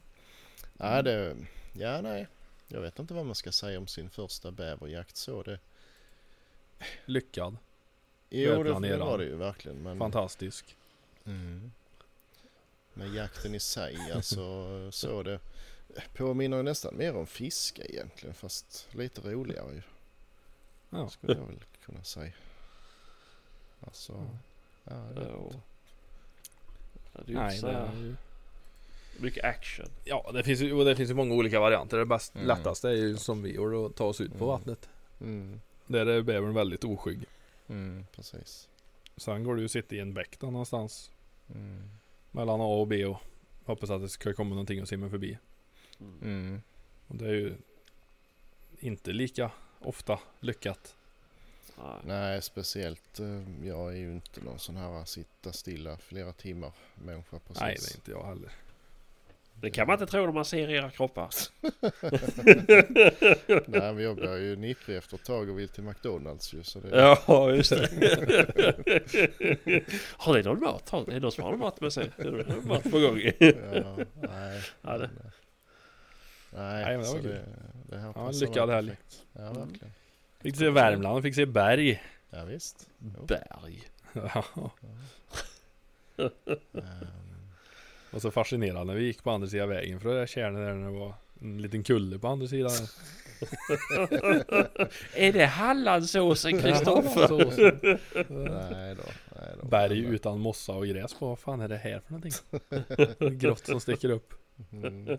[0.78, 1.36] Ja, det,
[1.72, 2.26] ja, nej.
[2.68, 5.43] Jag vet inte vad man ska säga om sin första bäverjakt så.
[5.43, 5.59] Det,
[7.05, 7.56] Lyckad.
[8.31, 9.82] Jo, det, det var det ju verkligen.
[9.82, 10.77] Men, Fantastisk.
[11.24, 11.73] mm.
[12.94, 14.43] Men jakten i sig, alltså
[14.93, 15.40] så det
[16.15, 18.35] påminner ju nästan mer om fiske egentligen.
[18.35, 19.82] Fast lite roligare ju.
[20.90, 21.09] Ja.
[21.09, 22.32] Skulle jag väl kunna säga.
[23.81, 25.09] Alltså, vet Ja.
[25.09, 25.61] inte.
[27.12, 28.15] Ja, Det är Nej, det är ju...
[29.20, 29.86] mycket action.
[30.05, 31.98] Ja, det finns ju, och det finns ju många olika varianter.
[31.98, 32.47] Det bäst, Mm.
[32.47, 34.47] lättaste är ju som vi gjorde att ta oss ut på Mm.
[34.48, 34.89] vattnet.
[35.20, 37.24] Mm, Där är bävern väldigt oskygg.
[37.68, 38.68] Mm, precis.
[39.16, 41.10] Sen går det ju att sitta i en bäck då någonstans.
[41.55, 41.90] Mm,
[42.30, 43.18] Mellan A och B och
[43.64, 45.38] hoppas att det ska komma någonting och simma förbi.
[46.01, 46.22] Mm.
[46.22, 46.62] mm.
[47.06, 47.55] Och det är ju
[48.78, 50.97] inte lika ofta lyckat.
[51.78, 52.01] Nej.
[52.05, 53.20] Nej, speciellt.
[53.20, 57.60] eh, Jag är ju inte någon sån här sitta stilla flera timmar människa precis.
[57.60, 58.52] Nej, det är inte jag heller.
[59.61, 61.28] Det kan man inte tro när man ser era kroppar.
[63.66, 66.62] Nej, men jag blir ju nipprig efter ett tag och vill till McDonalds ju.
[66.62, 66.89] Så det...
[67.27, 67.89] Ja, just det.
[70.16, 70.89] har ni någon mat?
[70.91, 72.11] Har- Är det någon som har någon mat med sig?
[72.16, 73.20] Är det någon mat på gång?
[73.39, 74.62] Ja, nej.
[74.83, 75.11] Ja, det-
[76.51, 77.31] Nej, Nej, men det så var kul.
[77.31, 77.45] det,
[77.91, 78.97] det här Ja, lyckad helg.
[79.33, 79.93] Ja, verkligen.
[80.41, 82.03] Fick se Värmland, fick se berg.
[82.31, 82.89] Ja, visst.
[83.16, 83.27] Jo.
[83.27, 83.83] Berg.
[84.35, 84.45] Ja,
[86.19, 86.28] Ehm,
[88.16, 90.74] och så fascinerande när vi gick på andra sidan vägen för det där kärnet där
[90.74, 92.70] när det var en liten kulle på andra sidan.
[95.14, 97.28] Är det Hallandsåsen Kristoffer?
[98.32, 99.02] Nej då.
[99.36, 99.68] Nej då.
[99.68, 101.28] Berg utan mossa och gräs på.
[101.28, 102.32] Vad fan är det här för någonting?
[103.38, 104.34] Grått som sticker upp.
[104.72, 105.18] Mm,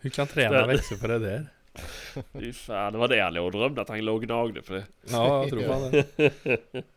[0.00, 1.46] Hur kan träna växa på det där?
[2.32, 4.72] Fy fan, det var det han låg och drömde att han låg och gnagde på
[4.72, 4.84] det.
[5.10, 6.32] Ja, jag tror fan det.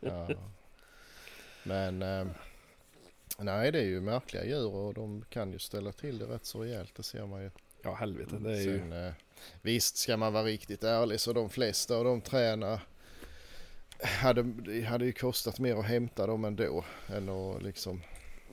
[0.00, 0.28] ja.
[1.62, 2.30] Men ehm,
[3.42, 6.62] nej, det är ju märkliga djur och de kan ju ställa till det rätt så
[6.62, 6.94] rejält.
[6.94, 7.50] Det ser man ju.
[7.82, 8.36] Ja, helvete.
[8.40, 8.78] Det är ju...
[8.78, 9.12] Sen, eh,
[9.62, 12.80] visst ska man vara riktigt ärlig så de flesta av de tränar
[14.02, 18.02] hade, det hade ju kostat mer att hämta dem ändå än att liksom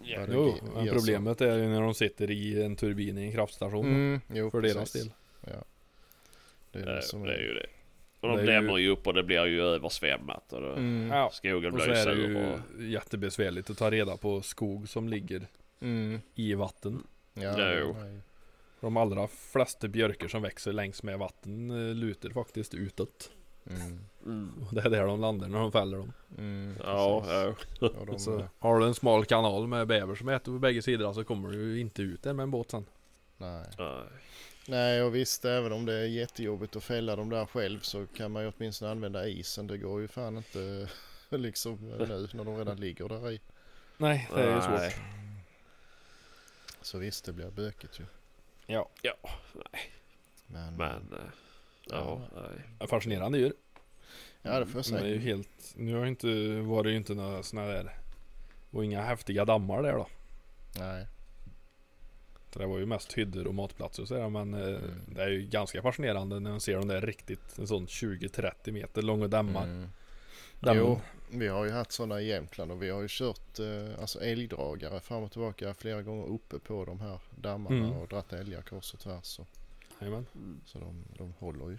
[0.03, 0.19] Ja.
[0.19, 3.85] Ja, Jo, men problemet är ju när de sitter i en turbin i en kraftstation.
[3.85, 5.03] Mm, jo, För deras precis.
[5.03, 5.11] del.
[6.71, 7.67] Det är Det, det som det är ju det.
[8.19, 11.73] Och de ju- dämmer ju upp och det blir ju översvämmat och då, Mm, skogen
[11.73, 12.29] och så blir ju är det sur.
[12.29, 15.47] ju Och, jättebesvärligt att ta reda på skog som ligger
[15.81, 17.03] mm, i vatten.
[17.33, 17.95] ja, Jo.
[18.79, 23.31] De allra flesta björkar som växer längs med vatten eh, lutar faktiskt utåt.
[23.69, 24.51] Mm, mm.
[24.67, 26.13] Och det är där de landar när de fäller dem.
[26.37, 27.53] mm, Ja, ja.
[27.87, 31.13] Och de, Så har du en smal kanal med bäver som äter på bägge sidor
[31.13, 32.85] så kommer du ju inte ut där med en båt sen.
[33.37, 33.65] nej.
[33.77, 34.03] Nej.
[34.67, 38.31] Nej, och visst även om det är jättejobbigt att fälla dem där själv så kan
[38.31, 39.67] man ju åtminstone använda isen.
[39.67, 40.87] Det går ju fan inte
[41.29, 43.41] liksom nu när de redan ligger där i.
[43.97, 44.91] Nej, det är ju Nej.
[44.91, 45.03] svårt.
[46.81, 48.05] Så visst, det blir bökigt ju.
[48.65, 49.13] Ja, Ja,
[50.47, 51.13] Men, men...
[51.13, 51.19] eh,
[51.89, 52.21] Ja,
[52.79, 52.87] nej.
[52.87, 53.53] fascinerande djur.
[54.41, 55.35] ja, det får jag Men det är ju säga.
[55.35, 56.27] helt, nu har inte,
[56.61, 57.95] var det ju inte några såna där
[58.71, 60.07] och inga häftiga dammar där då.
[60.79, 61.07] Nej.
[62.53, 65.81] Det var ju mest hyddor och matplatser och sådär men eh, det är ju ganska
[65.81, 69.63] fascinerande när man ser de där riktigt en sån 20-30 meter långa dammar.
[69.63, 69.89] Mm.
[70.59, 70.83] Dammen.
[70.83, 71.01] Jo,
[71.31, 74.99] vi har ju haft sådana i Jämtland och vi har ju kört eh, alltså älgdragare
[74.99, 77.91] fram och tillbaka flera gånger uppe på de här dammarna Mm.
[77.97, 79.25] och dratt älgar kors och tvärs.
[79.25, 79.45] Så,
[79.99, 80.25] Jajamän.
[80.65, 81.77] så de, de håller ju.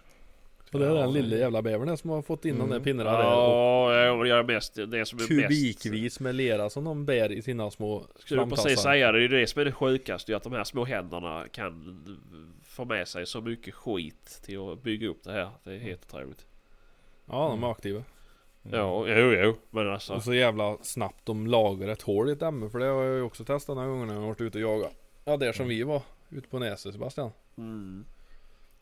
[0.72, 2.84] Och det är den lilla jävla bävern som har fått in de där Mm.
[2.84, 7.32] pinnarna Ja, ja, det är mest det som är kubikvis med lera som de bär
[7.32, 9.18] i sina små Skulle precis säga det.
[9.28, 10.36] Det är det som är det sjukaste.
[10.36, 12.04] Att de här små händerna kan
[12.64, 15.50] få med sig så mycket skit till att bygga upp det här.
[15.64, 16.46] Det är helt otroligt.
[17.26, 18.02] Ja, de är aktiva.
[18.62, 19.56] Ja, jo, jo.
[19.70, 20.14] Men alltså.
[20.14, 22.70] Och så jävla snabbt de lagar ett hål i ett ämne.
[22.70, 24.62] För det har jag ju också testat några gånger när jag har varit ute och
[24.74, 24.92] jagat.
[25.24, 26.02] Ja, där som vi var.
[26.30, 27.30] Ute på Näset Sebastian.
[27.58, 28.04] Mm.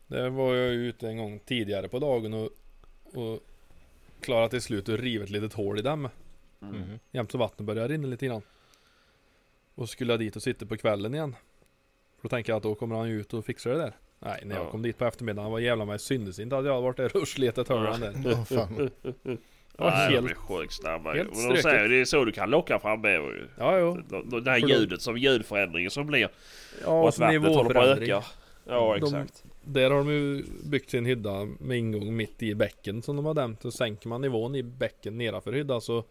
[0.07, 2.49] Där var jag ju ute en gång tidigare på dagen och,
[3.13, 3.39] och
[4.21, 6.11] klarade till slut att riva ett litet hål i dammen.
[6.61, 6.83] Mm.
[7.11, 8.41] Jämt så vattnet började rinna lite grann.
[9.75, 11.35] Och skulle jag dit och sitta på kvällen igen.
[12.21, 13.93] För då tänker jag att då kommer han ju ut och fixar det där.
[14.19, 14.69] Nej, när jag Ja.
[14.71, 17.27] kom dit på eftermiddagen var jävla mig syndes inte att jag hade varit där och
[17.27, 18.13] sletat hörnan där.
[18.25, 18.75] Ja, fan.
[19.77, 21.13] var Nej, de helt- är sjukt snabba.
[21.13, 23.47] helt Men de säger det är så du kan locka fram bäver ju.
[23.57, 23.95] Ja, jo.
[24.09, 26.29] Det- Det här de- ljudet som ljudförändringen som blir.
[26.83, 28.23] Ja, och att så vattnet håller på att öka.
[28.65, 29.43] Ja, De- exakt.
[29.67, 33.33] Där har de ju byggt sin hydda med ingång mitt i bäcken som de har
[33.33, 33.65] dämt.
[33.65, 36.03] Och sänker man nivån i bäcken nedanför hyddan så,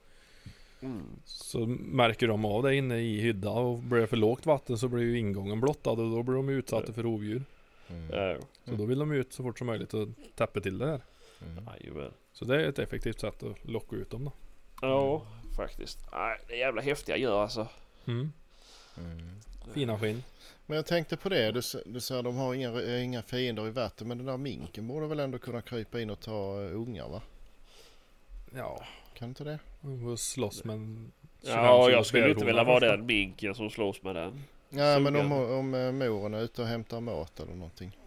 [0.81, 1.03] Mm.
[1.25, 3.51] så märker de av det inne i hydda.
[3.51, 6.49] Och blir det för lågt vatten så blir ju ingången blottad och då blir de
[6.49, 7.43] utsatta för rovdjur.
[7.89, 8.41] Mm.
[8.65, 11.01] Så då vill de ut så fort som möjligt och täppa till det här.
[11.43, 12.11] Mm.
[12.33, 14.33] Så det är ett effektivt sätt att locka ut dem då.
[14.81, 15.27] Ja,
[15.57, 15.99] faktiskt.
[16.13, 17.67] Nej, det är jävla häftiga djur alltså.
[18.07, 18.33] Mm.
[18.99, 19.31] Mm.
[19.75, 20.23] Fina skinn.
[20.67, 23.67] Men jag tänkte på det, du, du sa att de har inga, eh, inga fiender
[23.67, 26.77] i vatten men den där minken borde väl ändå kunna krypa in och ta eh,
[26.81, 27.23] ungar va?
[28.55, 28.85] Ja,
[29.15, 29.59] Kan inte det?
[30.11, 34.03] och slåss med en 25 Ja, jag skulle inte vilja vara den minken som slåss
[34.03, 34.45] med den.
[34.69, 37.99] Ja men om, om eh, moren är ute och hämtar mat eller någonting.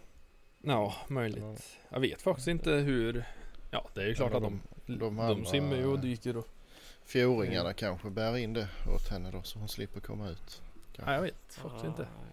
[0.62, 1.78] Ja, möjligt.
[1.88, 3.24] Jag vet faktiskt inte hur.
[3.70, 6.48] Ja, det är ju klart Ja, att de, de de, simmar ju och dyker och.
[7.04, 10.62] Fjorringarna kanske bär in det åt henne då så hon slipper komma ut.
[11.06, 12.29] Nej, jag vet faktiskt inte Ja,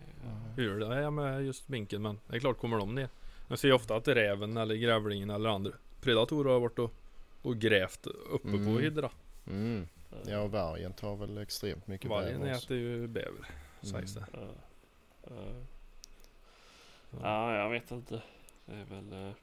[0.56, 2.02] hur det är med just minken.
[2.02, 3.10] Men det är klart kommer de ner.
[3.48, 5.72] Jag ser ju ofta att räven eller grävlingen eller andra
[6.02, 6.94] predatorer har varit och,
[7.42, 8.66] och grävt uppe Mm.
[8.66, 9.10] på hydra.
[9.48, 9.88] Mm.
[10.26, 12.66] Ja och vargen tar väl extremt mycket Vargen bäver också.
[12.66, 13.50] äter ju bäver.
[13.82, 14.26] Sägs det.
[14.34, 14.40] Ja.
[15.24, 15.30] Ja.
[17.22, 18.22] Ja, jag vet inte.
[18.66, 19.28] Det är väl...
[19.28, 19.34] eh,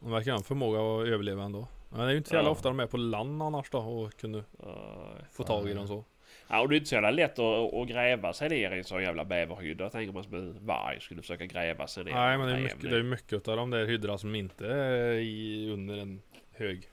[0.00, 1.68] De verkar ha en förmåga att överleva ändå.
[1.90, 2.52] Men det är ju inte så jävla Ja.
[2.52, 5.04] ofta de är på land annars då och kunde ja.
[5.32, 6.04] få tag i dem så.
[6.48, 8.84] Ja, och det är inte så jävla lätt att, att gräva sig ner i en
[8.84, 9.90] sån jävla bäverhydda.
[9.90, 12.12] Tänker man som en varg skulle försöka gräva sig ner.
[12.12, 15.12] Nej men det är, mycket, det är mycket av de där hyddorna som inte är
[15.12, 16.22] i, under en
[16.52, 16.88] hög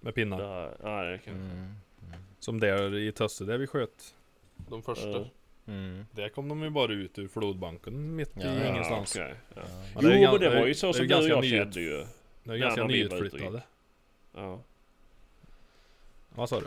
[0.00, 0.40] med pinnar.
[0.40, 1.34] Ja, ja, det kan...
[1.34, 1.74] Mm.
[2.38, 4.14] Som där i Tösse där vi sköt
[4.56, 5.08] de första.
[5.10, 5.24] Ja.
[5.68, 6.06] Mm.
[6.12, 9.16] Där kom de ju bara ut ur flodbanken mitt Ja, i ja, ingenstans.
[9.16, 9.62] okej, ja.
[9.94, 11.20] Men Jo, det är ju men det var ju så det är som du och
[11.20, 12.06] ganska jag nyut- kände ju.
[12.44, 13.62] Det är ganska nyutflyttade.
[14.34, 14.60] Ja.
[16.34, 16.66] Vad sa du?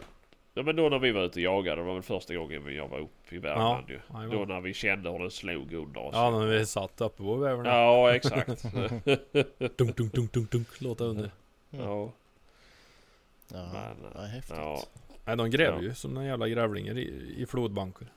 [0.60, 1.82] Ja, men då när vi var ute och jagade.
[1.82, 4.00] Det var väl första gången vi- jag var uppe i Värmland ju.
[4.14, 4.38] jajamän.
[4.38, 6.12] Då när vi kände hur den slog under oss.
[6.14, 7.70] Ja när vi satt uppe på bävrarna.
[7.70, 8.64] Ja, exakt.
[9.78, 11.32] Dunk, dunk, dunk, dunk, dunk, låta under.
[11.70, 12.12] ja.
[13.54, 14.58] Ja, Men, ja, häftigt.
[14.58, 14.80] Ja.
[15.26, 15.84] Nej de gräver Ja.
[15.84, 18.08] ju som några jävla grävlingar i, i flodbanker.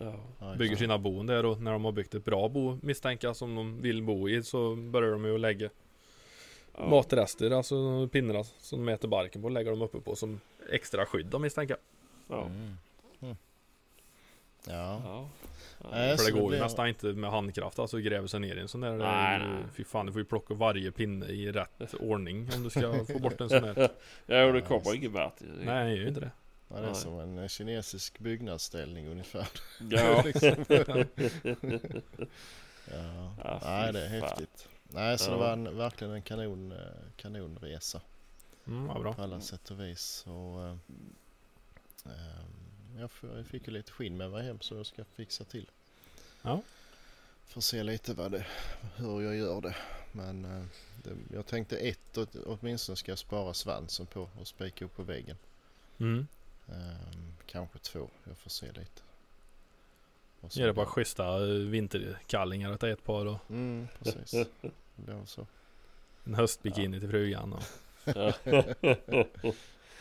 [0.00, 0.14] Ja.
[0.40, 3.54] Ja, Bygger sina boen där och när de har byggt ett bra bo misstänka som
[3.54, 5.68] de vill bo i så börjar de ju att lägga
[6.78, 6.88] Ja.
[6.88, 10.40] matrester, alltså pinnar som de äter barken på lägger de uppe på som
[10.72, 11.76] extra skydd de misstänka.
[12.28, 12.44] Ja.
[12.46, 12.76] Mm.
[13.20, 13.36] Mm.
[14.66, 15.00] Ja.
[15.04, 15.28] Ja.
[15.90, 18.60] Nej, För så det går ju nästan inte med handkraft alltså gräva sig ner i
[18.60, 18.90] en sån där.
[18.90, 19.62] det Nej, nej.
[19.74, 23.18] Fy fan du får ju plocka varje pinne i rätt ordning om du ska få
[23.18, 23.88] bort en sån där.
[24.26, 25.40] Ja, och det kommer ingen vart.
[25.40, 26.30] Nej det är ju inte det.
[26.68, 26.94] Ja, det är Nej.
[26.94, 29.48] som en eh, kinesisk byggnadsställning ungefär.
[29.90, 30.24] Ja.
[32.90, 33.34] Ja.
[33.44, 34.28] Ja, fy Nej, det är fan.
[34.28, 34.68] häftigt.
[34.88, 35.30] Nej, så Ja.
[35.30, 36.78] det var en, verkligen en kanon, eh,
[37.16, 38.00] kanonresa
[38.66, 39.14] Mm, vad bra.
[39.14, 40.24] på alla sätt och vis.
[40.26, 40.76] Och, eh,
[42.06, 42.44] eh,
[42.98, 43.10] jag,
[43.46, 45.70] fick ju lite skinn med mig hem så jag ska fixa till.
[46.42, 46.62] Ja.
[47.46, 48.46] Får se lite vad det,
[48.96, 49.76] hur jag gör det.
[50.12, 50.64] Men eh,
[51.04, 55.02] det, jag tänkte ett åt- åtminstone ska jag spara svansen på och spika upp på
[55.02, 55.36] väggen.
[55.98, 56.26] Mm.
[56.68, 59.02] Ehm, kanske två, jag får se lite.
[60.40, 64.30] Och så Ge det bara schyssta eh, vinterkallingar att ett par och Mm, precis.
[64.96, 65.46] Det väl så.
[66.24, 67.52] en höstbikini till frugan.
[67.52, 67.62] Och...
[68.04, 68.32] Ja.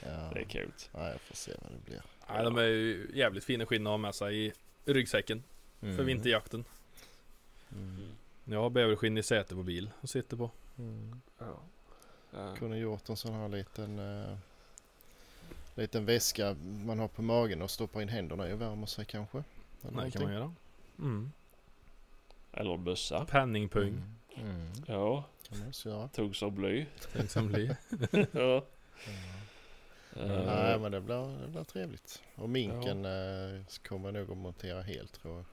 [0.04, 0.30] Ja.
[0.34, 0.72] Det är kul.
[0.94, 2.02] ja, jag får se vad det blir.
[2.30, 4.54] Nej, de är ju jävligt fina skinn att ha med sig i
[4.86, 5.44] ryggsäcken
[5.80, 6.06] för Mm.
[6.06, 6.66] vinterjakten.
[7.72, 8.12] Mm.
[8.46, 10.52] Jag har bäverskinn i säte på bil och sitter på.
[10.78, 11.22] Mm.
[11.40, 11.60] Ja.
[12.32, 12.56] Ja.
[12.56, 14.38] Kunde gjort en sån här liten, uh,
[15.76, 16.56] liten väska
[16.86, 19.44] man har på magen och stoppar in händerna i och värmer sig kanske.
[19.82, 20.32] Eller Det kan man någonting.
[20.34, 20.54] göra.
[21.00, 21.32] Mm.
[22.52, 23.26] Eller en mössa.
[23.26, 24.04] Penningpung.
[24.36, 24.68] Mm.
[24.88, 26.08] Ja, kan man också göra.
[26.08, 26.86] tung som bly.
[27.14, 27.76] Tänk som blir.
[28.32, 28.66] ja.
[30.16, 32.22] Nej Eh, men det blir, det blir trevligt.
[32.36, 35.46] Och minken eh, kommer jag nog att montera helt tror jag.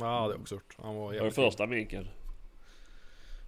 [0.00, 0.76] Ja det jag också gjort.
[0.82, 2.08] Han var var det första minken?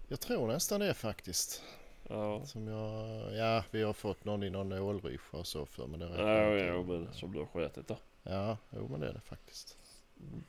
[0.09, 1.63] Jag tror nästan det faktiskt.
[2.09, 2.45] Ja.
[2.47, 6.07] Som jag, ja vi har fått någon i någon ålryscha och så för men det
[6.07, 6.65] Ja, räknar inte.
[6.67, 7.97] ja, men som du har skjutit då.
[8.23, 9.77] Ja, jo men det är det faktiskt.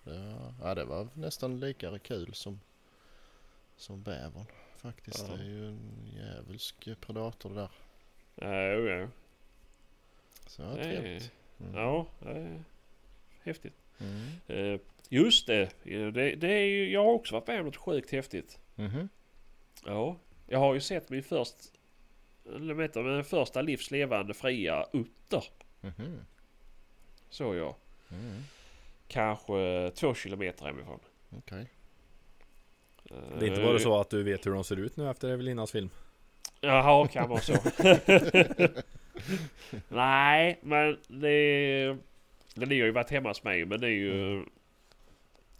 [0.03, 2.59] Ja, ja det var nästan lika kul som,
[3.77, 4.45] som bävern
[4.77, 5.25] faktiskt.
[5.27, 5.35] Ja.
[5.35, 5.79] Det är ju en
[6.13, 7.71] djävulsk predator det där.
[8.35, 9.07] Ja, jo, ja.
[10.47, 11.31] Så ja, Det trevligt.
[11.59, 11.75] Mm.
[11.75, 12.63] Ja, det är
[13.43, 13.73] häftigt.
[13.97, 14.27] Mm.
[14.47, 14.79] Eh,
[15.09, 15.69] just det.
[15.83, 18.59] det, det är ju, jag har också varit med om något sjukt häftigt.
[18.75, 19.09] Mhm.
[19.85, 20.17] Ja.
[20.47, 21.55] Jag har ju sett min först,
[22.75, 25.43] vet min första livslevande fria utter.
[25.81, 26.25] Mhm.
[27.29, 27.75] Så jag.
[29.07, 29.07] Mm.
[29.07, 30.99] Kanske två kilometer hemifrån.
[31.37, 31.69] Okej.
[33.11, 35.29] Eh, Det är inte bara så att du vet hur de ser ut nu efter
[35.29, 35.89] Evelinas film.
[36.61, 37.53] Jaha, kan vara så.
[39.87, 41.97] Nej, men det...
[42.55, 44.45] Det ligger ju varit hemma hos mig, men det är ju...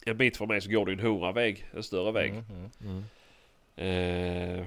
[0.05, 2.33] En bit från mig så går det en hora väg, en större väg.
[2.79, 3.03] Mhm.
[3.75, 4.65] Eh,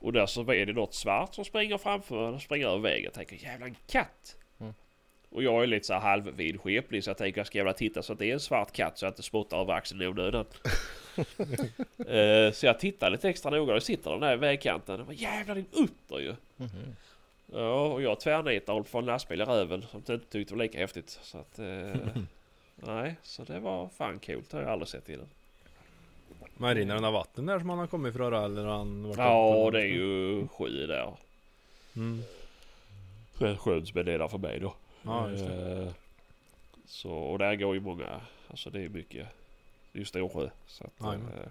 [0.00, 3.04] och där så är det något svart som springer framför, springer över vägen.
[3.04, 4.36] Jag tänker jävla en katt.
[5.30, 5.36] Mm.
[5.36, 8.18] Och jag är lite så halvvidskeplig så jag tänker jag ska jävla titta så att
[8.18, 10.44] det är en svart katt så jag inte spottar över axeln i onödan.
[12.06, 15.00] eh, så jag tittar lite extra noga och sitter den där i vägkanten.
[15.00, 16.34] Och bara, jävlar din utter ju!
[16.56, 16.96] Mhm.
[17.52, 20.78] Ja, och jag tvärnitar och får en lastbil i röven som inte tyckte var lika
[20.78, 21.18] häftigt.
[21.22, 21.58] Så att...
[21.58, 21.96] Eh,
[22.74, 24.50] nej, så det var fan coolt.
[24.50, 25.26] Det har jag aldrig sett innan.
[26.56, 29.80] Men rinner den av vatten där som han har kommit ifrån eller han Ja, det
[29.80, 31.12] är ju sju där.
[31.96, 32.22] Mm.
[33.34, 34.74] Sjön som är nedanför för mig då.
[35.06, 35.82] Ja, just det.
[35.82, 35.88] Eh,
[36.86, 38.20] Så, och där går ju många,
[38.50, 39.26] alltså det är mycket,
[39.92, 40.50] det är ju Storsjö.
[40.66, 41.32] Så att, Jajamän.
[41.44, 41.48] eh,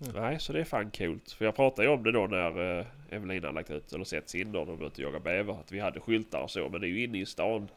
[0.00, 0.22] Mm.
[0.22, 1.32] Nej, så det är fan coolt.
[1.32, 4.52] För jag pratade ju om det då när eh, Evelina lagt ut, eller sett sin
[4.52, 5.52] då, de ute och jagar bäver.
[5.60, 7.68] Att vi hade skyltar och så, men det är ju inne i stan.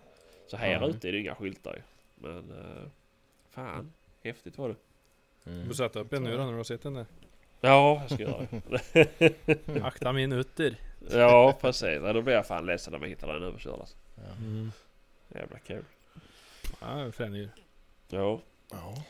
[0.47, 0.87] Så här Ja.
[0.87, 1.81] ute är det inga skyltar ju.
[2.15, 2.87] Men eh,
[3.49, 3.93] fan,
[4.23, 4.75] häftigt var det.
[5.43, 5.67] Du Mm.
[5.67, 7.05] får sätta upp en nu då när du har sett den där.
[7.61, 8.47] Ja, jag ska göra
[8.93, 9.81] det.
[9.83, 10.75] Akta min utter.
[11.11, 11.99] ja, precis.
[12.03, 13.97] Ja, då blir jag fan ledsen när man hittar den överkörd alltså.
[14.15, 14.21] Ja.
[14.45, 14.71] Mm.
[15.35, 15.83] Jävla kul.
[16.81, 17.49] Ja, fränjer.
[18.09, 18.41] Ja.
[18.71, 19.03] Ja.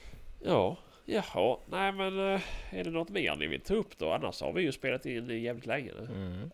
[0.44, 1.57] Ja, jaha.
[1.69, 4.14] Nej men eh, är det något mer ni vill ta upp då?
[4.14, 6.06] Annars har vi ju spelat in jävligt länge nu.
[6.06, 6.52] Mm.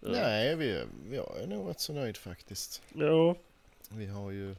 [0.00, 0.08] Ja.
[0.10, 2.82] Nej, vi, jag är nog rätt så nöjd faktiskt.
[2.94, 3.34] Ja.
[3.88, 4.56] Vi har ju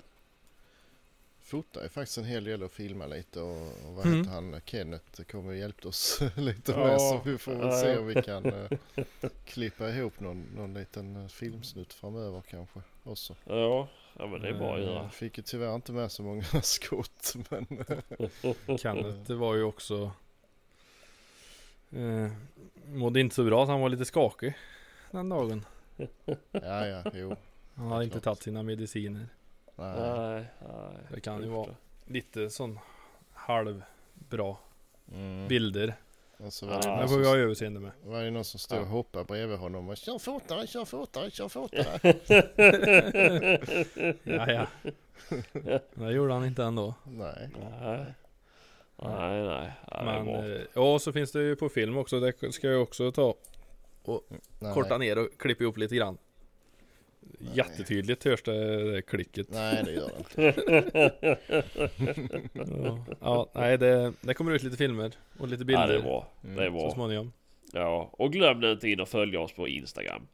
[1.42, 4.18] fotat ju faktiskt en hel del och filmat lite och, och vad Mm.
[4.20, 7.98] heter han, Kenneth kommer och hjälpt oss lite Ja, med så vi får väl se
[7.98, 8.70] om vi kan eh,
[9.46, 13.36] klippa ihop någon, någon liten eh, filmsnutt framöver kanske också.
[13.46, 13.88] Ja,
[14.18, 15.10] ja men det är bara att Eh, göra.
[15.10, 17.66] Fick ju tyvärr inte med så många skott men
[18.78, 20.12] Kenneth det var ju också
[21.92, 22.32] eh,
[22.88, 24.54] Mådde inte så bra så han var lite skakig
[25.12, 25.66] Den dagen
[26.52, 27.36] ja ja jo.
[27.76, 29.28] Han hade inte tagit sina mediciner
[29.76, 29.96] Nej.
[30.00, 30.98] Nej, nej.
[31.14, 31.76] Det kan ju vara
[32.06, 32.80] lite sån
[33.34, 34.56] halvbra
[35.14, 35.48] Mm.
[35.48, 35.94] bilder
[36.46, 38.32] Och så var det, Ja, Det någon får vi som, ha överseende med var det
[38.32, 38.90] någon som stod och Ja.
[38.90, 42.00] hoppade bredvid honom och kör fortare, kör fortare, kör fortare.
[44.24, 44.68] Ja ja
[45.94, 47.50] Det gjorde han inte ändå Nej.
[47.56, 48.06] Nej,
[48.98, 49.72] nej, nej.
[49.88, 53.12] Är Men eh, ja så finns det ju på film också Det ska jag också
[53.12, 53.36] ta
[54.60, 54.74] Nej.
[54.74, 56.18] Korta ner och klippa ihop lite grann
[57.40, 61.38] Jättetydligt hörs det, det klicket Nej det gör det inte.
[62.54, 63.06] ja.
[63.20, 66.28] ja, nej det, det kommer ut lite filmer och lite bilder Ja, det är bra.
[66.44, 66.56] Mm.
[66.56, 66.92] Det är så bra.
[66.92, 67.32] småningom
[67.74, 70.28] Ja, och glöm nu inte in och följa oss på Instagram.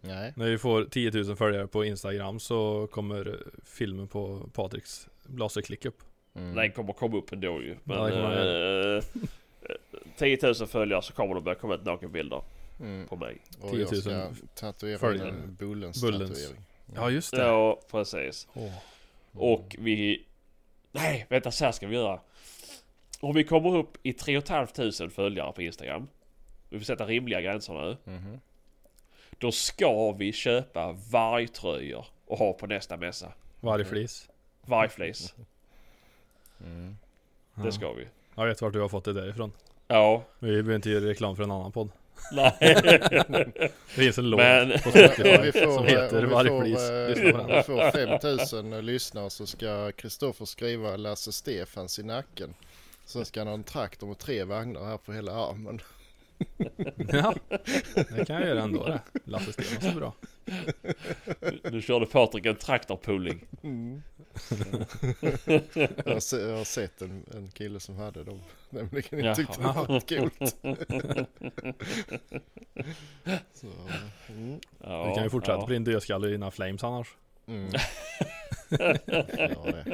[0.00, 0.32] Nej.
[0.36, 5.08] När vi får 10 000 följare på Instagram så kommer filmen på Patriks
[5.38, 6.02] laserklick upp.
[6.34, 6.54] Mm.
[6.54, 7.76] Den kommer komma upp ändå ju.
[7.84, 9.04] Men Ja, eh,
[10.16, 12.42] 10 000 följare så kommer det börja komma ut nakenbilder
[12.80, 13.08] Mm.
[13.08, 13.38] på mig.
[13.60, 15.28] Och 10 000 jag ska tatuera följare.
[15.28, 16.30] en Bullens, Bullens.
[16.30, 16.64] tatuering.
[16.94, 17.42] Ja just det.
[17.42, 18.48] Ja, precis.
[18.54, 18.72] Åh.
[19.32, 20.26] Och vi...
[20.92, 22.20] Nej, vänta så här ska vi göra.
[23.20, 26.08] Om vi kommer upp i 3 500 följare på Instagram.
[26.68, 27.96] Vi får sätta rimliga gränser nu.
[28.12, 28.40] Mhm.
[29.38, 33.32] Då ska vi köpa vargtröjor och ha på nästa mässa.
[33.60, 34.28] Vargflis.
[34.66, 35.34] Vargflis.
[36.60, 36.96] Mm.
[37.54, 38.06] Det ska vi.
[38.34, 39.52] Jag vet vart du har fått det därifrån.
[39.86, 40.22] Ja.
[40.38, 41.88] Vi behöver inte göra reklam för en annan podd.
[42.32, 42.52] Nej.
[43.58, 46.34] Det finns en låt Men- på Om Spotify vi får, som eh, heter om vi
[46.34, 46.78] Vargflis.
[46.78, 47.56] får, eh, på om den.
[47.56, 52.54] vi får 5000 lyssnare så ska Kristoffer skriva Lasse Stefans i nacken.
[53.06, 55.80] Sen ska han ha en traktor med tre vagnar här på hela armen.
[57.08, 57.34] Ja,
[57.94, 59.00] det kan jag göra ändå det.
[59.24, 60.12] Lasse Stefan så bra.
[61.70, 63.44] Nu körde Patrik en traktorpulling.
[63.62, 64.02] Mm.
[66.04, 68.40] Jag har, se, jag har sett en, en kille som hade dem.
[68.70, 70.38] Nämligen jag tyckte det var coolt.
[73.52, 73.66] Så,
[74.28, 75.66] mm, Ja, Vi kan ju fortsätta ja.
[75.66, 77.16] på din dödskalle i dina flames annars.
[77.46, 77.70] Mm.
[79.36, 79.84] Ja.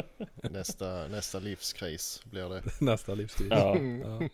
[0.51, 2.63] Nästa, nästa livskris blir det.
[2.81, 3.49] Nästa livskris.
[3.51, 4.29] Ja, Ja.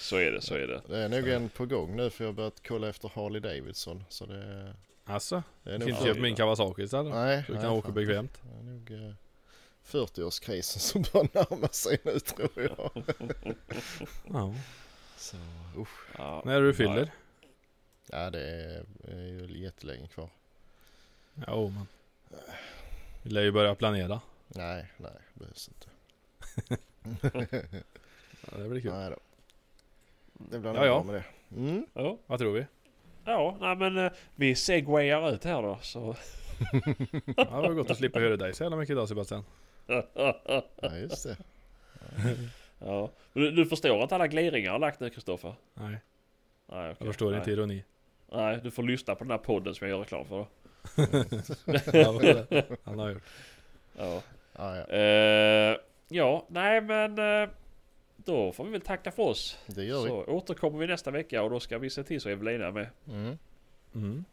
[0.00, 0.82] så är det, så är det.
[0.88, 4.04] Det är nog en på gång nu för jag har börjat kolla efter Harley Davidson.
[4.08, 4.74] Så det,
[5.04, 5.88] Alltså, det är nog...
[5.88, 6.06] kan inte Ja.
[6.14, 7.14] köpa min Kawasaki istället?
[7.14, 7.94] Nej, du nej, kan åka fan.
[7.94, 8.38] bekvämt.
[8.42, 9.14] Det är nog eh,
[9.90, 13.02] 40-årskrisen som börjar närma sig nu tror jag.
[14.32, 14.54] Ja.
[15.16, 15.36] Så,
[15.76, 16.06] usch.
[16.18, 16.42] Ja.
[16.44, 17.10] När du fyller?
[18.10, 20.30] Ja, det är, är ju jättelänge kvar.
[21.46, 21.86] Ja, men.
[23.22, 24.20] Vi lär ju börja planera.
[24.48, 25.88] Nej, nej, behövs inte.
[28.52, 28.92] Ja, det blir kul.
[28.92, 29.16] Nej då.
[30.32, 31.02] Det blir Ja, ja.
[31.02, 31.24] med det.
[31.56, 31.86] Mm.
[31.94, 32.66] Ja, Vad tror vi?
[33.24, 35.78] ja nej, men eh, vi segwayar ut här då.
[35.82, 36.16] Så.
[37.36, 39.44] Ja, det var gott att slippa höra dig så jävla mycket idag Sebastian.
[39.86, 41.36] Ja, just det.
[42.78, 43.10] ja.
[43.32, 45.54] Men Du, du förstår att alla gliringar har lagt nu Kristoffer?
[45.74, 45.98] Nej, Nej,
[46.66, 46.96] okej.
[46.98, 47.38] jag förstår Nej.
[47.38, 47.84] inte ironi.
[48.32, 50.46] Nej, du får lyssna på den här podden som jag gör reklam för
[52.84, 53.22] Han har gjort.
[53.96, 54.22] Ja.
[54.52, 54.86] Ja, ja.
[54.86, 55.76] Eh,
[56.08, 57.48] ja, nej men eh,
[58.16, 59.58] då får vi väl tacka för oss.
[59.66, 60.08] Det gör vi.
[60.08, 62.86] Så återkommer vi nästa vecka och då ska vi se till så Evelina är med.
[63.08, 63.38] Mm.
[63.94, 64.24] Mm.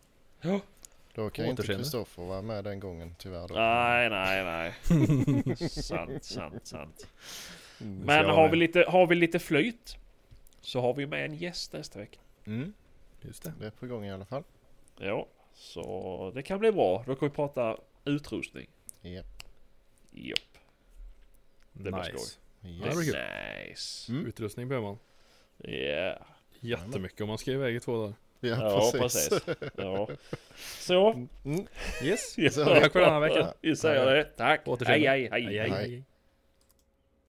[0.42, 0.60] Ja.
[1.14, 1.64] Då kan inte.
[1.64, 3.48] Kristoffer vara med den gången tyvärr.
[3.48, 3.56] Då.
[3.56, 4.76] Nej, nej, nej.
[5.70, 7.08] sant, sant, sant.
[7.82, 8.00] Mm.
[8.06, 8.52] Men har med.
[8.52, 9.98] vi, lite, har vi lite flyt
[10.62, 12.20] så har vi med en gäst nästa vecka.
[12.46, 12.74] Mm.
[13.22, 13.54] Just det.
[13.60, 14.44] Det är på gång i alla fall.
[14.98, 17.04] Ja, så det kan bli bra.
[17.08, 18.68] Då kan vi prata utrustning.
[19.02, 19.44] Japp.
[20.12, 20.40] Japp.
[21.74, 22.14] Det blir skoj.
[22.14, 22.38] nice.
[22.64, 22.84] Yes.
[22.84, 23.68] det blir kul.
[23.70, 24.12] Nice.
[24.12, 24.26] Mm.
[24.26, 24.98] Utrustning behöver man.
[25.64, 26.22] Yeah.
[26.60, 28.14] Jättemycket om man ska iväg i två dagar.
[28.40, 29.30] Ja, Ja, precis.
[29.30, 29.72] precis.
[29.78, 30.08] Ja.
[30.80, 31.12] Så.
[31.46, 31.68] Mm.
[32.04, 32.38] Yes.
[32.38, 32.50] Ja.
[32.50, 33.54] Tack för denna vecka.
[33.62, 34.24] Vi säger det.
[34.24, 34.68] Tack.
[34.68, 35.10] Återseende.
[35.10, 35.44] Hej, hej.
[35.44, 35.70] hej, Hej.
[35.70, 36.04] hej.